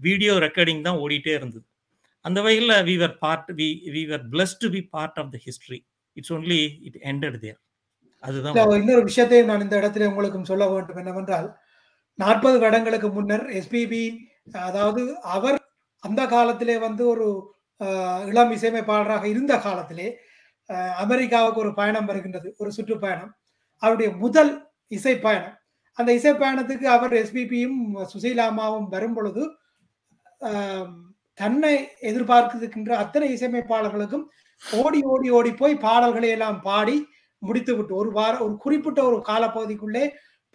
[0.02, 1.64] வீடியோ ரெக்கார்டிங் தான் ஓடிட்டே இருந்தது.
[2.24, 5.78] அந்த வகையில் we were part we we were plus to be part of the history
[6.16, 7.58] it's only it ended there
[8.22, 11.48] அதுதான் இன்னொரு விஷயத்தையும் நான் இந்த இடத்துல உங்களுக்கும் சொல்ல வேண்டும் என்னவென்றால்
[12.18, 14.02] நாற்பது வருடங்களுக்கு முன்னர் எஸ்பிபி
[14.62, 15.57] அதாவது அவர்
[16.04, 17.26] அந்த காலத்திலே வந்து ஒரு
[18.30, 20.08] இளம் இசையமைப்பாளராக இருந்த காலத்திலே
[21.04, 23.32] அமெரிக்காவுக்கு ஒரு பயணம் வருகின்றது ஒரு சுற்றுப்பயணம்.
[23.82, 24.52] அவருடைய முதல்
[24.86, 25.56] இசை பயணம்
[25.98, 27.78] அந்த இசை பயணத்துக்கு அவர் எஸ்பிபியும்
[28.12, 29.42] சுசீலாமாவும் வரும் பொழுது
[31.38, 34.24] தன்னை எதிர்பார்க்கின்ற அத்தனை இசையமைப்பாளர்களுக்கும்
[34.62, 36.96] ஓடி ஓடி ஓடி போய் பாடல்களை எல்லாம் பாடி
[37.42, 40.04] முடித்து விட்டு ஒரு வார ஒரு குறிப்பிட்ட ஒரு காலப்பகுதிக்குள்ளே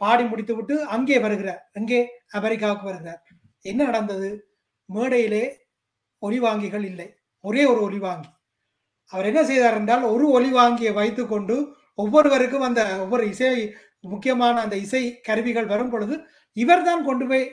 [0.01, 3.21] பாடி முடித்து விட்டு அங்கே வருகிறார் அங்கே அமெரிக்காவுக்கு வருகிறார்.
[3.61, 4.29] என்ன நடந்தது?
[4.89, 5.43] மேடையிலே
[6.19, 7.07] ஒலிவாங்கிகள் இல்லை.
[7.43, 8.29] ஒரே ஒரு ஒலிவாங்கி.
[9.11, 11.55] அவர் என்ன செய்தார் என்றால் ஒரு ஒலிவாங்கியை வைத்துக்கொண்டு
[11.95, 13.49] ஒவ்வொருவருக்கும் அந்த ஒவ்வொரு இசை
[14.13, 16.15] முக்கியமான அந்த இசை கருவிகள் வரும் பொழுது
[16.57, 17.43] இவர்தான் கொண்டு போய்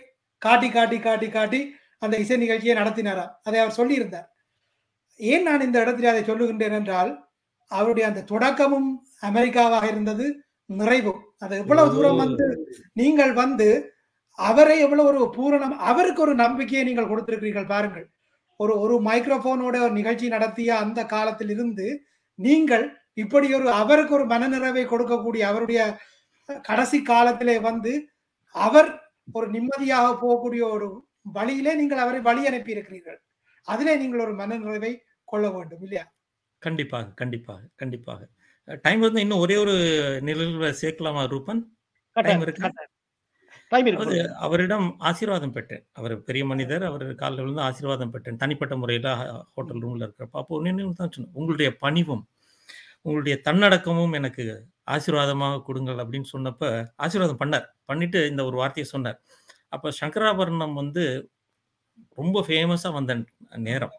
[0.43, 1.61] காட்டி காட்டி காட்டி காட்டி
[1.99, 3.33] அந்த இசை நிகழ்ச்சியை நடத்தினாராம்.
[3.43, 4.29] அதை அவர் சொல்லியிருந்தார்.
[5.21, 7.11] ஏன் நான் இந்த இடத்தில் அதை சொல்லுகின்றேன் என்றால்
[7.71, 8.89] அவருடைய அந்த தொடக்கமும்
[9.23, 10.27] அமெரிக்காவாக இருந்தது
[10.71, 11.21] நிறைவும்.
[11.39, 12.47] அது எவ்வளவு தூரம் வந்து
[12.93, 13.69] நீங்கள் வந்து
[14.49, 18.07] அவரை எவ்வளவு ஒரு பூரணம் அவருக்கு ஒரு நம்பிக்கையை நீங்கள் கொடுத்திருக்கிறீர்கள் பாருங்கள்.
[18.61, 21.87] ஒரு ஒரு மைக்ரோபோனோட ஒரு நிகழ்ச்சி நடத்திய அந்த காலத்தில் இருந்து
[22.39, 22.85] நீங்கள்
[23.15, 25.81] இப்படி ஒரு அவருக்கு ஒரு மனநிறைவை கொடுக்கக்கூடிய அவருடைய
[26.69, 27.93] கடைசி காலத்திலே வந்து
[28.55, 28.89] அவர்
[29.33, 30.87] ஒரு நிம்மதியாக போகக்கூடிய ஒரு
[31.37, 33.19] வழியிலே நீங்கள் அவரை வழி அனுப்பி இருக்கிறீர்கள்
[33.69, 34.93] அதிலே நீங்கள் ஒரு மனநிறைவை
[35.29, 36.05] கொள்ள வேண்டும் இல்லையா?
[36.63, 38.21] கண்டிப்பாக கண்டிப்பாக கண்டிப்பாக.
[38.85, 39.75] டைம் வந்து இன்னும் ஒரே ஒரு
[40.29, 41.61] நிழல்ல சேர்க்கலாமா ரூபன்?
[42.17, 42.71] டைம் இருக்கு?
[44.47, 45.85] அவரிடம் ஆசீர்வாதம் பெற்றேன்.
[45.99, 48.41] அவர் பெரிய மனிதர் அவர் காலில் விழுந்து ஆசீர்வாதம் பெற்றேன்.
[48.43, 49.09] தனிப்பட்ட முறையில்
[49.55, 51.35] ஹோட்டல் ரூம்ல இருக்கிறப்ப அப்போ நினைவு தான் சொன்னேன்.
[51.41, 52.25] உங்களுடைய பணிவும்
[53.07, 54.45] உங்களுடைய தன்னடக்கமும் எனக்கு
[54.95, 56.65] ஆசீர்வாதமாக கொடுங்கள் அப்படின்னு சொன்னப்ப
[57.05, 57.67] ஆசீர்வாதம் பண்ணார்.
[57.91, 59.19] பண்ணிட்டு இந்த ஒரு வார்த்தையை சொன்னார்.
[59.77, 61.05] அப்போ சங்கராபரணம் வந்து
[62.21, 63.13] ரொம்ப ஃபேமஸாக வந்த
[63.69, 63.95] நேரம்.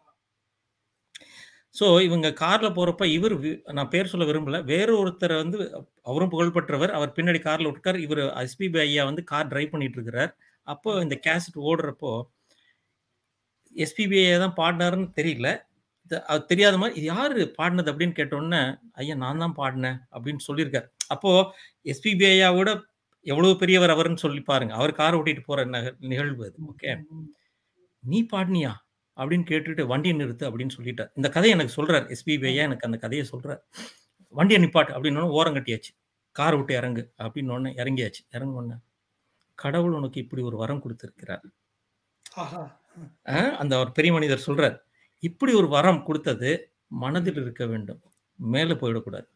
[1.80, 3.34] ஸோ இவங்க கார்ல போறப்ப இவர்
[3.72, 4.64] நான் பேர் சொல்ல விரும்பல.
[4.64, 5.58] வேற ஒருத்தரை வந்து
[6.02, 10.32] அவரும் புகழ்பெற்றவர் அவர் பின்னாடி கார்ல விட்டுக்கார் இவர் எஸ்பிபி ஐயா வந்து கார் டிரைவ் பண்ணிட்டு இருக்கிறார்
[10.66, 12.12] அப்போ இந்த கேசட் ஓடுறப்போ
[13.76, 15.48] எஸ்பிபி ஐயா தான் பாடினாருன்னு தெரியல.
[16.26, 18.60] அது தெரியாத மாதிரி இது யாரு பாடினது அப்படின்னு கேட்டோன்னே
[18.92, 20.86] ஐயா நான் தான் பாடினேன் அப்படின்னு சொல்லியிருக்காரு.
[21.06, 21.30] அப்போ
[21.84, 22.70] எஸ்பிபி ஐயாவோட
[23.26, 24.74] எவ்வளவு பெரியவர் அவர்னு சொல்லி பாருங்க.
[24.74, 26.54] அவர் கார் ஓட்டிட்டு போற நக- நிகழ்வு அது.
[26.70, 26.92] ஓகே
[28.02, 28.72] நீ பாடினியா?
[29.16, 31.10] அப்படின்னு கேட்டுட்டு வண்டியை நிறுத்து அப்படின்னு சொல்லிட்டார்.
[31.14, 32.06] இந்த கதையை எனக்கு சொல்றார்.
[32.14, 33.60] எஸ்பிபி ஐயா எனக்கு அந்த கதையை சொல்றார்.
[34.28, 35.92] வண்டியை நிப்பாட்டு அப்படின்னு ஓரம் கட்டியாச்சு.
[36.32, 38.22] கார் விட்டு இறங்கு அப்படின்னு உடனே இறங்கியாச்சு.
[38.32, 38.78] இறங்க உடனே
[39.54, 41.44] கடவுள் உனக்கு இப்படி ஒரு வரம் கொடுத்திருக்கிறார்.
[43.58, 44.78] அந்த ஒரு பெரிய மனிதர் சொல்றார்.
[45.20, 48.00] இப்படி ஒரு வரம் கொடுத்தது மனதில் இருக்க வேண்டும்.
[48.36, 49.28] மேலே போயிடக்கூடாது.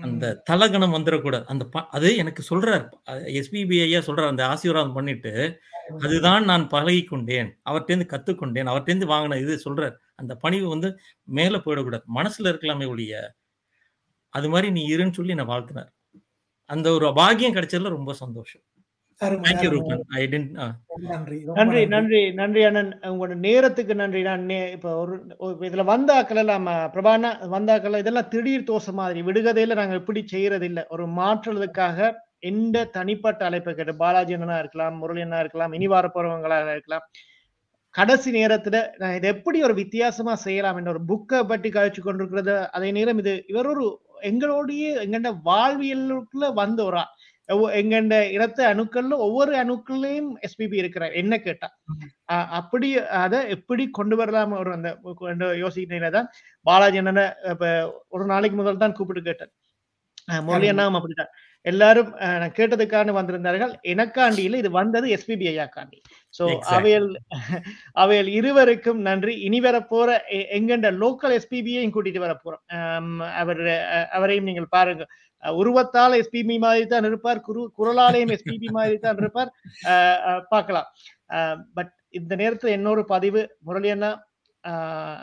[0.00, 2.84] அந்த தலகணம் வந்துடக்கூடாது அந்த அது எனக்கு சொல்றார்.
[3.40, 5.32] எஸ்பிபி ஐயா சொல்றார் அந்த ஆசீர்வாதம் பண்ணிட்டு
[5.98, 9.94] அதுதான் நான் பழகி கொண்டேன் அவர்கிட்டேருந்து கத்துக்கொண்டேன் அவர்கிட்டேருந்து வாங்கின இது சொல்றார்.
[10.14, 10.90] அந்த பணிவு வந்து
[11.38, 13.14] மேலே போயிடக்கூடாது மனசுல இருக்கலாமே ஒழிய
[14.34, 15.90] அது மாதிரி நீ இருன்னு சொல்லி நான் வாழ்த்தினார்.
[16.70, 18.62] அந்த ஒரு பாக்கியம் கிடைச்சதுல ரொம்ப சந்தோஷம்.
[20.88, 21.06] ரொம்ப
[21.54, 22.32] நன்றி நன்றி.
[22.32, 22.98] நன்றி அண்ணன்.
[23.02, 24.22] உங்களோட நேரத்துக்கு நன்றி.
[24.22, 25.14] நான் இப்ப ஒரு
[25.60, 30.86] இதுல வந்தாக்கள் எல்லாம் அஹ், பிரபானா வந்தாக்கள் இதெல்லாம் திடீர் தோசை மாதிரி விடுகதையில நாங்க இப்படி செய்யறது இல்ல
[30.88, 36.70] ஒரு மாற்றுறதுக்காக எந்த தனிப்பட்ட அழைப்பை கேட்டு பாலாஜி அண்ணனா இருக்கலாம் முரளி அண்ணா இருக்கலாம் இனி வர போறவங்களாக
[36.70, 37.04] இருக்கலாம்.
[37.94, 42.70] கடைசி நேரத்துல நான் இதை எப்படி ஒரு வித்தியாசமா செய்யலாம் என்ற ஒரு புக்கை பற்றி கழிச்சு கொண்டிருக்கிறது.
[42.70, 43.84] அதே நேரம் இது இவர் ஒரு
[44.22, 46.96] எங்களோடயே எங்கண்ட வாழ்வியலுக்குள்ள வந்த ஒரு.
[46.96, 47.21] ஒவ்வொ-
[47.80, 51.14] எங்கண்ட இரத்த அணுக்கள்ல ஒவ்வொரு அணுக்கள்லயும் எஸ்பிபி இருக்கிறார்.
[51.22, 51.68] என்ன கேட்டா?
[52.60, 52.88] அப்படி
[53.24, 54.52] அதை எப்படி கொண்டு வரலாம்?
[54.62, 54.90] ஒரு அந்த
[55.22, 56.28] கொண்டு யோசிக்கிறீங்களா தான்
[56.66, 57.70] பாலாஜி அண்ணனை இப்ப
[58.16, 59.52] ஒரு நாளைக்கு முதல் தான் கூப்பிட்டு கேட்டேன்
[60.48, 61.32] முரளி அண்ணாவும் அப்படித்தான்.
[61.66, 62.10] எல்லாரும்
[62.58, 63.72] கேட்டதுக்கான வந்திருந்தார்கள்.
[63.92, 65.98] எனக்காண்டியில இது வந்தது எஸ்பிபி ஐயாக்காண்டி.
[66.34, 66.44] சோ.
[66.74, 67.08] அவையல்
[68.02, 69.34] அவையல் இருவருக்கும் நன்றி.
[69.46, 70.08] இனி வர போற
[70.56, 72.62] எங்கண்ட லோக்கல் எஸ்பிபியையும் கூட்டிட்டு வர போறோம்
[73.42, 73.62] அவர்
[74.16, 75.04] அவரையும் நீங்கள் பாருங்க.
[75.42, 77.40] உருவத்தால் எஸ்பிபி மாதிரி தான் இருப்பார்.
[77.40, 79.50] குரு குரலாலயம் எஸ்பிபி மாதிரி தான் இருப்பார்.
[80.52, 80.88] பார்க்கலாம்.
[81.76, 83.42] பட் இந்த நேரத்துல இன்னொரு பதிவு.
[83.60, 84.10] முரளி அண்ணா
[84.64, 85.22] அஹ்,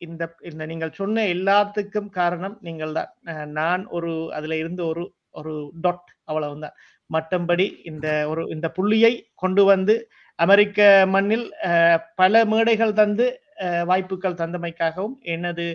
[0.00, 3.10] இந்த இந்த நீங்கள் சொன்ன எல்லாத்துக்கும் காரணம் நீங்கள் தான்.
[3.56, 5.04] நான் ஒரு அதுல இருந்து ஒரு
[5.34, 6.76] ஒரு டாட் அவ்வளவுதான்.
[7.10, 9.10] மற்றபடி இந்த ஒரு இந்த புள்ளியை
[9.42, 9.94] கொண்டு வந்து
[10.38, 13.26] அமெரிக்க மண்ணில் அஹ், பல மேடைகள் தந்து
[13.60, 15.66] அஹ், வாய்ப்புகள் தந்தமைக்காகவும் எனது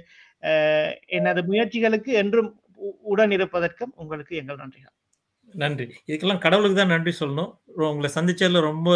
[1.12, 2.47] எனது முயற்சிகளுக்கு என்றும்
[3.05, 4.93] உடன் இருப்பதற்கும் உங்களுக்கு எங்கள் நன்றிகள்.
[5.53, 5.86] நன்றி.
[6.07, 7.51] இதுக்கெல்லாம் கடவுளுக்கு தான் நன்றி சொல்லணும்.
[7.86, 8.89] உங்களை சந்திச்சதுல ரொம்ப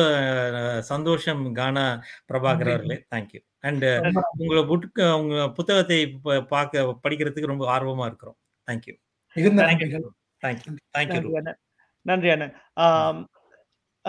[0.84, 1.84] சந்தோஷம் கானா
[2.30, 2.72] பிரபாகர்.
[2.72, 3.86] அவர்களே தேங்க்யூ அண்ட்
[4.40, 4.88] உங்களை புக்
[5.18, 6.00] உங்க புத்தகத்தை
[6.50, 8.38] பார்க்க படிக்கிறதுக்கு ரொம்ப ஆர்வமா இருக்கிறோம்.
[8.68, 8.96] தேங்க்யூ
[9.36, 9.88] மிகுந்த Thank you.
[9.88, 10.06] நன்றிகள்.
[10.44, 11.60] தேங்க்யூ தேங்க்யூ நன்றி அண்ணன்
[12.06, 13.22] நன்றி அண்ணன் ஆம், ஆஹ்,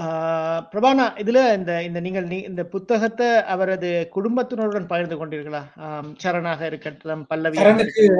[0.00, 5.62] பிரபானா இதுல இந்த இந்த நீங்கள் நீ- இந்த புத்தகத்தை அவரது குடும்பத்தினருடன் பகிர்ந்து கொண்டீர்களா?
[6.22, 7.56] சரணாக இருக்கட்டும் பல்லவி.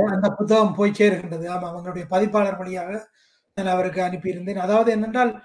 [0.07, 1.51] அந்த புத்தகம் போய் இருக்கின்றது.
[1.51, 3.09] ஆமா அவங்களுடைய பதிப்பாளர் வழியாக
[3.55, 4.57] நான் அவருக்கு அனுப்பியிருந்தேன்.
[4.57, 5.41] அதாவது என்னென்றால்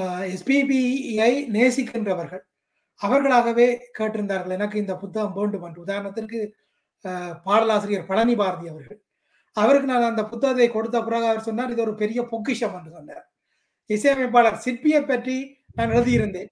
[0.00, 2.40] எஸ்பிபிஐ நேசிக்கின்றவர்கள்
[2.94, 4.50] அவர்களாகவே கேட்டிருந்தார்கள்.
[4.50, 5.84] எனக்கு இந்த புத்தகம் வேண்டும் என்று.
[5.86, 6.48] உதாரணத்திற்கு
[7.44, 9.02] பாடலாசிரியர் பழனி பாரதி அவர்கள்.
[9.52, 13.32] அவருக்கு நான் அந்த புத்தகத்தை கொடுத்த பிறகு அவர் சொன்னார் இது ஒரு பெரிய பொக்கிஷம் என்று சொன்னார்.
[13.86, 16.50] இசையமைப்பாளர் சிற்பியை பற்றி நான் எழுதியிருந்தேன்.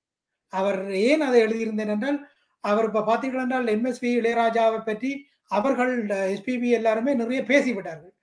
[0.53, 2.19] அவர் ஏன் அதை எழுதியிருந்தேன் என்றால்
[2.65, 5.11] அவர் இப்போ பார்த்தீர்கள் என்றால் எம்எஸ்பி இளையராஜாவை பற்றி
[5.57, 5.93] அவர்கள்
[6.35, 8.15] எஸ்பிபி எல்லாருமே நிறைய பேசிவிட்டார்கள்.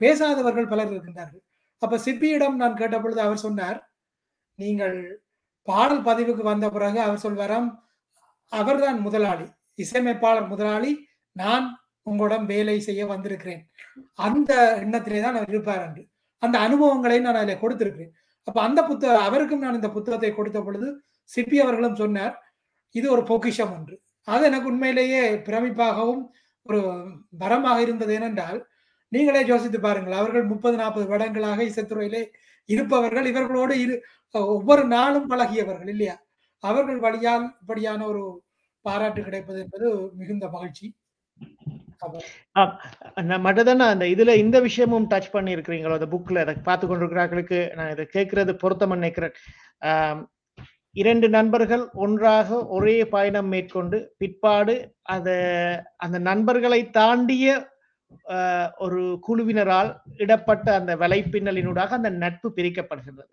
[0.00, 1.42] பேசாதவர்கள் பலர் இருக்கின்றார்கள்.
[1.82, 3.78] அப்ப சிப்பியிடம் நான் கேட்ட பொழுது அவர் சொன்னார்
[4.58, 4.96] நீங்கள்
[5.68, 7.68] பாடல் பதிவுக்கு வந்த பிறகு அவர் சொல்வாராம்
[8.52, 9.46] அவர்தான் முதலாளி
[9.82, 10.92] இசையமைப்பாளர் முதலாளி
[11.36, 11.66] நான்
[12.10, 13.62] உங்களிடம் வேலை செய்ய வந்திருக்கிறேன்.
[14.26, 14.52] அந்த
[14.84, 16.02] எண்ணத்திலே தான் அவர் இருப்பார் என்று.
[16.42, 18.12] அந்த அனுபவங்களை நான் அதில் கொடுத்திருக்கிறேன்.
[18.48, 20.88] அப்ப அந்த புத்த அவருக்கும் நான் இந்த புத்தகத்தை கொடுத்த பொழுது
[21.30, 22.34] சிப்பி அவர்களும் சொன்னார்
[22.94, 23.94] இது ஒரு பொக்கிஷம் ஒன்று.
[24.28, 26.22] அது எனக்கு உண்மையிலேயே பிரமிப்பாகவும்
[26.66, 26.78] ஒரு
[27.40, 28.58] வரமாக இருந்தது ஏனென்றால்
[29.12, 32.22] நீங்களே யோசித்து பாருங்கள் அவர்கள் முப்பது நாற்பது வருடங்களாக இசைத்துறையிலே
[32.68, 33.96] இருப்பவர்கள் இவர்களோடு இரு
[34.54, 36.14] ஒவ்வொரு நாளும் பழகியவர்கள் இல்லையா?
[36.64, 38.22] அவர்கள் வழியால் இப்படியான ஒரு
[38.84, 39.86] பாராட்டு கிடைப்பது என்பது
[40.20, 40.86] மிகுந்த மகிழ்ச்சி.
[43.44, 48.06] மட்டும்தான் அந்த இதுல இந்த விஷயமும் டச் பண்ணி இருக்கிறீங்களோ அந்த புக்ல அதை பார்த்து கொண்டிருக்கிறார்களுக்கு நான் இதை
[48.14, 49.34] கேட்கறது பொருத்தம் நினைக்கிறேன்.
[50.96, 54.74] இரண்டு நண்பர்கள் ஒன்றாக ஒரே பயணம் மேற்கொண்டு பிற்பாடு
[55.14, 55.28] அத
[55.98, 57.46] அந்த நண்பர்களை தாண்டிய
[58.34, 59.88] ஆஹ், ஒரு குழுவினரால்
[60.18, 63.30] இடப்பட்ட அந்த வலைப்பின்னலினூடாக அந்த நட்பு பிரிக்கப்படுகின்றது.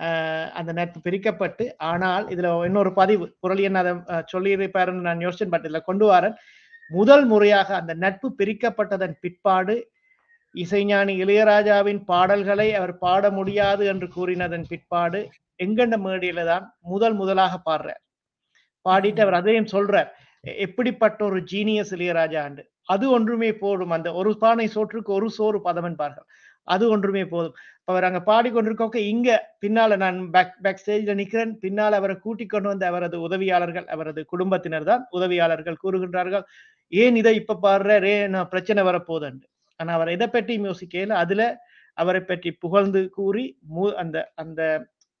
[0.00, 3.92] ஆஹ், அந்த நட்பு பிரிக்கப்பட்டு ஆனால் இதுல இன்னொரு பதிவு குரலியன் அதை
[4.32, 6.36] சொல்லியிருப்பாருன்னு நான் யோசிச்சேன் பட் இதுல கொண்டு வரேன்.
[6.90, 9.74] முதல் முறையாக அந்த நட்பு பிரிக்கப்பட்டதன் பிற்பாடு
[10.54, 15.20] இசைஞானி இளையராஜாவின் பாடல்களை அவர் பாட முடியாது என்று கூறினதன் பிற்பாடு
[15.60, 18.02] எங்கண்ட மேடையில தான் முதல் முதலாக பாடுறார்.
[18.86, 20.10] பாடிட்டு அவர் அதையும் சொல்றார்.
[20.44, 22.62] எப்படிப்பட்ட ஒரு ஜீனியஸ் இளையராஜா ஆண்டு
[22.94, 23.90] அது ஒன்றுமே போதும்.
[23.90, 26.26] அந்த ஒரு பானை சோற்றுக்கு ஒரு சோறு பதம் என்பார்கள்.
[26.68, 27.54] அது ஒன்றுமே போதும்.
[27.88, 29.28] அவர் அங்க பாடிக்கொண்டிருக்கோக்க இங்க
[29.62, 31.52] பின்னால நான் பேக் பேக் ஸ்டேஜ்ல நிக்கிறேன்.
[31.64, 36.44] பின்னால் அவரை கூட்டிக் கொண்டு வந்த அவரது உதவியாளர்கள் அவரது குடும்பத்தினர் தான் உதவியாளர்கள் கூறுகின்றார்கள்.
[36.92, 39.46] ஏன் இதை இப்ப பாடுறார் ஏன் நான் பிரச்சனை வரப்போகுதுன்னு
[39.80, 41.42] ஆனா அவர் இதை பற்றி யோசிக்கையில அதுல
[41.98, 43.44] அவரை பற்றி புகழ்ந்து கூறி
[43.74, 44.62] மு அந்த அந்த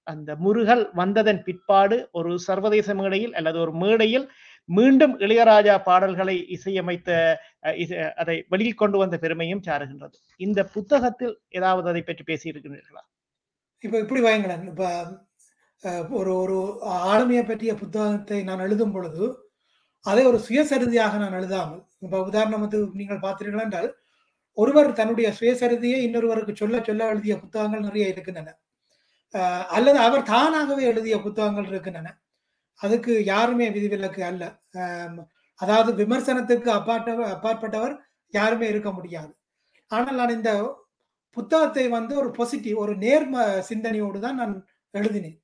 [0.06, 4.26] அந்த முருகல் வந்ததன் பிற்பாடு ஒரு சர்வதேச மேடையில் அல்லது ஒரு மேடையில்
[4.68, 10.12] மீண்டும் இளையராஜா பாடல்களை இசையமைத்த இசை- அதை வெளியில் கொண்டு வந்த பெருமையும் சாருகின்றது.
[10.36, 13.02] இந்த புத்தகத்தில் ஏதாவது அதை பற்றி பேசியிருக்கிறீர்களா?
[13.80, 15.12] இப்போ இப்படி வைங்களேன் இப்போ
[16.10, 19.50] ஒரு ஒரு ஆளுமையை பற்றிய புத்தகத்தை நான் எழுதும் பொழுது
[20.00, 23.96] அதை ஒரு சுயசரிதியாக நான் எழுதாமல் இப்ப உதாரணத்துக்கு நீங்கள் பார்த்தீர்கள் என்றால்
[24.52, 28.58] ஒருவர் தன்னுடைய சுயசரிதியை இன்னொருவருக்கு சொல்ல சொல்ல எழுதிய புத்தகங்கள் நிறைய இருக்கின்றன.
[29.68, 32.20] அல்லது அவர் தானாகவே எழுதிய புத்தகங்கள் இருக்கின்றன.
[32.80, 34.44] அதுக்கு யாருமே விதிவிலக்கு அல்ல.
[35.60, 37.94] அதாவது விமர்சனத்துக்கு அப்பாற்ற அப்பாற்பட்டவர்
[38.34, 39.32] யாருமே இருக்க முடியாது.
[39.90, 40.50] ஆனால் நான் இந்த
[41.36, 44.54] புத்தகத்தை வந்து ஒரு பாசிட்டிவ் ஒரு நேர்ம சிந்தனையோடு தான் நான்
[44.94, 45.38] எழுதினேன்.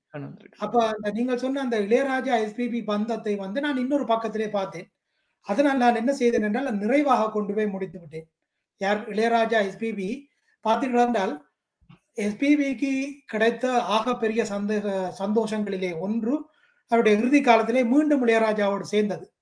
[0.65, 4.87] அப்ப அந்த நீங்கள் சொன்ன அந்த இளையராஜா எஸ்பிபி பந்தத்தை வந்து நான் இன்னொரு பக்கத்திலே பார்த்தேன்.
[5.47, 8.27] அதனால் நான் என்ன செய்தேன் என்றால் நிறைவாக கொண்டு போய் முடித்து விட்டேன்.
[8.81, 10.09] யார் இளையராஜா எஸ்பிபி
[10.65, 11.35] பார்த்தீர்கள் என்றால்
[12.25, 12.93] எஸ்பிபிக்கு
[13.33, 13.65] கிடைத்த
[13.97, 14.87] ஆகப்பெரிய சந்தேக
[15.23, 16.35] சந்தோஷங்களிலே ஒன்று
[16.91, 19.33] அவருடைய இறுதி காலத்திலே மீண்டும் இளையராஜாவோடு சேர்ந்தது.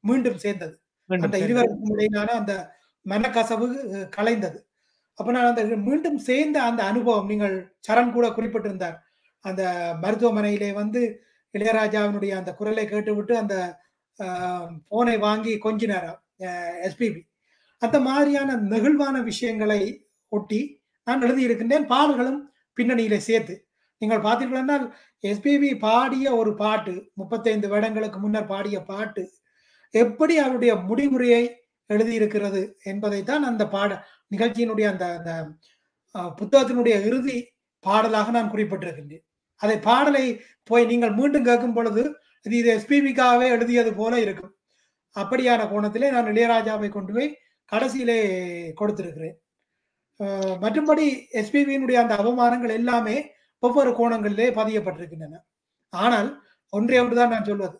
[0.00, 0.74] மீண்டும் சேர்ந்தது.
[1.10, 2.54] அந்த இருவருக்கும் இடையிலான அந்த
[3.06, 3.66] மனக்கசவு
[4.16, 4.58] கலைந்தது.
[5.14, 7.56] அப்ப நான் அந்த மீண்டும் சேர்ந்த அந்த அனுபவம் நீங்கள்
[7.88, 8.98] சரண் கூட குறிப்பிட்டிருந்தார்.
[9.44, 9.62] அந்த
[10.02, 11.00] மருத்துவமனையிலே வந்து
[11.54, 13.56] இளையராஜாவினுடைய அந்த குரலை கேட்டுவிட்டு அந்த
[14.88, 16.12] போனை வாங்கி கொஞ்சினாரா
[16.86, 17.20] எஸ்பிபி
[17.82, 19.80] அந்த மாதிரியான நெகிழ்வான விஷயங்களை
[20.28, 20.60] ஒட்டி
[21.06, 21.86] நான் எழுதியிருக்கின்றேன்.
[21.92, 22.40] பாடல்களும்
[22.76, 23.54] பின்னணியிலே சேர்த்து
[24.02, 24.76] நீங்கள் பார்த்தீர்கள்னா
[25.24, 29.22] எஸ்பிபி பாடிய ஒரு பாட்டு முப்பத்தைந்து வருடங்களுக்கு முன்னர் பாடிய பாட்டு
[29.94, 31.42] எப்படி அவருடைய முடிவுரையை
[31.90, 33.90] எழுதியிருக்கிறது என்பதைத்தான் அந்த பாட
[34.34, 35.32] நிகழ்ச்சியினுடைய அந்த அந்த
[36.40, 37.36] புத்தகத்தினுடைய இறுதி
[37.84, 39.24] பாடலாக நான் குறிப்பிட்டிருக்கின்றேன்.
[39.60, 40.24] அதை பாடலை
[40.70, 42.02] போய் நீங்கள் மீண்டும் கேட்கும் பொழுது
[42.46, 44.52] இது இது எஸ்பிபிக்காகவே எழுதியது போல இருக்கும்.
[45.16, 47.28] அப்படியான கோணத்திலே நான் இளையராஜாவை கொண்டு போய்
[47.72, 48.18] கடைசியிலே
[48.80, 49.36] கொடுத்திருக்கிறேன்.
[50.62, 51.06] மற்றும்படி
[51.40, 53.16] எஸ்பிபியினுடைய அந்த அவமானங்கள் எல்லாமே
[53.62, 55.40] ஒவ்வொரு கோணங்களிலே பதியப்பட்டிருக்கின்றன.
[55.92, 56.28] ஆனால்
[56.72, 57.76] ஒன்றே ஒன்றுதான் நான் சொல்வது.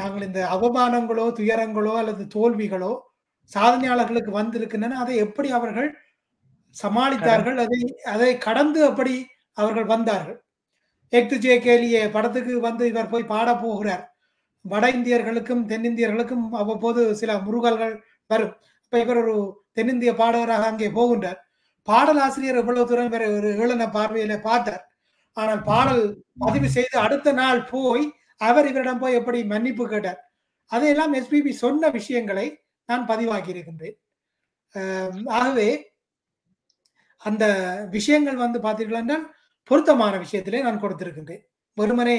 [0.00, 2.92] நாங்கள் இந்த அவமானங்களோ துயரங்களோ அல்லது தோல்விகளோ
[3.52, 4.98] சாதனையாளர்களுக்கு வந்திருக்கின்றன.
[5.02, 5.88] அதை எப்படி அவர்கள்
[6.76, 7.58] சமாளித்தார்கள்?
[7.64, 7.80] அதை
[8.14, 9.14] அதை கடந்து அப்படி
[9.58, 10.38] அவர்கள் வந்தார்கள்?
[11.12, 14.04] எக்து ஜே கேலியே படத்துக்கு வந்து இவர் போய் பாட போகிறார்.
[14.64, 17.94] வட இந்தியர்களுக்கும் தென்னிந்தியர்களுக்கும் அவ்வப்போது சில முருகல்கள்
[18.30, 18.54] வரும்.
[18.84, 19.34] இப்ப இவர் ஒரு
[19.78, 21.38] தென்னிந்திய பாடகராக அங்கே போகின்றார்.
[21.88, 24.82] பாடலாசிரியர் எவ்வளவு தூரம் இவர் ஒரு ஏளன பார்வையில பார்த்தார்.
[25.36, 26.04] ஆனால் பாடல்
[26.38, 28.04] பதிவு செய்து அடுத்த நாள் போய்
[28.40, 30.20] அவர் இவரிடம் போய் எப்படி மன்னிப்பு கேட்டார்.
[30.72, 32.46] அதையெல்லாம் எஸ்பிபி சொன்ன விஷயங்களை
[32.88, 33.96] நான் பதிவாக்கி இருக்கின்றேன்
[35.38, 35.68] ஆகவே
[37.28, 37.44] அந்த
[37.90, 39.26] விஷயங்கள் வந்து பார்த்தீர்கள் என்றால்
[39.70, 41.44] பொருத்தமான விஷயத்திலே நான் கொடுத்திருக்கின்றேன்.
[41.76, 42.16] வெறுமனே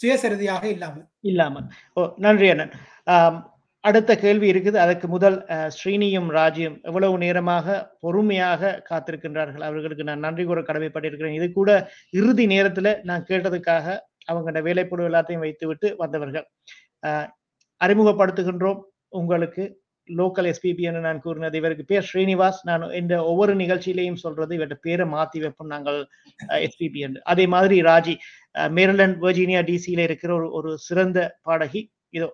[0.00, 1.06] சுயசரிதியாக இல்லாமல்.
[1.20, 1.66] இல்லாமல்.
[1.96, 2.74] ஓ நன்றி அண்ணன்.
[3.84, 4.76] அடுத்த கேள்வி இருக்குது.
[4.76, 5.36] அதற்கு முதல்
[5.74, 7.66] ஸ்ரீனியும் ராஜியும் எவ்வளவு நேரமாக
[8.00, 8.60] பொறுமையாக
[8.90, 9.62] காத்திருக்கின்றார்கள்?
[9.62, 11.36] அவர்களுக்கு நான் நன்றி கூற கடமைப்பட்டிருக்கிறேன்.
[11.38, 11.70] இது கூட
[12.12, 13.86] இறுதி நேரத்துல நான் கேட்டதுக்காக
[14.28, 16.46] அவங்களோட வேலைப்பொருள் எல்லாத்தையும் வைத்துவிட்டு வந்தவர்கள்.
[17.80, 18.80] அறிமுகப்படுத்துகின்றோம்
[19.12, 19.64] உங்களுக்கு.
[20.08, 22.60] லோக்கல் எஸ்பிபி என்று நான் கூறினது இவருக்கு பேர் ஸ்ரீனிவாஸ்.
[22.62, 25.98] நான் இந்த ஒவ்வொரு நிகழ்ச்சியிலையும் சொல்றது இவர்கிட்ட பேரை மாத்தி வைப்போம் நாங்கள்
[26.66, 27.20] எஸ்பிபி என்று.
[27.24, 28.14] அதே மாதிரி ராஜி
[28.54, 28.72] அஹ்,
[29.22, 31.82] வெர்ஜீனியா டிசியில இருக்கிற ஒரு ஒரு சிறந்த பாடகி
[32.14, 32.28] இதோ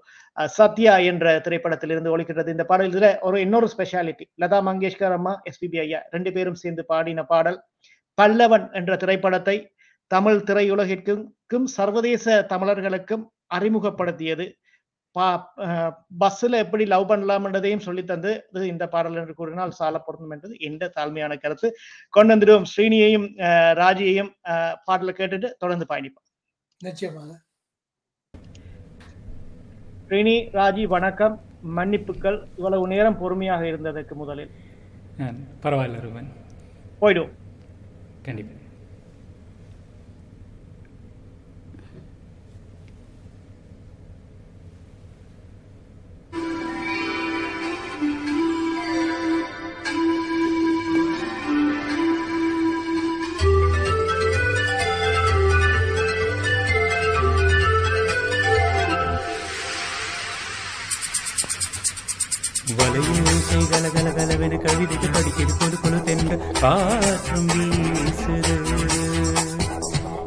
[0.55, 6.01] சத்யா என்ற திரைப்படத்திலிருந்து ஒழிக்கிறது இந்த பாடல் இதுல ஒரு இன்னொரு ஸ்பெஷாலிட்டி லதா மங்கேஷ்கர் அம்மா எஸ்பிபி ஐயா
[6.10, 7.59] ரெண்டு பேரும் சேர்ந்து பாடின பாடல்
[8.18, 9.56] பல்லவன் என்ற திரைப்படத்தை
[10.10, 11.22] தமிழ் திரையுலகிற்கும்
[11.74, 14.46] சர்வதேச தமிழர்களுக்கும் அறிமுகப்படுத்தியது.
[15.16, 15.26] பா
[16.20, 18.30] பஸ்ஸில் எப்படி லவ் பண்ணலாம்ன்றதையும் சொல்லித்தந்து
[18.66, 21.68] இந்த பாடல் என்று கூறினால் சால பொருந்தும் என்றது எந்த தாழ்மையான கருத்து.
[22.14, 22.66] கொண்டு வந்துடுவோம்.
[22.72, 26.26] ஸ்ரீனியையும் அஹ், ராஜியையும் அஹ், பாடலை கேட்டுட்டு தொடர்ந்து பயணிப்போம்.
[26.80, 27.30] நிச்சயமாக.
[30.15, 31.35] ஸ்ரீனி ராஜி வணக்கம்.
[31.77, 34.51] மன்னிப்புகள் இவ்வளவு நேரம் பொறுமையாக இருந்ததற்கு முதலில்.
[35.62, 36.28] பரவாயில்ல ரூபன்.
[37.01, 37.32] போயிடுவோம்
[38.27, 38.64] கண்டிப்பாக
[63.85, 68.55] கல கல கலவென கவிதைக்கு படிக்கிறது கொழு கொழு தென்ற காற்றும் வீசுது.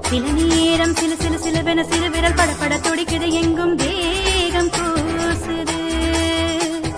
[0.09, 5.77] சில நேரம் சில சில சிலவென சிறு விரல் படப்பட துடிக்குது எங்கும் தேகம் கூசுது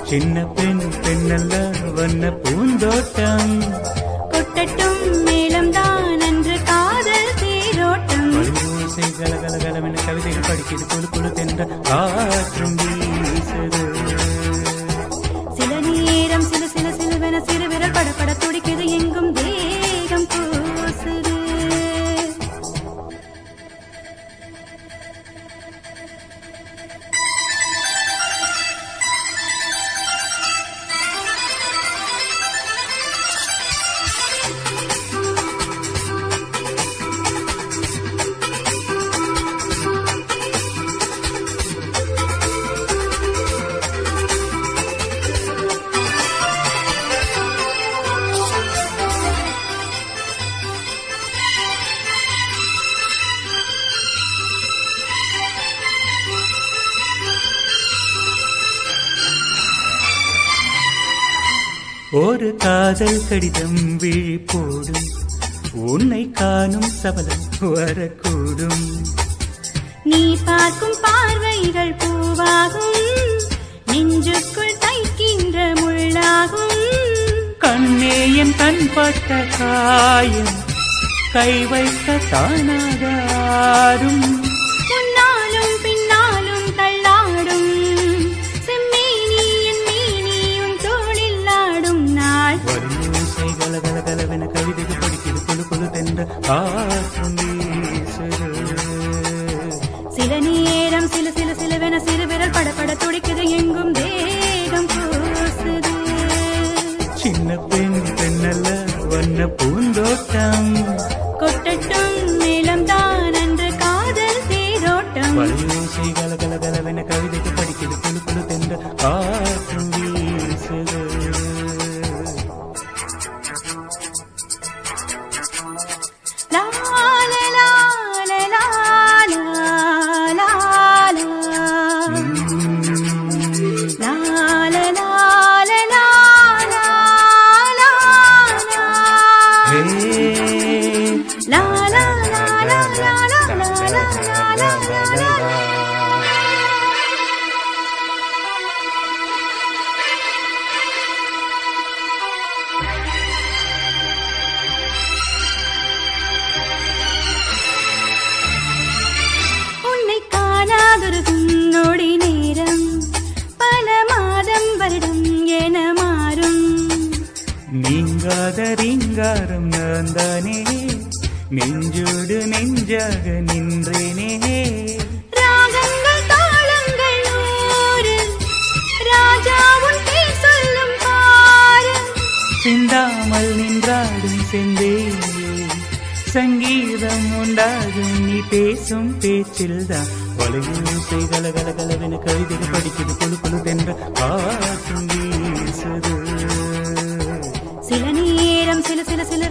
[0.10, 1.54] சின்ன பெண் பெண்ணல்ல
[1.94, 3.54] வண்ண பூந்தோட்டம்.
[4.34, 8.30] கொட்டட்டும் மேளம் தான் அன்று காதல் தேரோட்டம்.
[8.36, 13.84] வலையின் ஓசை கல கல கலவென கவிதைகள் படிக்கிறது கொழு கொழு தென்ற காற்றும் வீசுது.
[63.30, 65.08] கடிதம் விழி போடும்
[65.74, 68.86] உன்னை காணும் சபலம் வரக்கூடும்.
[70.04, 73.36] நீ பார்க்கும் பார்வைகள் பூவாகும்.
[73.86, 76.82] நெஞ்சுக்குள் தைக்கின்ற முள்ளாகும்.
[77.58, 80.54] கண்ணே என் கண் பட்ட காயம்
[81.34, 84.49] கை வைக்க தானாக ஆடும்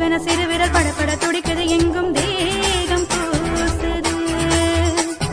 [0.09, 4.13] சிலவென சிறு விரல் படப்பட துடிக்குது எங்கும் தேகம் கூசுது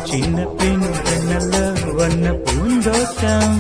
[0.10, 1.56] சின்ன பெண் பெண்ணல்ல
[1.98, 3.56] வண்ண பூந்தோட்டம்.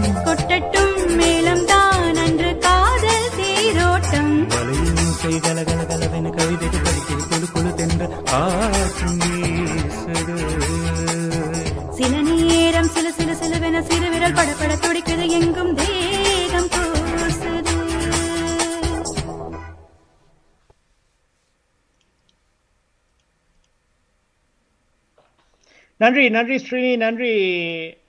[26.06, 27.30] நன்றி நன்றி ஸ்ரீனி நன்றி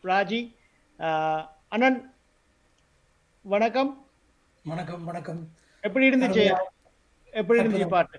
[0.09, 0.41] ராஜி.
[1.75, 1.99] அண்ணன்
[3.53, 3.91] வணக்கம்.
[4.71, 5.41] வணக்கம் வணக்கம்.
[5.87, 6.45] எப்படி இருந்துச்சு?
[7.41, 8.19] எப்படி இருந்துச்சு பாட்டு?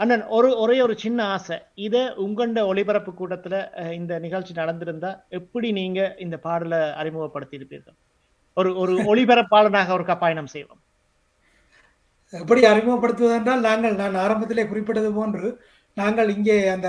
[0.00, 1.56] அண்ணன் ஒரு ஒரே ஒரு சின்ன ஆசை.
[1.86, 1.96] இத
[2.26, 3.56] உங்கண்ட ஒளிபரப்பு கூட்டத்துல
[3.98, 7.98] இந்த நிகழ்ச்சி நடந்திருந்தா எப்படி நீங்க இந்த பாடலை அறிமுகப்படுத்தி இருப்பீர்கள்
[8.60, 10.82] ஒரு ஒரு ஒளிபரப்பாளனாக ஒரு பயணம் செய்வோம்.
[12.42, 15.50] எப்படி அறிமுகப்படுத்துவதென்றால் நாங்கள் நான் ஆரம்பத்திலே குறிப்பிட்டது போன்று
[16.00, 16.88] நாங்கள் இங்கே அந்த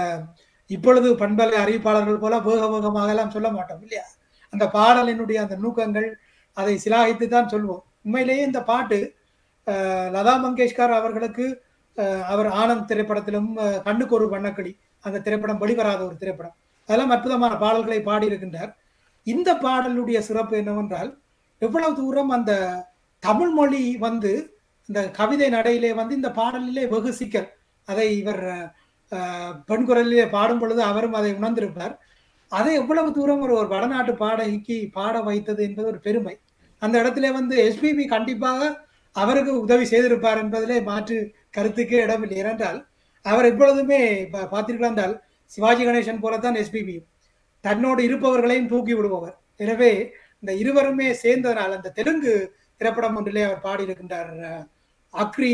[0.75, 4.05] இப்பொழுது பண்பலை அறிவிப்பாளர்கள் போல வேக வேகமாக எல்லாம் சொல்ல மாட்டோம் இல்லையா?
[4.53, 6.09] அந்த பாடலினுடைய அந்த நூக்கங்கள்
[6.57, 7.83] அதை சிலாகித்து தான் சொல்வோம்.
[8.05, 8.99] உண்மையிலேயே இந்த பாட்டு
[10.15, 11.45] லதா மங்கேஷ்கர் அவர்களுக்கு
[12.33, 13.49] அவர் ஆனந்த் திரைப்படத்திலும்
[13.87, 14.71] கண்ணுக்கு ஒரு வண்ணக்கிளி
[15.05, 16.55] அந்த திரைப்படம் வெளிவராத ஒரு திரைப்படம்.
[16.89, 18.71] அதெல்லாம் அற்புதமான பாடல்களை பாடியிருக்கின்றார்.
[19.27, 21.11] இந்த பாடலுடைய சிறப்பு என்னவென்றால்
[21.61, 22.51] எவ்வளவு தூரம் அந்த
[23.23, 24.31] தமிழ் மொழி வந்து
[24.89, 27.49] இந்த கவிதை நடையிலே வந்து இந்த பாடலிலே வெகு சிக்கல்.
[27.87, 28.43] அதை இவர்
[29.11, 31.95] அஹ், பெண் குரலிலே பாடும் பொழுது அவரும் அதை உணர்ந்திருப்பார்.
[32.47, 36.37] அதை எவ்வளவு தூரம் ஒரு ஒரு வடநாட்டு பாடகிக்கு பாட வைத்தது என்பது ஒரு பெருமை.
[36.79, 42.37] அந்த இடத்துல வந்து எஸ்பிபி கண்டிப்பாக அவருக்கு உதவி செய்திருப்பார் என்பதிலே மாற்று கருத்துக்கே இடமில்லை.
[42.37, 42.87] ஏனென்றால்
[43.21, 44.47] அவர் எப்பொழுதுமே பா-
[44.81, 47.03] என்றால் சிவாஜி கணேசன் போலத்தான் எஸ்பிபி
[47.61, 49.35] தன்னோடு இருப்பவர்களையும் தூக்கி விடுபவர்.
[49.55, 54.65] எனவே இந்த இருவருமே சேர்ந்ததனால் அந்த தெலுங்கு திரைப்படம் ஒன்றிலே அவர் பாடியிருக்கின்றார்.
[55.13, 55.53] அக்ரி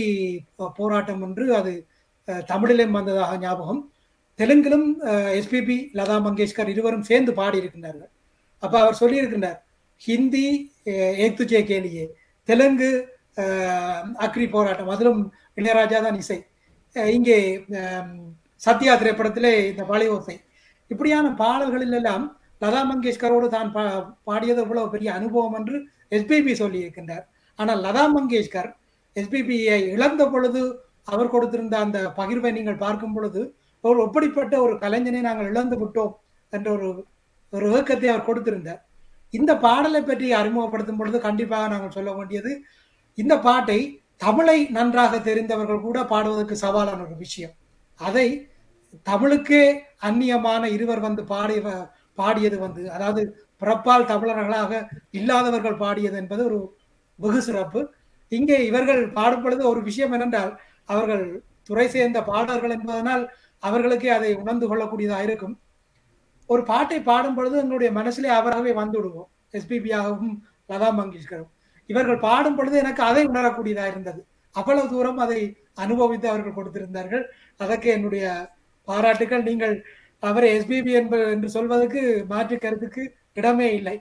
[0.76, 1.88] போராட்டம் ஒன்று அது
[2.48, 3.82] தமிழிலும் வந்ததாக ஞாபகம்.
[4.40, 4.88] தெலுங்கிலும்
[5.40, 8.12] எஸ்பிபி லதா மங்கேஷ்கர் இருவரும் சேர்ந்து பாடியிருக்கின்றார்கள்.
[8.64, 9.60] அப்போ அவர் சொல்லியிருக்கின்றார்
[10.02, 10.46] ஹிந்தி
[10.88, 12.06] அஹ், ஜே கேலியே
[12.48, 12.90] தெலுங்கு
[14.26, 15.22] அக்ரி போராட்டம் அதிலும்
[15.58, 16.38] இளையராஜா தான் இசை.
[16.96, 17.38] இங்கே
[18.62, 20.36] சத்யா திரைப்படத்திலே இந்த வளைவோசை
[20.92, 22.26] இப்படியான பாடல்களில் எல்லாம்
[22.62, 23.84] லதா மங்கேஷ்கரோடு தான் பா
[24.24, 25.78] பாடியது இவ்வளவு பெரிய அனுபவம் என்று
[26.12, 27.26] எஸ்பிபி சொல்லியிருக்கின்றார்.
[27.60, 28.70] ஆனால் லதா மங்கேஷ்கர்
[29.16, 30.62] எஸ்பிபியை இழந்த பொழுது
[31.07, 33.41] அவர் கொடுத்திருந்த அந்த பகிர்வை நீங்கள் பார்க்கும் பொழுது
[33.84, 36.14] ஒரு எப்படிப்பட்ட ஒரு கலைஞனை நாங்கள் இழந்து விட்டோம்
[36.53, 36.90] என்ற ஒரு
[37.53, 38.82] ஒரு ஏக்கத்தை அவர் கொடுத்திருந்தார்.
[39.34, 42.52] இந்த பாடலை பற்றி அறிமுகப்படுத்தும் பொழுது கண்டிப்பாக நாங்கள் சொல்ல வேண்டியது
[43.18, 43.80] இந்த பாட்டை
[44.18, 47.53] தமிழை நன்றாக தெரிந்தவர்கள் கூட பாடுவதற்கு சவாலான ஒரு விஷயம்.
[47.99, 48.27] அதை
[49.10, 49.64] தமிழுக்கே
[50.07, 51.61] அந்நியமான இருவர் வந்து பாடிய
[52.18, 53.22] பாடியது வந்து அதாவது
[53.61, 54.72] பிறப்பால் தமிழர்களாக
[55.19, 56.60] இல்லாதவர்கள் பாடியது என்பது ஒரு
[57.19, 57.82] வெகு சிறப்பு.
[58.32, 60.53] இங்கே இவர்கள் பாடும் பொழுது ஒரு விஷயம் என்னென்றால்
[60.90, 61.26] அவர்கள்
[61.68, 63.24] துறை சேர்ந்த பாடல்கள் என்பதனால்
[63.68, 65.56] அவர்களுக்கே அதை உணர்ந்து கொள்ளக்கூடியதாக இருக்கும்
[66.49, 70.34] ஒரு பாட்டை பாடும் பொழுது எங்களுடைய மனசிலே அவராகவே வந்து விடுவோம் எஸ்பிபியாகவும்
[70.72, 71.52] லதா மங்கேஷ்கரும்.
[71.90, 74.22] இவர்கள் பாடும் பொழுது எனக்கு அதை உணரக்கூடியதாக இருந்தது
[74.56, 75.40] அவ்வளவு தூரம் அதை
[75.84, 77.24] அனுபவித்து அவர்கள் கொடுத்திருந்தார்கள்.
[77.64, 78.26] அதற்கு என்னுடைய
[78.88, 79.45] பாராட்டுக்கள்.
[79.49, 79.76] நீங்கள்
[80.24, 82.02] அவரை எஸ்பிபி என்ப என்று சொல்வதற்கு
[82.32, 83.03] மாற்று கருத்துக்கு
[83.40, 83.95] இடமே இல்லை.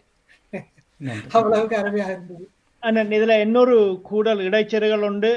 [1.36, 2.44] அவ்வளவுக்கு அருமையாக இருந்தது
[2.86, 3.77] அண்ணன் இதுல இன்னொரு
[4.09, 5.31] கூடல் இடைச்செருகள் உண்டு.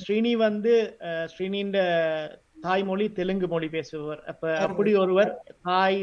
[0.00, 0.72] ஸ்ரீனி வந்து
[1.32, 1.78] ஸ்ரீனின்ற
[2.64, 4.20] தாய்மொழி தெலுங்கு மொழி பேசுபவர்.
[4.30, 5.30] அப்ப அப்படி ஒருவர்
[5.68, 5.98] தாய்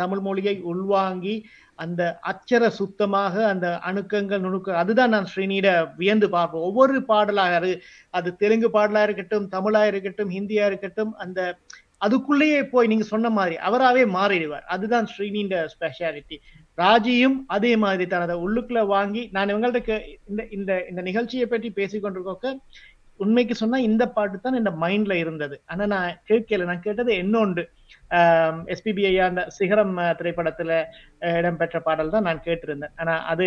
[0.00, 1.34] தமிழ் மொழியை உள்வாங்கி
[1.78, 5.68] அந்த அச்சர சுத்தமாக அந்த அணுக்கங்கள் நுணுக்க அதுதான் நான் ஸ்ரீனியிட
[6.00, 7.72] வியந்து பார்ப்போம் ஒவ்வொரு பாடலாக அது
[8.18, 11.40] அது தெலுங்கு பாடலா இருக்கட்டும் தமிழா இருக்கட்டும் ஹிந்தியா இருக்கட்டும் அந்த
[12.06, 14.64] அதுக்குள்ளேயே போய் நீங்க சொன்ன மாதிரி அவராவே மாறிடுவார்.
[14.74, 16.36] அதுதான் ஸ்ரீனின்ற ஸ்பெஷாலிட்டி
[16.78, 19.98] ராஜியும் அதே மாதிரி தனது உள்ளுக்குள்ள வாங்கி நான் இவங்கள்ட்ட
[20.30, 22.54] இந்த இந்த இந்த நிகழ்ச்சியை பற்றி பேசிக்கொண்டிருக்கோக்க
[23.20, 25.56] உண்மைக்கு சொன்னா இந்த பாட்டு தான் என் மைண்ட்ல இருந்தது.
[25.70, 26.64] ஆனா நான் கேட்கல.
[26.70, 27.62] நான் கேட்டது என்னொண்டு
[28.74, 30.70] எஸ்பிபிஐ அந்த சிகரம் திரைப்படத்துல
[31.40, 32.94] இடம்பெற்ற பாடல் தான் நான் கேட்டிருந்தேன்.
[33.02, 33.46] ஆனா அது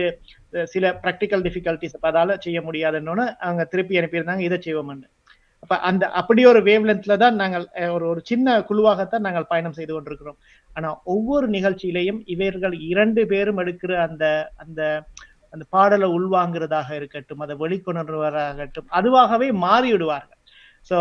[0.75, 4.45] சில ப்ராக்டிக்கல் டிஃபிகல்டிஸ் அதால செய்ய முடியாதுன்னு அவங்க திருப்பி அனுப்பியிருந்தாங்க.
[4.49, 5.07] இதை செய்வோம்னு
[5.65, 7.63] அப்ப அந்த அப்படி ஒரு வேவ் லென்த்ல தான் நாங்கள்
[7.93, 10.37] ஒரு ஒரு சின்ன குழுவாகத்தான் நாங்கள் பயணம் செய்து கொண்டிருக்கிறோம்.
[10.77, 14.25] ஆனா ஒவ்வொரு நிகழ்ச்சியிலையும் இவர்கள் இரண்டு பேரும் எடுக்கிற அந்த
[14.63, 14.81] அந்த
[15.53, 20.41] அந்த பாடலை உள்வாங்கிறதாக இருக்கட்டும் அதை வெளிக்கொணர்வதாகட்டும் அதுவாகவே மாறிவிடுவார்கள்.
[20.89, 20.97] ஸோ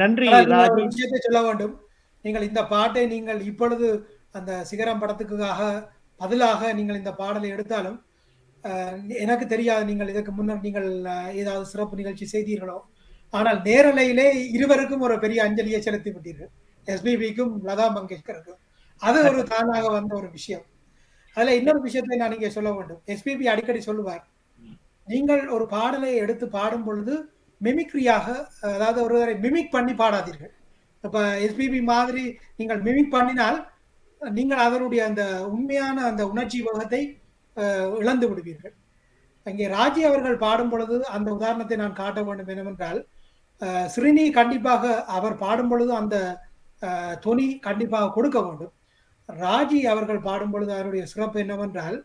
[0.00, 1.74] நன்றி விஷயத்தை சொல்ல வேண்டும்.
[2.24, 3.88] நீங்கள் இந்த பாட்டை நீங்கள் இப்பொழுது
[4.40, 5.62] அந்த சிகரம் படத்துக்காக
[6.20, 8.00] பதிலாக நீங்கள் இந்த பாடலை எடுத்தாலும்
[9.24, 10.90] எனக்கு தெரியாது நீங்கள் இதற்கு முன்னர் நீங்கள்
[11.40, 12.76] ஏதாவது சிறப்பு நிகழ்ச்சி செய்தீர்களோ.
[13.38, 16.50] ஆனால் நேரலையிலே இருவருக்கும் ஒரு பெரிய அஞ்சலியை செலுத்தி விட்டீர்கள்
[16.86, 18.58] எஸ்பிபிக்கும் லதா மங்கேஷ்கருக்கும்.
[19.02, 20.64] அது ஒரு தானாக வந்த ஒரு விஷயம்.
[21.36, 23.00] அதுல இன்னொரு விஷயத்தை நான் இங்கே சொல்ல வேண்டும்.
[23.12, 24.24] எஸ்பிபி அடிக்கடி சொல்லுவார்
[25.08, 27.14] நீங்கள் ஒரு பாடலை எடுத்து பாடும் பொழுது
[27.60, 28.26] மிமிக்ரியாக
[28.74, 30.52] அதாவது ஒருவரை மிமிக் பண்ணி பாடாதீர்கள்.
[31.04, 32.24] இப்ப எஸ்பிபி மாதிரி
[32.58, 33.58] நீங்கள் மிமிக் பண்ணினால்
[34.20, 35.22] நீங்கள் அதனுடைய அந்த
[35.54, 37.02] உண்மையான அந்த உணர்ச்சி வகத்தை
[38.02, 38.74] இழந்து விடுவீர்கள்.
[39.46, 43.00] அங்கே ராஜி அவர்கள் பாடும் பொழுது அந்த உதாரணத்தை நான் காட்ட வேண்டும் என்னவென்றால்
[43.64, 44.84] அஹ், ஸ்ரீனி கண்டிப்பாக
[45.16, 46.16] அவர் பாடும் பொழுது அந்த
[47.22, 48.72] துணி கண்டிப்பாக கொடுக்க வேண்டும்.
[49.28, 51.96] ராஜி அவர்கள் பாடும் பொழுது அவருடைய சிறப்பு என்னவென்றால்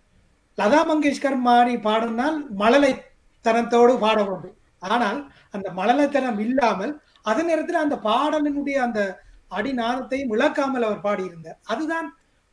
[0.58, 4.56] லதா மங்கேஷ்கர் மாதிரி பாடினால் மழலைத்தனத்தோடு பாட வேண்டும்.
[4.88, 5.20] ஆனால்
[5.54, 6.94] அந்த மழலைத்தனம் இல்லாமல்
[7.26, 9.00] அதே நேரத்தில் அந்த பாடலினுடைய அந்த
[9.52, 11.60] அடிநாதத்தையும் இழக்காமல் அவர் பாடியிருந்தார்.
[11.66, 12.08] அதுதான்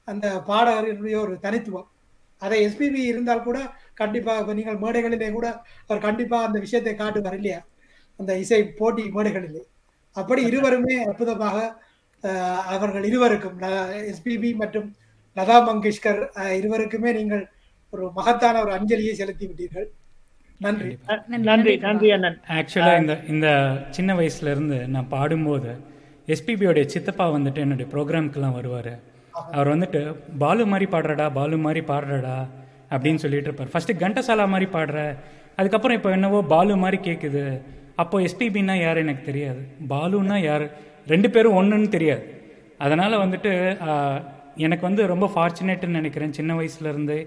[0.09, 1.89] அந்த பாடகரினுடைய ஒரு தனித்துவம்.
[2.43, 3.59] அதை எஸ்பிபி இருந்தால் கூட
[3.95, 5.47] கண்டிப்பாக நீங்கள் மேடைகளிலே கூட
[5.85, 7.61] அவர் கண்டிப்பாக அந்த விஷயத்தை காட்டுவார் இல்லையா?
[8.21, 9.63] அந்த இசை போட்டி மேடைகளிலே.
[10.17, 11.57] அப்படி இருவருமே அற்புதமாக
[12.75, 13.59] அவர்கள் இருவருக்கும்
[14.13, 14.89] எஸ்பிபி மற்றும்
[15.37, 16.21] லதா மங்கேஷ்கர்
[16.61, 17.45] இருவருக்குமே நீங்கள்
[17.93, 19.89] ஒரு மகத்தான ஒரு அஞ்சலியை செலுத்தி விட்டீர்கள்.
[20.61, 20.91] நன்றி.
[21.49, 22.39] நன்றி நன்றி அண்ணன்.
[22.59, 23.49] ஆக்சுவலாக இந்த இந்த
[23.97, 25.73] சின்ன வயசுல இருந்து நான் பாடும்போது
[26.35, 28.93] எஸ்பிபியோடைய சித்தப்பா வந்துட்டு என்னுடைய ப்ரோக்ராம்க்கெல்லாம் வருவார்.
[29.57, 30.01] அவர் வந்துட்டு
[30.43, 32.37] பாலு மாதிரி பாடுறடா பாலு மாதிரி பாடுறடா
[32.95, 33.73] அப்படின்னு சொல்லிட்டு இருப்பார்.
[33.73, 34.99] ஃபர்ஸ்ட் கண்டசாலா மாதிரி பாடுற
[35.61, 37.45] அதுக்கப்புறம் இப்போ என்னவோ பாலு மாதிரி கேட்குது
[38.03, 39.63] அப்போ எஸ்பிபின்னா யார் எனக்கு தெரியாது.
[39.93, 40.65] பாலுன்னா யார்?
[41.13, 42.25] ரெண்டு பேரும் ஒன்றுன்னு தெரியாது.
[42.85, 43.53] அதனால் வந்துட்டு
[44.67, 46.37] எனக்கு வந்து ரொம்ப ஃபார்ச்சுனேட்டுன்னு நினைக்கிறேன்.
[46.39, 47.19] சின்ன வயசுலேருந்தே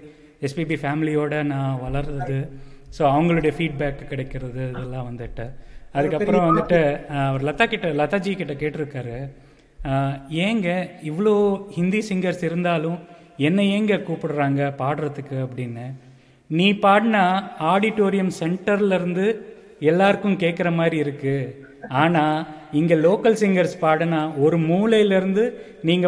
[0.46, 2.38] எஸ்பிபி ஃபேமிலியோடு நான் வளர்றது
[2.96, 5.44] ஸோ அவங்களுடைய ஃபீட்பேக் கிடைக்கிறது இதெல்லாம் வந்துட்டு.
[5.96, 6.80] அதுக்கப்புறம் வந்துட்டு
[7.28, 9.16] அவர் லதா கிட்ட லதாஜி கிட்ட கேட்டிருக்காரு.
[10.46, 10.68] ஏங்க
[11.10, 11.34] இவ்வளோ
[11.76, 12.98] ஹிந்தி சிங்கர்ஸ் இருந்தாலும்
[13.48, 15.86] என்னை ஏங்க கூப்பிடுறாங்க பாடுறதுக்கு அப்படின்னு.
[16.50, 17.24] நீ பாடினா
[17.72, 19.26] ஆடிட்டோரியம் சென்டர்லேருந்து
[19.90, 21.34] எல்லாருக்கும் கேட்குற மாதிரி இருக்கு.
[22.02, 22.38] ஆனால்
[22.78, 25.44] இங்கே லோக்கல் சிங்கர்ஸ் பாடினா ஒரு மூலையில இருந்து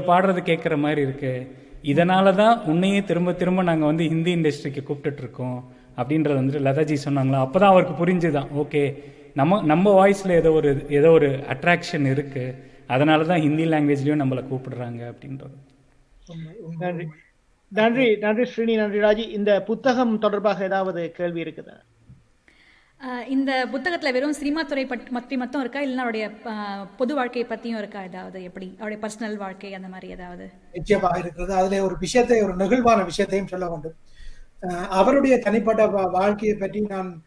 [0.09, 1.33] பாடுறது கேட்குற மாதிரி இருக்கு.
[1.93, 5.59] இதனால தான் உன்னையே திரும்ப திரும்ப நாங்கள் வந்து ஹிந்தி இண்டஸ்ட்ரிக்கு கூப்பிட்டுட்ருக்கோம்
[6.01, 7.41] அப்படின்றது வந்துட்டு லதாஜி சொன்னாங்களா?
[7.47, 8.51] அப்போ தான் அவருக்கு புரிஞ்சுதான்.
[8.63, 8.83] ஓகே
[9.41, 12.45] நம்ம நம்ம வாய்ஸில் ஏதோ ஒரு ஏதோ ஒரு அட்ராக்ஷன் இருக்கு.
[12.95, 15.57] அதனால தான் ஹிந்தி லாங்குவேஜ்லேயும் நம்மளை கூப்பிடுறாங்க அப்படின்றது.
[16.83, 17.07] நன்றி
[17.73, 19.25] நன்றி நன்றி ஸ்ரீனி நன்றி ராஜி.
[19.39, 21.77] இந்த புத்தகம் தொடர்பாக ஏதாவது கேள்வி இருக்குதா?
[23.29, 25.81] இந்த புத்தகத்தில் வெறும் சினிமா துறை பற்றி பத்தி மட்டும் இருக்கா?
[25.81, 26.31] இல்லைன்னா அவருடைய
[26.97, 28.03] பொது வாழ்க்கையை பற்றியும் இருக்கா?
[28.03, 28.77] ஏதாவது எப்படி?
[28.79, 30.51] அவருடைய பர்சனல் வாழ்க்கை அந்த மாதிரி ஏதாவது?
[30.73, 31.55] நிச்சயமாக இருக்கிறது.
[31.55, 33.97] அதில் ஒரு விஷயத்தை ஒரு நெகிழ்வான விஷயத்தையும் சொல்ல வேண்டும்.
[34.89, 37.23] அவருடைய தனிப்பட்ட வா- வாழ்க்கையை பற்றி நான்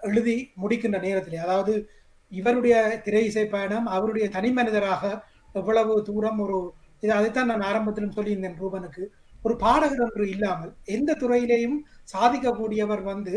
[0.00, 1.90] எழுதி முடிக்கின்ற நேரத்திலே அதாவது
[2.32, 8.56] இவருடைய திரை இசை பயணம் அவருடைய தனி மனிதராக எவ்வளவு தூரம் ஒரு இது அதைத்தான் நான் ஆரம்பத்திலும் சொல்லியிருந்தேன்
[8.62, 9.04] ரூபனுக்கு.
[9.42, 11.78] ஒரு பாடகர் என்று இல்லாமல் எந்த துறையிலேயும்
[12.12, 13.34] சாதிக்கக்கூடியவர் வந்து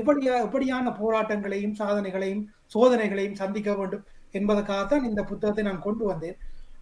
[0.00, 2.44] எப்படியா எப்படியான போராட்டங்களையும் சாதனைகளையும்
[2.74, 4.04] சோதனைகளையும் சந்திக்க வேண்டும்
[4.38, 6.38] என்பதற்காகத்தான் இந்த புத்தகத்தை நான் கொண்டு வந்தேன்.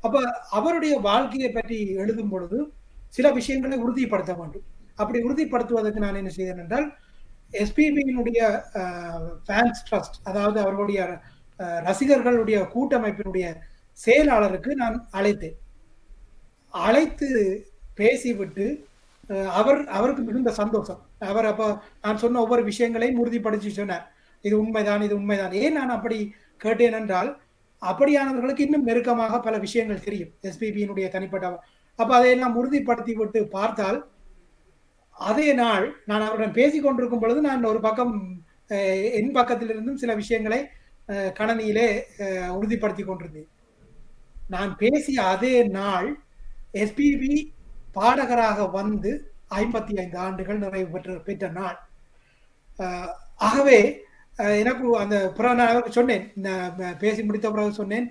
[0.07, 0.21] அப்ப
[0.59, 2.59] அவருடைய வாழ்க்கையை பற்றி எழுதும் பொழுது
[3.17, 4.65] சில விஷயங்களை உறுதிப்படுத்த வேண்டும்.
[5.01, 6.87] அப்படி உறுதிப்படுத்துவதற்கு நான் என்ன செய்தேன் என்றால்
[7.63, 8.41] எஸ்பிபியினுடைய
[9.47, 11.01] ஃபேன்ஸ் ட்ரஸ்ட் அதாவது அவர்களுடைய
[11.89, 13.47] ரசிகர்களுடைய கூட்டமைப்பினுடைய
[13.99, 15.59] செயலாளருக்கு நான் அழைத்தேன்.
[16.75, 17.29] அழைத்து
[18.01, 18.67] பேசிவிட்டு
[19.53, 21.01] அவர் அவருக்கு மிகுந்த சந்தோஷம்.
[21.27, 21.67] அவர் அப்போ
[22.05, 24.05] நான் சொன்ன ஒவ்வொரு விஷயங்களையும் உறுதிப்படுத்தி சொன்னார்.
[24.45, 25.53] இது உண்மைதான் இது உண்மைதான்.
[25.61, 26.19] ஏன் நான் அப்படி
[26.61, 27.31] கேட்டேன் என்றால்
[27.83, 30.33] அப்படியானவர்களுக்கு இன்னும் நெருக்கமாக பல விஷயங்கள் தெரியும்.
[30.49, 31.47] எஸ்பிபியினுடைய தனிப்பட்ட
[31.99, 33.99] அப்போ அதையெல்லாம் உறுதிப்படுத்தி விட்டு பார்த்தால்
[35.17, 38.15] அதே நாள் நான் அவருடன் பேசிக் கொண்டிருக்கும் பொழுது நான் ஒரு பக்கம்
[38.71, 38.87] அஹ்,
[39.19, 40.61] என் பக்கத்திலிருந்தும் சில விஷயங்களை
[41.09, 41.89] அஹ், கணனியிலே
[42.57, 43.49] உறுதிப்படுத்தி கொண்டிருந்தேன்.
[44.49, 46.09] நான் பேசிய அதே நாள்
[46.75, 47.35] எஸ்பிபி
[47.97, 49.11] பாடகராக வந்து
[49.55, 51.79] ஐம்பத்தி ஐந்து ஆண்டுகள் நிறைவு பெற்ற பெற்ற நாள்.
[53.41, 53.79] ஆகவே
[54.61, 56.25] எனக்கு அந்த புற நான் சொன்னேன்.
[56.37, 56.51] இந்த
[57.01, 58.07] பேசி முடித்த பிறகு சொன்னேன்.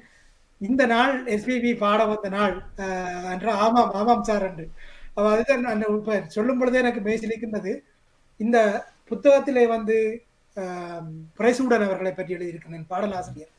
[0.62, 2.56] இந்த நாள் எஸ்பிபி பாட வந்த நாள்
[3.34, 4.66] என்று ஆமாம் ஆமாம் சார் என்று.
[5.30, 7.72] அதுதான் நான் இப்ப சொல்லும் பொழுதே எனக்கு பேசியிருக்கின்றது
[8.40, 8.58] இந்த
[9.10, 9.95] புத்தகத்திலே வந்து
[10.58, 11.06] ஆஹ்,
[11.38, 13.52] பிரைசூடன் அவர்களை பற்றி எழுதியிருக்கிறேன் பாடலாசிரியர்.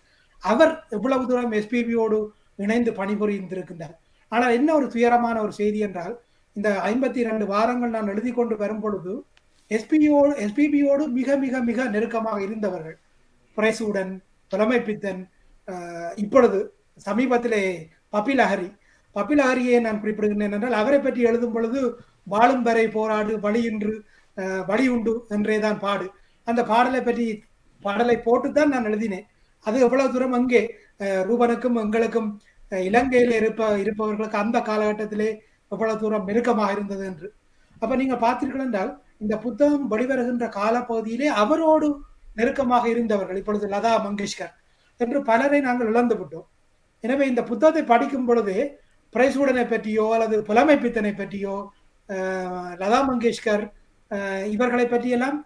[0.42, 2.18] அவர் எவ்வளவு தூரம் எஸ்பிபியோடு
[2.56, 3.94] இணைந்து பணிபுரிந்திருக்கின்றார்?
[4.32, 6.14] ஆனால் என்ன ஒரு துயரமான ஒரு செய்தி என்றால்
[6.56, 9.12] இந்த ஐம்பத்தி இரண்டு வாரங்கள் நான் எழுதி கொண்டு வரும் பொழுது
[9.70, 12.96] எஸ்பியோடு எஸ்பிபியோடு மிக மிக மிக நெருக்கமாக இருந்தவர்கள்.
[13.56, 14.12] பிரைசூடன்
[14.50, 16.58] புலமைப்பித்தன் பித்தன் இப்பொழுது
[17.06, 17.62] சமீபத்திலே
[18.14, 18.68] பப்பிலஹரி.
[19.16, 21.80] பப்பிலஹரியை நான் குறிப்பிடுகிறேன் என்றால் அவரை பற்றி எழுதும் பொழுது
[22.32, 23.94] வாழும் வரை போராடு வழியின்று
[24.70, 26.06] வழி உண்டு என்றே தான் பாடு.
[26.46, 27.26] அந்த பாடலை பற்றி
[27.82, 29.26] பாடலை போட்டுத்தான் நான் எழுதினேன்.
[29.66, 30.62] அது எவ்வளவு தூரம் அங்கே
[31.28, 32.30] ரூபனுக்கும் எங்களுக்கும்
[32.88, 35.30] இலங்கையில் இருப்ப இருப்பவர்களுக்கு அந்த காலகட்டத்திலே
[35.72, 37.28] எவ்வளவு தூரம் நெருக்கமாக இருந்தது என்று.
[37.82, 38.92] அப்ப நீங்க பார்த்தீர்கள் என்றால்
[39.24, 41.88] இந்த புத்தகம் வெளிவருகின்ற காலப்பகுதியிலே அவரோடு
[42.38, 44.52] நெருக்கமாக இருந்தவர்கள் இப்பொழுது லதா மங்கேஷ்கர்
[45.00, 46.46] என்று பலரை நாங்கள் இழந்து விட்டோம்.
[47.04, 48.54] எனவே இந்த புத்தகத்தை படிக்கும் பொழுது
[49.14, 51.56] பிரைசூடனை பற்றியோ அல்லது புலமைப்பித்தனை பற்றியோ
[52.82, 53.64] லதா மங்கேஷ்கர்
[54.54, 55.38] இவர்களை பற்றியெல்லாம்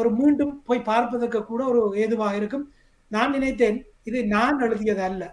[0.00, 2.64] ஒரு மீண்டும் போய் பார்ப்பதற்கு கூட ஒரு ஏதுவாக இருக்கும்.
[3.10, 3.78] நான் நினைத்தேன்
[4.08, 5.24] இது நான் எழுதியது அல்ல.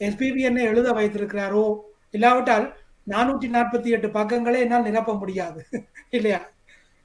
[0.00, 1.64] எஸ்பிபி என்ன எழுத வைத்திருக்கிறாரோ?
[2.10, 2.66] இல்லாவிட்டால்
[3.10, 5.66] நானூற்றி நாற்பத்தி எட்டு பக்கங்களே என்னால் நிரப்ப முடியாது.
[6.10, 6.40] இல்லையா?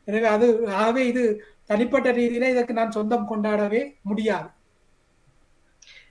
[0.06, 1.24] எனவே அது ஆகவே இது
[1.66, 4.50] தனிப்பட்ட ரீதியில இதற்கு நான் சொந்தம் கொண்டாடவே முடியாது.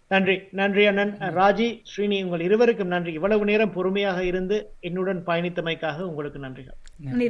[0.09, 0.37] நன்றி.
[0.51, 1.19] நன்றி அண்ணன்.
[1.19, 3.13] ராஜி ஸ்ரீனி உங்கள் இருவருக்கும் நன்றி.
[3.13, 6.79] இவ்வளவு நேரம் பொறுமையாக இருந்து என்னுடன் பயணித்தமைக்காக உங்களுக்கு நன்றிகள்.
[6.99, 7.29] நன்றி.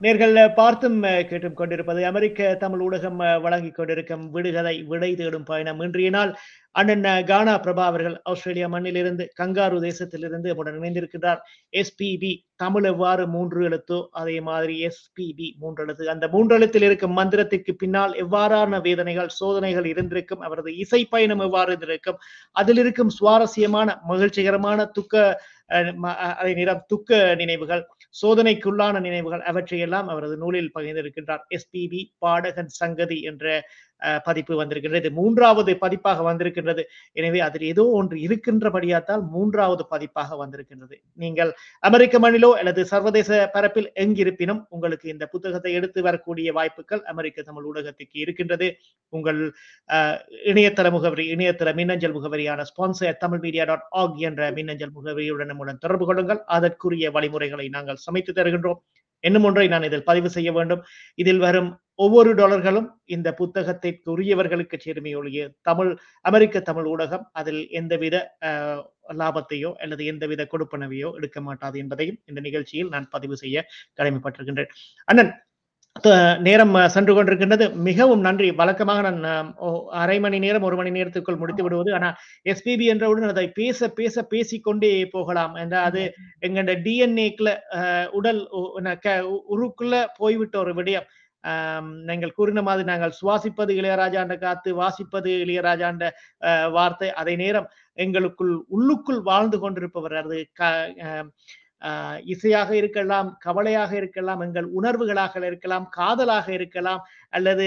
[0.00, 5.80] நேர்கள் பார்த்தும் கேட்டும் கொண்டிருப்பது அமெரிக்க தமிழ் ஊடகம் வழங்கிக் கொண்டிருக்கும் விடுகதை விடை தேடும் பயணம்.
[5.80, 6.32] இன்றைய நாள்
[6.78, 11.40] அண்ணன் கானா பிரபா அவர்கள் ஆஸ்திரேலியா மண்ணிலிருந்து கங்காரு தேசத்திலிருந்து நம்முடன் இணைந்திருக்கிறார்
[11.72, 12.30] எஸ்பிபி
[12.60, 16.10] தமிழ் எவ்வாறு மூன்று எழுத்தோ அதே மாதிரி எஸ்பிபி மூன்று எழுத்து.
[16.14, 22.20] அந்த மூன்று எழுத்தில் இருக்கும் மந்திரத்திற்கு பின்னால் எவ்வாறான வேதனைகள் சோதனைகள் இருந்திருக்கும் அவரது இசை பயணம் எவ்வாறு இருந்திருக்கும்
[22.56, 23.76] அதில் இருக்கும் சுவாரஸ்யமான
[24.10, 25.14] மகிழ்ச்சிகரமான துக்க
[25.70, 25.94] அஹ்,
[26.34, 27.82] அதே நேரம் துக்க நினைவுகள்
[28.14, 31.42] சோதனைக்குள்ளான நினைவுகள் அவற்றையெல்லாம் அவரது நூலில் பகிர்ந்திருக்கின்றார்.
[31.56, 33.44] எஸ்பிபி பாடகன் சங்கதி என்ற
[34.26, 35.08] பதிப்பு வந்திருக்கின்றது.
[35.18, 36.82] மூன்றாவது பதிப்பாக வந்திருக்கின்றது.
[37.20, 40.96] எனவே அதில் ஏதோ ஒன்று இருக்கின்றபடியாத்தால் மூன்றாவது பதிப்பாக வந்திருக்கின்றது.
[41.24, 41.52] நீங்கள்
[41.88, 48.16] அமெரிக்க மண்ணிலோ அல்லது சர்வதேச பரப்பில் எங்கிருப்பினும் உங்களுக்கு இந்த புத்தகத்தை எடுத்து வரக்கூடிய வாய்ப்புகள் அமெரிக்க தமிழ் ஊடகத்துக்கு
[48.24, 48.68] இருக்கின்றது.
[49.12, 49.40] உங்கள்
[50.52, 56.06] இணையதள முகவரி இணையதள மின்னஞ்சல் முகவரியான sponsor Tamil media dot org என்ற மின்னஞ்சல் முகவரியுடன் மூலம் தொடர்பு
[56.08, 56.40] கொள்ளுங்கள்.
[56.56, 58.80] அதற்குரிய வழிமுறைகளை நாங்கள் சமைத்து தருகின்றோம்.
[59.24, 60.82] என்னும் ஒன்றை நான் இதில் பதிவு செய்ய வேண்டும்.
[61.18, 61.70] இதில் வரும்
[62.04, 65.90] ஒவ்வொரு டாலர்களும் இந்த புத்தகத்திற்கு உரியவர்களுக்கு சேருமே ஒழிய தமிழ்
[66.24, 68.16] அமெரிக்க தமிழ் ஊடகம் அதில் எந்தவித
[69.20, 73.66] லாபத்தையோ அல்லது எந்தவித கொடுப்பனவையோ எடுக்க மாட்டாது என்பதையும் இந்த நிகழ்ச்சியில் நான் பதிவு செய்ய
[73.98, 74.72] கடமைப்பட்டிருக்கின்றேன்.
[75.08, 75.32] அண்ணன்
[76.46, 77.66] நேரம் சென்று கொண்டிருக்கின்றது.
[77.88, 78.48] மிகவும் நன்றி.
[78.60, 79.48] வழக்கமாக நான்
[80.02, 81.90] அரை மணி நேரம் ஒரு மணி நேரத்துக்குள் முடித்து விடுவது.
[81.98, 82.08] ஆனா
[82.52, 85.54] எஸ்பிபி என்றவுடன் அதை பேச பேச பேசிக்கொண்டே போகலாம்.
[85.62, 86.02] என்ற அது
[86.48, 87.54] எங்கட டிஎன்ஏக்குள்ள
[88.18, 88.42] உடல்
[89.54, 91.08] உருக்குள்ள போய்விட்ட ஒரு விடயம்.
[92.08, 96.04] நீங்கள் கூறின மாதிரி நாங்கள் சுவாசிப்பது இளையராஜாண்ட காத்து வாசிப்பது இளையராஜாண்ட
[96.76, 97.08] வார்த்தை.
[97.20, 97.68] அதே நேரம்
[98.04, 100.38] எங்களுக்குள் உள்ளுக்குள் வாழ்ந்து கொண்டிருப்பவர் அது
[102.26, 107.02] இசையாக இருக்கலாம் கவலையாக இருக்கலாம் எங்கள் உணர்வுகளாக இருக்கலாம் காதலாக இருக்கலாம்
[107.32, 107.66] அல்லது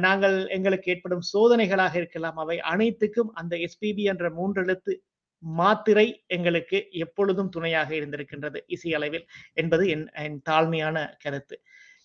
[0.00, 2.38] நாங்கள் எங்களுக்கு ஏற்படும் சோதனைகளாக இருக்கலாம்.
[2.38, 4.94] அவை அனைத்துக்கும் அந்த எஸ்பிபி என்ற மூன்றெழுத்து
[5.42, 9.26] மாத்திரை எங்களுக்கு எப்பொழுதும் துணையாக இருந்திருக்கின்றது இசை அளவில்
[9.56, 11.56] என்பது என் என் தாழ்மையான கருத்து.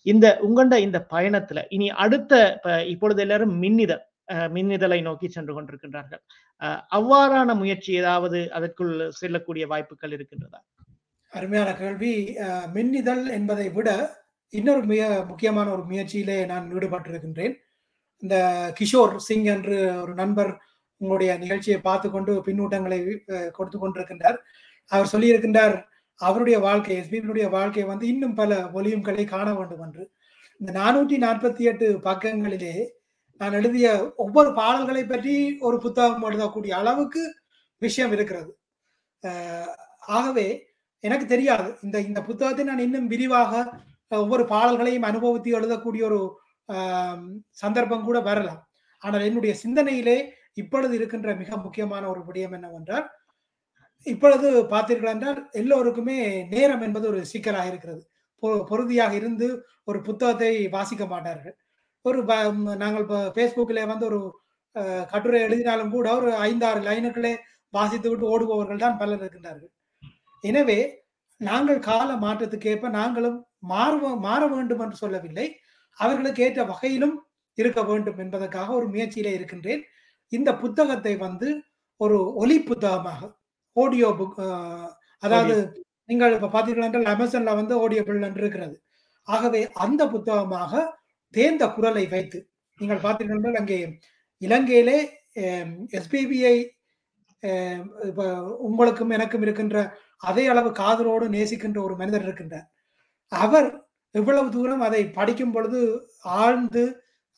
[0.06, 2.34] இந்த உங்கண்ட இந்த பயணத்துல இனி அடுத்த
[2.88, 6.22] இப்பொழுது எல்லாரும் மின்னிதழ் அஹ், மின்னிதழை நோக்கி சென்று கொண்டிருக்கின்றார்கள்.
[6.62, 10.60] அஹ், அவ்வாறான முயற்சி ஏதாவது அதற்குள் செல்லக்கூடிய வாய்ப்புகள் இருக்கின்றதா?
[11.32, 12.12] அருமையான கேள்வி.
[12.74, 13.88] மின்னிதழ் என்பதை விட
[14.54, 17.54] இன்னொரு மிக முக்கியமான ஒரு முயற்சியிலே நான் ஈடுபட்டிருக்கின்றேன்.
[18.22, 18.36] இந்த
[18.78, 20.52] கிஷோர் சிங் என்று ஒரு நண்பர்
[21.00, 23.00] உங்களுடைய நிகழ்ச்சியை பார்த்து கொண்டு பின்னூட்டங்களை
[23.56, 24.38] கொடுத்து கொண்டிருக்கின்றார்.
[24.90, 25.76] அவர் சொல்லியிருக்கின்றார்
[26.20, 30.04] அவருடைய வாழ்க்கை எஸ்பிபியுடைய வாழ்க்கை வந்து இன்னும் பல ஒலியும்களை காண வேண்டும் என்று.
[30.60, 32.74] இந்த நானூற்றி நாற்பத்தி எட்டு பக்கங்களிலே
[33.40, 33.88] நான் எழுதிய
[34.24, 35.34] ஒவ்வொரு பாடல்களை பற்றி
[35.66, 37.22] ஒரு புத்தகம் எழுதக்கூடிய அளவுக்கு
[37.82, 38.50] விஷயம் இருக்கிறது.
[40.16, 40.48] ஆகவே
[41.00, 41.78] எனக்கு தெரியாது.
[41.82, 43.70] இந்த இந்த புத்தகத்தை நான் இன்னும் விரிவாக
[44.08, 46.40] ஒவ்வொரு பாடல்களையும் அனுபவித்து எழுதக்கூடிய ஒரு
[47.50, 48.68] சந்தர்ப்பம் கூட வரலாம்.
[48.98, 53.10] ஆனால் என்னுடைய சிந்தனையிலே இப்பொழுது இருக்கின்ற மிக முக்கியமான ஒரு விடயம் என்னவென்றால்
[54.04, 58.02] இப்பொழுது பார்த்தீர்கள் என்றால் எல்லோருக்குமே நேரம் என்பது ஒரு சிக்கலாக இருக்கிறது.
[58.42, 61.56] பொ- பொறுதியாக இருந்து ஒரு புத்தகத்தை வாசிக்க மாட்டார்கள்.
[62.00, 62.24] ஒரு
[62.76, 64.40] நாங்கள் இப்போ ஃபேஸ்புக்கில் வந்து ஒரு
[65.10, 67.36] கட்டுரை எழுதினாலும் கூட ஒரு ஐந்தாறு லைனுக்களே
[67.70, 69.72] வாசித்து விட்டு ஓடுபவர்கள் தான் பலர் இருக்கின்றார்கள்.
[70.44, 70.78] எனவே
[71.40, 73.38] நாங்கள் கால மாற்றத்துக்கு ஏற்ப நாங்களும்
[73.72, 75.46] மாறுவ மாற வேண்டும் என்று சொல்லவில்லை.
[75.98, 77.16] அவர்களுக்கு ஏற்ற வகையிலும்
[77.58, 79.82] இருக்க வேண்டும் என்பதற்காக ஒரு முயற்சியிலே இருக்கின்றேன்.
[80.32, 81.48] இந்த புத்தகத்தை வந்து
[82.00, 83.30] ஒரு ஒலி புத்தகமாக
[83.76, 84.38] ஆடியோ புக்
[85.22, 85.54] அதாவது
[86.10, 88.76] நீங்கள் இப்ப பார்த்தீர்கள் என்றால் அமேசான்ல வந்து ஆடியோ பில் என்று இருக்கிறது.
[89.28, 90.72] ஆகவே அந்த புத்தகமாக
[91.34, 92.38] தேர்ந்த குரலை வைத்து
[92.80, 93.78] நீங்கள் பார்த்தீர்கள் என்றால் அங்கே
[94.42, 94.98] இலங்கையிலே
[95.98, 96.56] எஸ்பிபிஐ
[98.10, 98.22] இப்ப
[98.68, 99.78] உங்களுக்கும் எனக்கும் இருக்கின்ற
[100.22, 102.66] அதே அளவு காதலோடு நேசிக்கின்ற ஒரு மனிதர் இருக்கின்றார்.
[103.28, 103.68] அவர்
[104.10, 105.80] எவ்வளவு தூரம் அதை படிக்கும் பொழுது
[106.20, 106.84] ஆழ்ந்து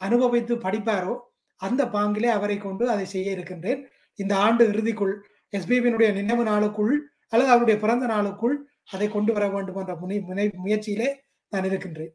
[0.00, 1.14] அனுபவித்து படிப்பாரோ
[1.60, 3.80] அந்த பாங்கிலே அவரை கொண்டு அதை செய்ய இருக்கின்றேன்.
[4.18, 5.14] இந்த ஆண்டு இறுதிக்குள்
[5.52, 6.94] எஸ்பிபியினுடைய நினைவு நாளுக்குள்
[7.28, 8.56] அல்லது அவருடைய பிறந்த நாளுக்குள்
[8.90, 11.08] அதை கொண்டு வர வேண்டும் என்ற முனை முனை முயற்சியிலே
[11.52, 12.12] நான் இருக்கின்றேன்.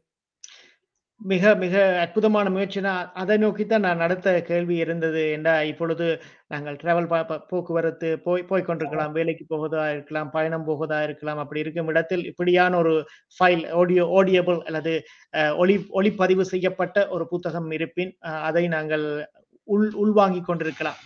[1.20, 6.06] மிக மிக அற்புதமான முயற்சி தான் அதை நோக்கித்தான் நான் நடத்த கேள்வி இருந்தது என்றா இப்பொழுது
[6.46, 7.08] நாங்கள் டிராவல்
[7.50, 12.92] போக்குவரத்து போய் போய் கொண்டிருக்கலாம் வேலைக்கு போவதா இருக்கலாம் பயணம் போவதா இருக்கலாம் அப்படி இருக்கும் இடத்தில் இப்படியான ஒரு
[13.38, 14.94] ஃபைல் ஆடியோ ஆடியபிள் அல்லது
[15.34, 18.12] அஹ், ஒளி ஒளிப்பதிவு செய்யப்பட்ட ஒரு புத்தகம் இருப்பின்
[18.42, 19.06] அதை நாங்கள்
[19.68, 20.98] உள் உள்வாங்கிக் கொண்டிருக்கலாம்.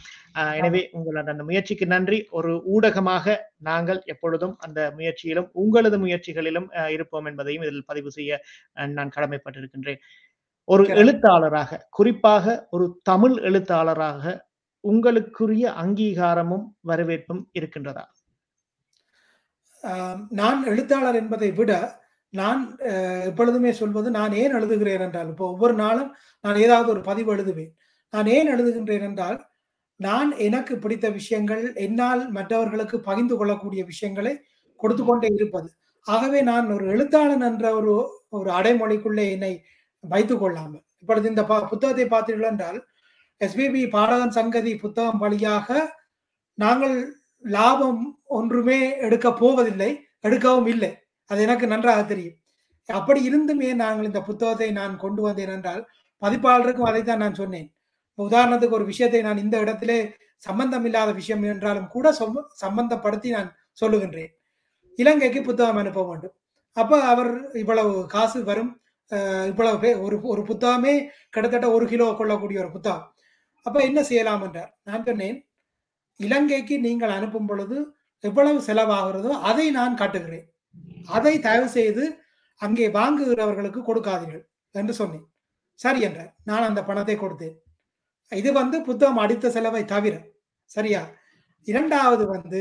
[0.58, 2.18] எனவே உங்களோட அந்த முயற்சிக்கு நன்றி.
[2.30, 8.32] ஒரு ஊடகமாக நாங்கள் எப்பொழுதும் அந்த முயற்சியிலும் உங்களது முயற்சிகளிலும் இருப்போம் என்பதையும் இதில் பதிவு செய்ய
[8.94, 10.00] நான் கடமைப்பட்டிருக்கின்றேன்.
[10.68, 10.82] ஒரு.
[10.96, 14.24] எழுத்தாளராக குறிப்பாக ஒரு தமிழ் எழுத்தாளராக
[14.84, 18.04] உங்களுக்குரிய அங்கீகாரமும் வரவேற்பும் இருக்கின்றதா?
[20.38, 21.72] நான் எழுத்தாளர் என்பதை விட
[22.32, 26.10] நான் அஹ், எப்பொழுதுமே சொல்வது நான் ஏன் எழுதுகிறேன் என்றால் இப்போ ஒவ்வொரு நாளும்
[26.44, 27.72] நான் ஏதாவது ஒரு பதிவு எழுதுவேன்.
[28.12, 29.38] நான் ஏன் எழுதுகின்றேன் என்றால்
[30.00, 34.32] நான் எனக்கு பிடித்த விஷயங்கள் என்னால் மற்றவர்களுக்கு பகிர்ந்து கொள்ளக்கூடிய விஷயங்களை
[34.80, 35.68] கொடுத்து கொண்டே இருப்பது.
[36.06, 37.94] ஆகவே நான் ஒரு எழுத்தாளன் என்ற ஒரு
[38.38, 39.52] ஒரு அடைமொழிக்குள்ளே என்னை
[40.04, 40.84] வைத்துக் கொள்ளாமல்.
[41.02, 42.78] இப்பொழுது இந்த புத்தகத்தை பார்த்தீர்கள் என்றால்
[43.40, 45.68] எஸ்பிபி பாடகன் சங்கதி புத்தகம் வழியாக
[46.58, 46.96] நாங்கள்
[47.44, 48.02] லாபம்
[48.38, 49.90] ஒன்றுமே எடுக்க போவதில்லை
[50.28, 50.90] எடுக்கவும் இல்லை.
[51.30, 52.36] அது எனக்கு நன்றாக தெரியும்.
[52.88, 55.82] அப்படி இருந்துமே நாங்கள் இந்த புத்தகத்தை நான் கொண்டு வந்தேன் என்றால்
[56.22, 57.68] பதிப்பாளருக்கும் அதைத்தான் நான் சொன்னேன்.
[58.28, 64.28] உதாரணத்துக்கு ஒரு விஷயத்தை நான் இந்த இடத்திலே சம்பந்தம் இல்லாத விஷயம் என்றாலும் கூட சொம்ம- சம்பந்தப்படுத்தி நான் சொல்லுகின்றேன்.
[64.96, 66.32] இலங்கைக்கு புத்தகம் அனுப்ப வேண்டும்.
[66.72, 68.80] அப்போ அவர் இவ்வளவு காசு வரும்
[69.46, 73.14] இவ்வளவு பே ஒரு ஒரு புத்தகமே கிட்டத்தட்ட ஒரு கிலோ கொள்ளக்கூடிய ஒரு புத்தகம்.
[73.62, 74.78] அப்போ என்ன செய்யலாம் என்றார்.
[74.84, 75.48] நான் சொன்னேன்
[76.16, 80.52] இலங்கைக்கு நீங்கள் அனுப்பும் பொழுது எவ்வளவு செலவாகிறதோ அதை நான் காட்டுகிறேன்.
[81.06, 82.18] அதை தயவு செய்து
[82.56, 85.26] அங்கே வாங்குகிறவர்களுக்கு கொடுக்காதீர்கள் என்று சொன்னேன்.
[85.74, 86.36] சரி என்றார்.
[86.44, 87.54] நான் அந்த பணத்தை கொடுத்தேன்.
[88.32, 90.14] இது வந்து புத்தகம் அடித்த செலவை தவிர
[90.70, 91.00] சரியா?
[91.68, 92.60] இரண்டாவது வந்து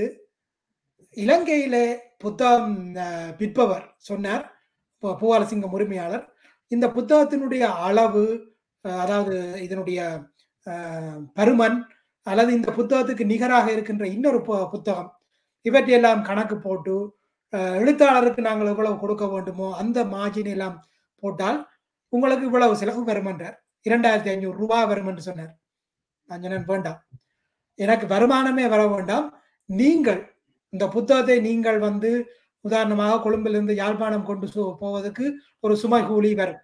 [1.18, 1.86] இலங்கையிலே
[2.18, 2.74] புத்தகம்
[3.40, 4.46] விற்பவர் சொன்னார்
[5.04, 6.26] பூவாலசிங்கம் உரிமையாளர்
[6.72, 8.24] இந்த புத்தகத்தினுடைய அளவு
[8.86, 10.00] அதாவது இதனுடைய
[11.38, 11.78] பருமன்
[12.28, 15.10] அல்லது இந்த புத்தகத்துக்கு நிகராக இருக்கின்ற இன்னொரு பு- புத்தகம்
[15.66, 16.96] இவற்றையெல்லாம் கணக்கு போட்டு
[17.78, 20.76] எழுத்தாளருக்கு நாங்கள் எவ்வளவு கொடுக்க வேண்டுமோ அந்த மார்ஜின் எல்லாம்
[21.24, 21.60] போட்டால்
[22.14, 23.56] உங்களுக்கு இவ்வளவு செலவு வரும் என்றார்.
[23.86, 25.52] இரண்டாயிரத்தி ஐநூறு ரூபாய் வரும் என்று சொன்னார்.
[26.30, 27.00] நான் சொன்னேன் வேண்டாம்.
[27.80, 29.28] எனக்கு வருமானமே வர வேண்டாம்.
[29.70, 30.22] நீங்கள்
[30.74, 32.12] இந்த புத்தகத்தை நீங்கள் வந்து
[32.66, 34.48] உதாரணமாக கொழும்பிலிருந்து யாழ்ப்பாணம் கொண்டு
[34.82, 35.26] போவதற்கு
[35.60, 36.60] ஒரு சுமை கூலி வரும்.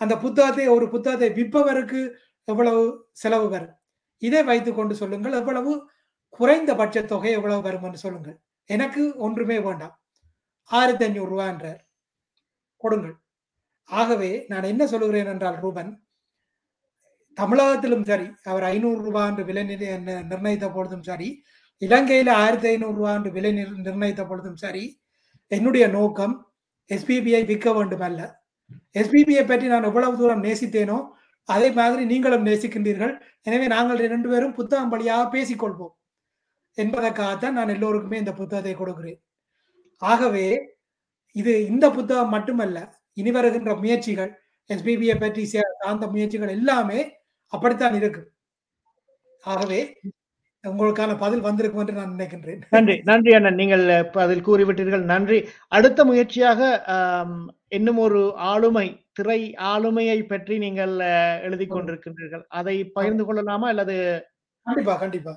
[0.00, 2.00] அந்த புத்தகத்தை ஒரு புத்தகத்தை விற்பவருக்கு
[2.44, 2.82] எவ்வளவு
[3.22, 3.74] செலவு வரும்?
[4.22, 5.72] இதை வைத்து கொண்டு சொல்லுங்கள் எவ்வளவு
[6.38, 8.36] குறைந்தபட்ச தொகை எவ்வளவு வரும் என்று சொல்லுங்கள்.
[8.70, 9.94] எனக்கு ஒன்றுமே வேண்டாம்.
[10.70, 11.80] ஆயிரத்தி ஐநூறு ரூபா என்றார்.
[12.84, 13.16] கொடுங்கள்.
[13.90, 15.90] ஆகவே நான் என்ன சொல்லுகிறேன் என்றால் ரூபன்
[17.38, 19.62] தமிழகத்திலும் சரி அவர் ஐநூறு ரூபாய் என்று விலை
[20.30, 21.28] நிர்ணயித்த பொழுதும் சரி
[21.82, 23.52] இலங்கையில ஆயிரத்தி ஐநூறு ரூபாய் என்று விலை
[23.86, 24.84] நிர்ணயித்த பொழுதும் சரி
[25.52, 26.34] என்னுடைய நோக்கம்
[26.90, 28.20] எஸ்பிபிஐ விற்க வேண்டும் அல்ல
[29.00, 30.98] எஸ்பிபிஐ பற்றி நான் எவ்வளவு தூரம் நேசித்தேனோ
[31.48, 33.12] அதே மாதிரி நீங்களும் நேசிக்கின்றீர்கள்.
[33.42, 35.94] எனவே நாங்கள் ரெண்டு பேரும் புத்தகம் வழியாக பேசிக்கொள்வோம்
[36.78, 39.18] என்பதற்காகத்தான் நான் எல்லோருக்குமே இந்த புத்தகத்தை கொடுக்கிறேன்.
[40.02, 40.46] ஆகவே
[41.36, 42.78] இது இந்த புத்தகம் மட்டுமல்ல
[43.16, 44.32] இனி வருகின்ற முயற்சிகள்
[44.70, 47.00] எஸ்பிபியை பற்றி சார்ந்த முயற்சிகள் எல்லாமே
[47.54, 48.22] அப்படித்தான் இருக்கு
[49.44, 49.80] ஆகவே
[50.64, 52.60] உங்களுக்கான பதில் வந்திருக்கும் என்று நான் நினைக்கின்றேன்.
[52.70, 53.54] நன்றி நன்றி அண்ணன்.
[53.54, 53.82] நீங்கள்
[54.22, 55.02] அதில் கூறிவிட்டீர்கள்.
[55.04, 55.38] நன்றி.
[55.68, 56.60] அடுத்த முயற்சியாக
[57.68, 58.20] இன்னும் ஒரு
[58.50, 59.40] ஆளுமை திரை
[59.72, 60.94] ஆளுமையை பற்றி நீங்கள்
[61.42, 62.44] எழுதி கொண்டிருக்கின்றீர்கள்.
[62.50, 63.96] அதை பகிர்ந்து கொள்ளலாமா அல்லது?
[64.66, 65.34] கண்டிப்பா கண்டிப்பா.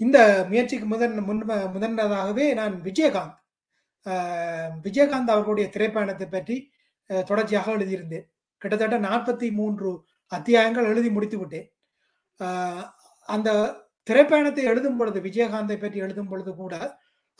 [0.00, 1.42] இந்த முயற்சிக்கு முதன் முன்
[1.74, 3.36] முதன்னதாகவே நான் விஜயகாந்த்.
[4.06, 6.56] ஆஹ், விஜயகாந்த் அவர்களுடைய திரைப்பயணத்தை பற்றி
[7.26, 8.26] தொடர்ச்சியாக எழுதியிருந்தேன்.
[8.62, 9.90] கிட்டத்தட்ட நாற்பத்தி மூன்று
[10.32, 11.68] அத்தியாயங்கள் எழுதி முடித்து விட்டேன்
[13.28, 13.50] அந்த
[14.06, 16.74] திரைப்பயணத்தை எழுதும் பொழுது விஜயகாந்தை பற்றி எழுதும் பொழுது கூட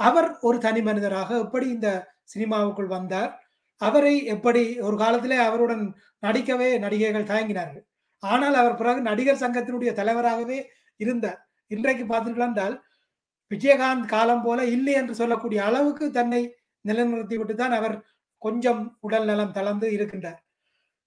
[0.00, 1.88] அவர் ஒரு தனி மனிதராக எப்படி இந்த
[2.32, 3.30] சினிமாவுக்குள் வந்தார்?
[3.80, 5.84] அவரை எப்படி ஒரு காலத்திலே அவருடன்
[6.26, 7.84] நடிக்கவே நடிகைகள் தயங்கினார்கள்.
[8.22, 10.58] ஆனால் அவர் பிறகு நடிகர் சங்கத்தினுடைய தலைவராகவே
[11.00, 11.38] இருந்தார்.
[11.70, 12.76] இன்றைக்கு பார்த்தீர்கள் என்றால்
[13.50, 16.42] விஜயகாந்த் காலம் போல இல்லை என்று சொல்லக்கூடிய அளவுக்கு தன்னை
[16.84, 17.96] நிலைநிறுத்தி விட்டு தான் அவர்
[18.42, 20.38] கொஞ்சம் உடல் நலம் தளர்ந்து இருக்கின்றார்.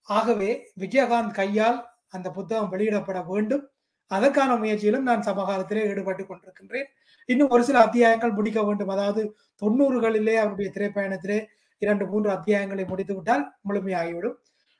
[0.01, 3.69] ஆகவே விஜயகாந்த் கையால் அந்த புத்தகம் வெளியிடப்பட வேண்டும்.
[4.05, 6.85] அதற்கான முயற்சியிலும் நான் சமகாலத்திலே ஈடுபட்டு கொண்டிருக்கின்றேன்.
[7.25, 8.87] இன்னும் ஒரு சில அத்தியாயங்கள் முடிக்க வேண்டும்.
[8.87, 11.45] அதாவது தொண்ணூறுகளிலே அவருடைய திரைப்பயணத்திலே
[11.77, 14.33] இரண்டு மூன்று அத்தியாயங்களை முடித்து விட்டால் முழுமையாகிவிடும்.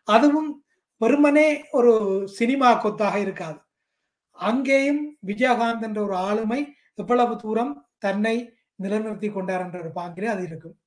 [0.04, 0.66] அதுவும்
[0.98, 3.60] வெறுமனே ஒரு சினிமா கொத்தாக இருக்காது.
[4.32, 8.54] அங்கேயும் விஜயகாந்த் என்ற ஒரு ஆளுமை எவ்வளவு தூரம் தன்னை
[8.84, 10.80] நிலைநிறுத்தி கொண்டார் என்ற ஒரு பாங்கிலே அது இருக்கும்.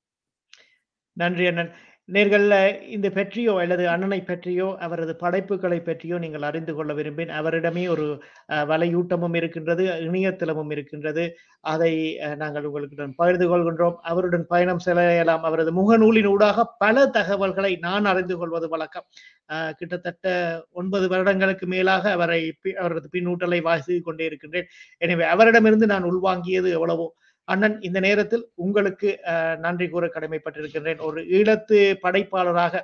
[1.13, 1.75] நன்றி அண்ணன்.
[2.07, 8.23] நீங்கள் இந்த பற்றியோ அல்லது அண்ணனை பற்றியோ அவரது படைப்புகளை பற்றியோ நீங்கள் அறிந்து கொள்ள விரும்பின் அவரிடமே ஒரு
[8.49, 11.37] வலையூட்டமும் இருக்கின்றது இணையதளமும் இருக்கின்றது.
[11.61, 13.95] அதை நாங்கள் உங்களுடன் பகிர்ந்து கொள்கின்றோம்.
[14.03, 19.05] அவருடன் பயணம் செய்யலாம் அவரது முகநூலின் ஊடாக பல தகவல்களை நான் அறிந்து கொள்வது வழக்கம்.
[19.77, 24.67] கிட்டத்தட்ட ஒன்பது வருடங்களுக்கு மேலாக அவரை பி- அவரது பின்னூட்டலை வாசித்து கொண்டே இருக்கின்றேன்.
[24.99, 27.15] எனவே அவரிடமிருந்து நான் உள்வாங்கியது எவ்வளவோ.
[27.49, 31.01] அண்ணன் இந்த நேரத்தில் உங்களுக்கு அஹ், நன்றி கூற கடமைப்பட்டிருக்கின்றேன்.
[31.03, 32.75] ஒரு ஈழத்து படைப்பாளராக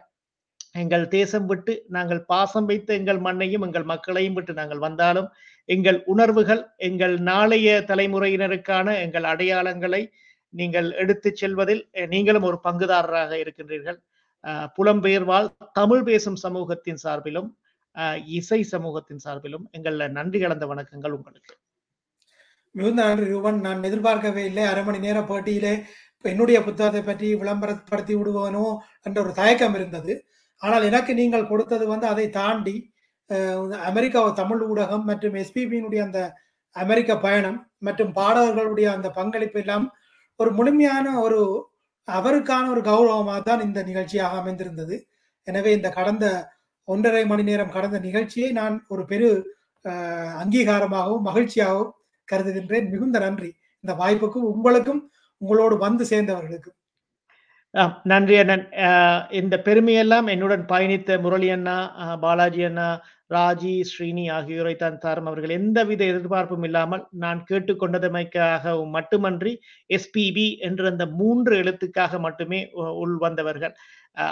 [0.75, 5.29] எங்கள் தேசம் விட்டு நாங்கள் பாசம் வைத்த எங்கள் மண்ணையும் எங்கள் மக்களையும் விட்டு நாங்கள் வந்தாலும்
[5.69, 10.03] எங்கள் உணர்வுகள் எங்கள் நாளைய தலைமுறையினருக்கான எங்கள் அடையாளங்களை
[10.55, 13.99] நீங்கள் எடுத்துச் செல்வதில் நீங்களும் ஒரு பங்குதாரராக இருக்கின்றீர்கள்.
[14.45, 17.51] அஹ், புலம்பெயர்வால் தமிழ் பேசும் சமூகத்தின் சார்பிலும்
[18.35, 21.55] இசை சமூகத்தின் சார்பிலும் எங்கள் நன்றி கலந்த வணக்கங்கள் உங்களுக்கு.
[22.75, 23.59] மிகுந்த நன்றி ரூபன்.
[23.61, 24.65] நான் எதிர்பார்க்கவே இல்லை.
[24.71, 25.75] அரை மணி நேர போட்டியிலே
[26.25, 28.67] என்னுடைய புத்தகத்தை பற்றி விளம்பரப்படுத்தி விடுவனோ
[29.07, 30.13] என்ற ஒரு தயக்கம் இருந்தது.
[30.63, 32.77] ஆனால் எனக்கு நீங்கள் கொடுத்தது வந்து அதை தாண்டி
[33.31, 36.21] அஹ், அமெரிக்கா தமிழ் ஊடகம் மற்றும் எஸ்பிபியினுடைய அந்த
[36.77, 39.87] அமெரிக்க பயணம் மற்றும் பாடகர்களுடைய அந்த பங்களிப்பு எல்லாம்
[40.41, 41.39] ஒரு முழுமையான ஒரு
[42.09, 44.97] அவருக்கான ஒரு கௌரவமாக தான் இந்த நிகழ்ச்சியாக அமைந்திருந்தது.
[45.49, 46.27] எனவே இந்த கடந்த
[46.89, 49.29] ஒன்றரை மணி நேரம் கடந்த நிகழ்ச்சியை நான் ஒரு பெரு
[50.43, 51.93] அங்கீகாரமாகவும் மகிழ்ச்சியாகவும்
[52.33, 52.87] கருதுகின்றேன்.
[52.95, 53.51] மிகுந்த நன்றி.
[53.85, 55.01] இந்த வாய்ப்புக்கும் உங்களுக்கும்
[55.43, 56.77] உங்களோடு வந்து சேர்ந்தவர்களுக்கும்.
[58.11, 58.65] நன்றி அண்ணன்.
[59.41, 61.77] இந்த பெருமையெல்லாம் என்னுடன் பயணித்த முரளி அண்ணா
[62.25, 62.87] பாலாஜி அண்ணா
[63.35, 65.53] ராஜி ஸ்ரீனி ஆகியோரை தான் தாரும் அவர்கள்.
[65.59, 69.53] எந்தவித எதிர்பார்ப்பும் இல்லாமல் நான் கேட்டுக்கொண்டதமைக்காக மட்டுமன்றி
[69.97, 72.61] எஸ்பிபி என்ற அந்த மூன்று எழுத்துக்காக மட்டுமே
[73.03, 73.75] உள் வந்தவர்கள்.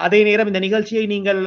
[0.07, 1.41] அதே நேரம் இந்த நிகழ்ச்சியை நீங்கள்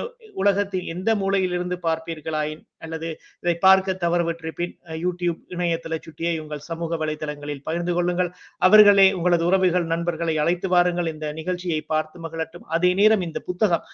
[0.44, 3.08] உலகத்தின் எந்த மூலையிலிருந்து பார்ப்பீர்களாயின் அல்லது
[3.40, 8.30] இதை பார்க்க தவறவிட்டிருப்பின் அஹ், யூடியூப் இணையதள சுட்டியை உங்கள் சமூக வலைதளங்களில் பகிர்ந்து கொள்ளுங்கள்.
[8.62, 11.08] அவர்களே உங்களது உறவுகள் நண்பர்களை அழைத்து வாருங்கள்.
[11.08, 12.66] இந்த நிகழ்ச்சியை பார்த்து மகிழட்டும்.
[12.70, 13.86] அதே நேரம் இந்த புத்தகம்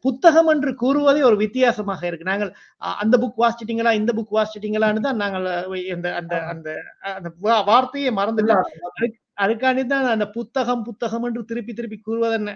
[0.00, 2.24] புத்தகம் என்று கூறுவதே ஒரு வித்தியாசமாக இருக்கு.
[2.24, 2.52] நாங்கள்
[2.98, 5.46] அந்த புக் வாசிச்சிட்டீங்களா இந்த புக் வாசிச்சிட்டீங்களான்னு தான் நாங்கள்
[5.86, 6.68] இந்த அந்த அந்த
[7.14, 7.28] அந்த
[7.66, 8.62] வார்த்தையை மறந்துட்டோம்.
[8.92, 12.48] அதுக்கு- அதுக்காண்டி தான் அந்த புத்தகம் புத்தகம் என்று திருப்பி திருப்பி கூறுவதன்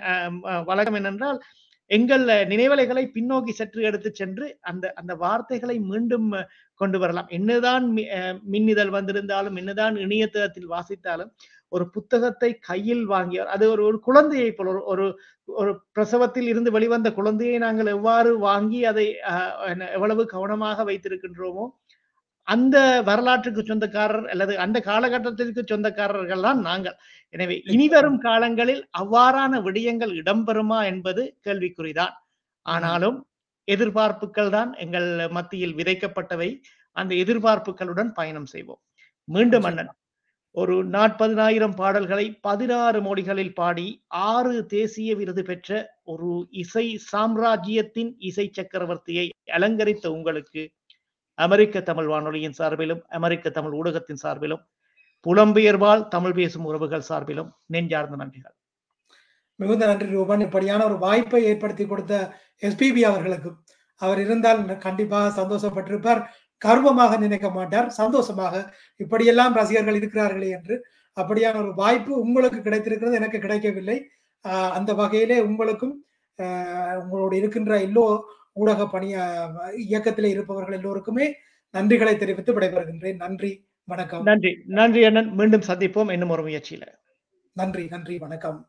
[0.65, 1.39] வழக்கம் என்னென்றால்
[1.91, 6.29] எங்கள் நினைவலைகளை பின்னோக்கி சற்று எடுத்து சென்று அந்த அந்த வார்த்தைகளை மீண்டும்
[6.81, 7.29] கொண்டு வரலாம்.
[7.31, 11.33] என்னதான் மி- அஹ், மின்னிதழ் வந்திருந்தாலும் என்னதான் இணையதளத்தில் வாசித்தாலும்
[11.73, 15.07] ஒரு புத்தகத்தை கையில் வாங்கியவர் அது ஒரு ஒரு குழந்தையை போல ஒரு ஒரு
[15.49, 19.55] ஒரு பிரசவத்தில் இருந்து வெளிவந்த குழந்தையை நாங்கள் எவ்வாறு வாங்கி அதை அஹ்,
[19.93, 21.67] எவ்வளவு கவனமாக வைத்திருக்கின்றோமோ
[22.49, 22.77] அந்த
[23.09, 26.97] வரலாற்றுக்கு சொந்தக்காரர் அல்லது அந்த காலகட்டத்திற்கு சொந்தக்காரர்கள் தான் நாங்கள்.
[27.35, 32.15] எனவே இனிவரும் காலங்களில் அவ்வாறான விடயங்கள் இடம்பெறுமா என்பது கேள்விக்குறிதான்.
[32.67, 33.19] ஆனாலும்
[33.69, 36.51] எதிர்பார்ப்புகள் தான் எங்கள் மத்தியில் விதைக்கப்பட்டவை.
[36.97, 38.83] அந்த எதிர்பார்ப்புகளுடன் பயணம் செய்வோம்.
[39.29, 39.93] மீண்டும் அண்ணன்
[40.55, 43.87] ஒரு நாற்பதினாயிரம் பாடல்களை பதினாறு மொழிகளில் பாடி
[44.29, 45.71] ஆறு தேசிய விருது பெற்ற
[46.05, 46.29] ஒரு
[46.63, 50.63] இசை சாம்ராஜ்யத்தின் இசை சக்கரவர்த்தியை அலங்கரித்த உங்களுக்கு
[51.35, 54.65] அமெரிக்க தமிழ் வானொலியின் சார்பிலும் அமெரிக்க தமிழ் ஊடகத்தின் சார்பிலும்
[55.29, 58.55] புலம்பெயர்வால் தமிழ் பேசும் உறவுகள் சார்பிலும் நெஞ்சார்ந்த நன்றிகள்.
[59.55, 60.41] மிகுந்த நன்றி ரூபன்.
[60.41, 62.33] இப்படியான ஒரு வாய்ப்பை ஏற்படுத்தி கொடுத்த
[62.63, 63.65] எஸ்பிபி அவர்களுக்கும்
[63.97, 66.27] அவர் இருந்தால் கண்டிப்பாக சந்தோஷப்பட்டிருப்பார்.
[66.59, 67.91] கர்வமாக நினைக்க மாட்டார்.
[67.91, 70.87] சந்தோஷமாக இப்படியெல்லாம் ரசிகர்கள் இருக்கிறார்களே என்று.
[71.21, 73.17] அப்படியான ஒரு வாய்ப்பு உங்களுக்கு கிடைத்திருக்கிறது.
[73.17, 74.09] எனக்கு கிடைக்கவில்லை.
[74.49, 76.05] ஆஹ் அந்த வகையிலே உங்களுக்கும்
[76.43, 78.21] ஆஹ் உங்களோடு இருக்கின்ற எல்லோ
[78.55, 81.27] ஊடக பணி ஆஹ் இயக்கத்திலே இருப்பவர்கள் எல்லோருக்குமே
[81.75, 83.17] நன்றிகளை தெரிவித்து விடைபெறுகின்றேன்.
[83.17, 83.51] நன்றி
[83.85, 84.23] வணக்கம்.
[84.23, 84.53] நன்றி.
[84.67, 85.31] நன்றி அண்ணன்.
[85.35, 86.85] மீண்டும் சந்திப்போம் இன்னும் ஒரு முயற்சியில.
[87.53, 88.61] நன்றி நன்றி வணக்கம்.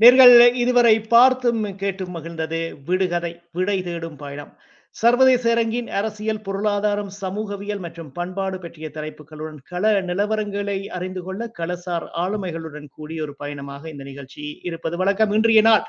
[0.00, 4.52] நேர்கள் இதுவரை பார்த்தும் கேட்டும் மகிழ்ந்தது விடுகதை விடை தேடும் பயணம்.
[4.90, 12.86] சர்வதேச அரங்கின் அரசியல் பொருளாதாரம் சமூகவியல் மற்றும் பண்பாடு பற்றிய தலைப்புகளுடன் கள நிலவரங்களை அறிந்து கொள்ள களசார் ஆளுமைகளுடன்
[12.90, 14.96] கூடிய ஒரு பயணமாக இந்த நிகழ்ச்சி இருப்பது.
[14.96, 15.84] வழக்கம் இன்றைய நாள்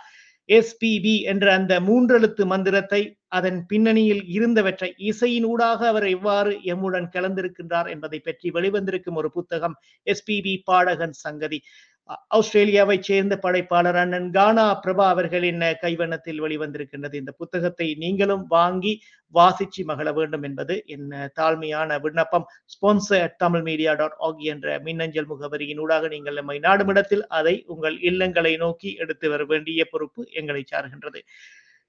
[0.49, 8.49] எஸ்பிபி என்ற அந்த மூன்றெழுத்து மந்திரத்தை அதன் பின்னணியில் இருந்தவற்றை இசையினூடாக அவர் எவ்வாறு எம்முடன் கலந்திருக்கின்றார் என்பதை பற்றி
[8.51, 9.76] வெளிவந்திருக்கும் ஒரு புத்தகம்
[10.07, 11.59] எஸ்பிபி பாடகன் சங்கதி.
[12.07, 17.15] ஆஸ்திரேலியாவை ஆஸ்திரேலியாவைச் சேர்ந்த படைப்பாளர் அண்ணன் கானா பிரபா அவர்களின் கைவண்ணத்தில் வெளிவந்திருக்கின்றது.
[17.22, 18.94] இந்த புத்தகத்தை நீங்களும் வாங்கி
[19.34, 21.07] வாசிச்சு மகிழ வேண்டும் என்பது என்
[21.40, 22.45] தாழ்மையான விண்ணப்பம்.
[22.73, 28.53] ஸ்பான்சர் தமிழ் மீடியா டாட் ஆகி என்ற மின்னஞ்சல் முகவரியின் ஊடாக நீங்கள் நம்மை நாடுமிடத்தில் அதை உங்கள் இல்லங்களை
[28.57, 31.22] நோக்கி எடுத்து வர வேண்டிய பொறுப்பு எங்களை சார்கின்றது.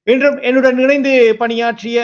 [0.07, 1.99] இன்றும் என்னுடன் இணைந்து பணியாற்றிய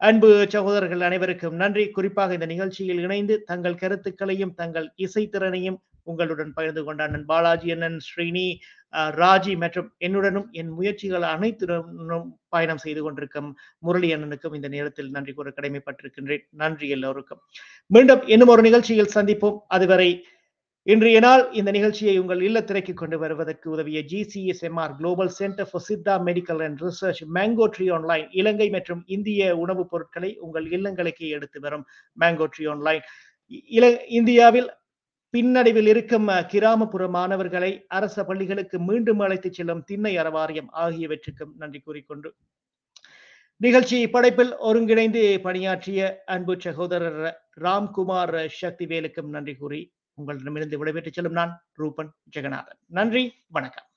[0.00, 1.84] அன்பு சகோதரர்கள் அனைவருக்கும் நன்றி.
[1.90, 8.46] குறிப்பாக இந்த நிகழ்ச்சியில் இணைந்து தங்கள் கருத்துக்களையும் தங்கள் இசைத்திறனையும் உங்களுடன் பகிர்ந்து கொண்ட அண்ணன் பாலாஜி அண்ணன் ஸ்ரீனி
[9.20, 15.50] ராஜி மற்றும் என்னுடனும் என் முயற்சிகள் அனைத்துடனும் பயணம் செய்து கொண்டிருக்கும் முரளி அண்ணனுக்கும் இந்த நேரத்தில் நன்றி கூற
[15.50, 16.44] கடமைப்பட்டிருக்கின்றேன்.
[16.62, 17.40] நன்றி எல்லோருக்கும்.
[17.90, 19.58] மீண்டும் இன்னும் ஒரு நிகழ்ச்சியில் சந்திப்போம்.
[19.68, 20.10] அதுவரை
[20.86, 26.62] இன்றைய நாள் இந்த நிகழ்ச்சியை உங்கள் இல்லத்திரைக்கு கொண்டு வருவதற்கு உதவிய GCSMR global centre for Siddha medical
[26.66, 31.84] and research mango tree online Ilangai மற்றும் இந்திய உணவுப் பொருட்களை உங்கள் இல்லங்களுக்கு எடுத்து வரும்
[32.16, 33.02] மேங்கோ ட்ரீ ஆன்லைன்
[33.70, 34.68] இல இந்தியாவில்
[35.34, 42.30] பின்னடைவில் இருக்கும் கிராமப்புற மாணவர்களை அரச பள்ளிகளுக்கு மீண்டும் அழைத்துச் செல்லும் திண்ணை அறவாரியம் ஆகியவற்றுக்கும் நன்றி கூறிக்கொண்டு
[43.60, 47.20] நிகழ்ச்சி படைப்பில் ஒருங்கிணைந்து பணியாற்றிய அன்பு சகோதரர்
[47.60, 49.80] ராம்குமார் சக்திவேலுக்கும் நன்றி கூறி
[50.18, 52.78] உங்களிடமிருந்து விடைபெற்றுச் செல்லும் நான் ரூபன் ஜெகநாதன்.
[52.88, 53.89] நன்றி வணக்கம்.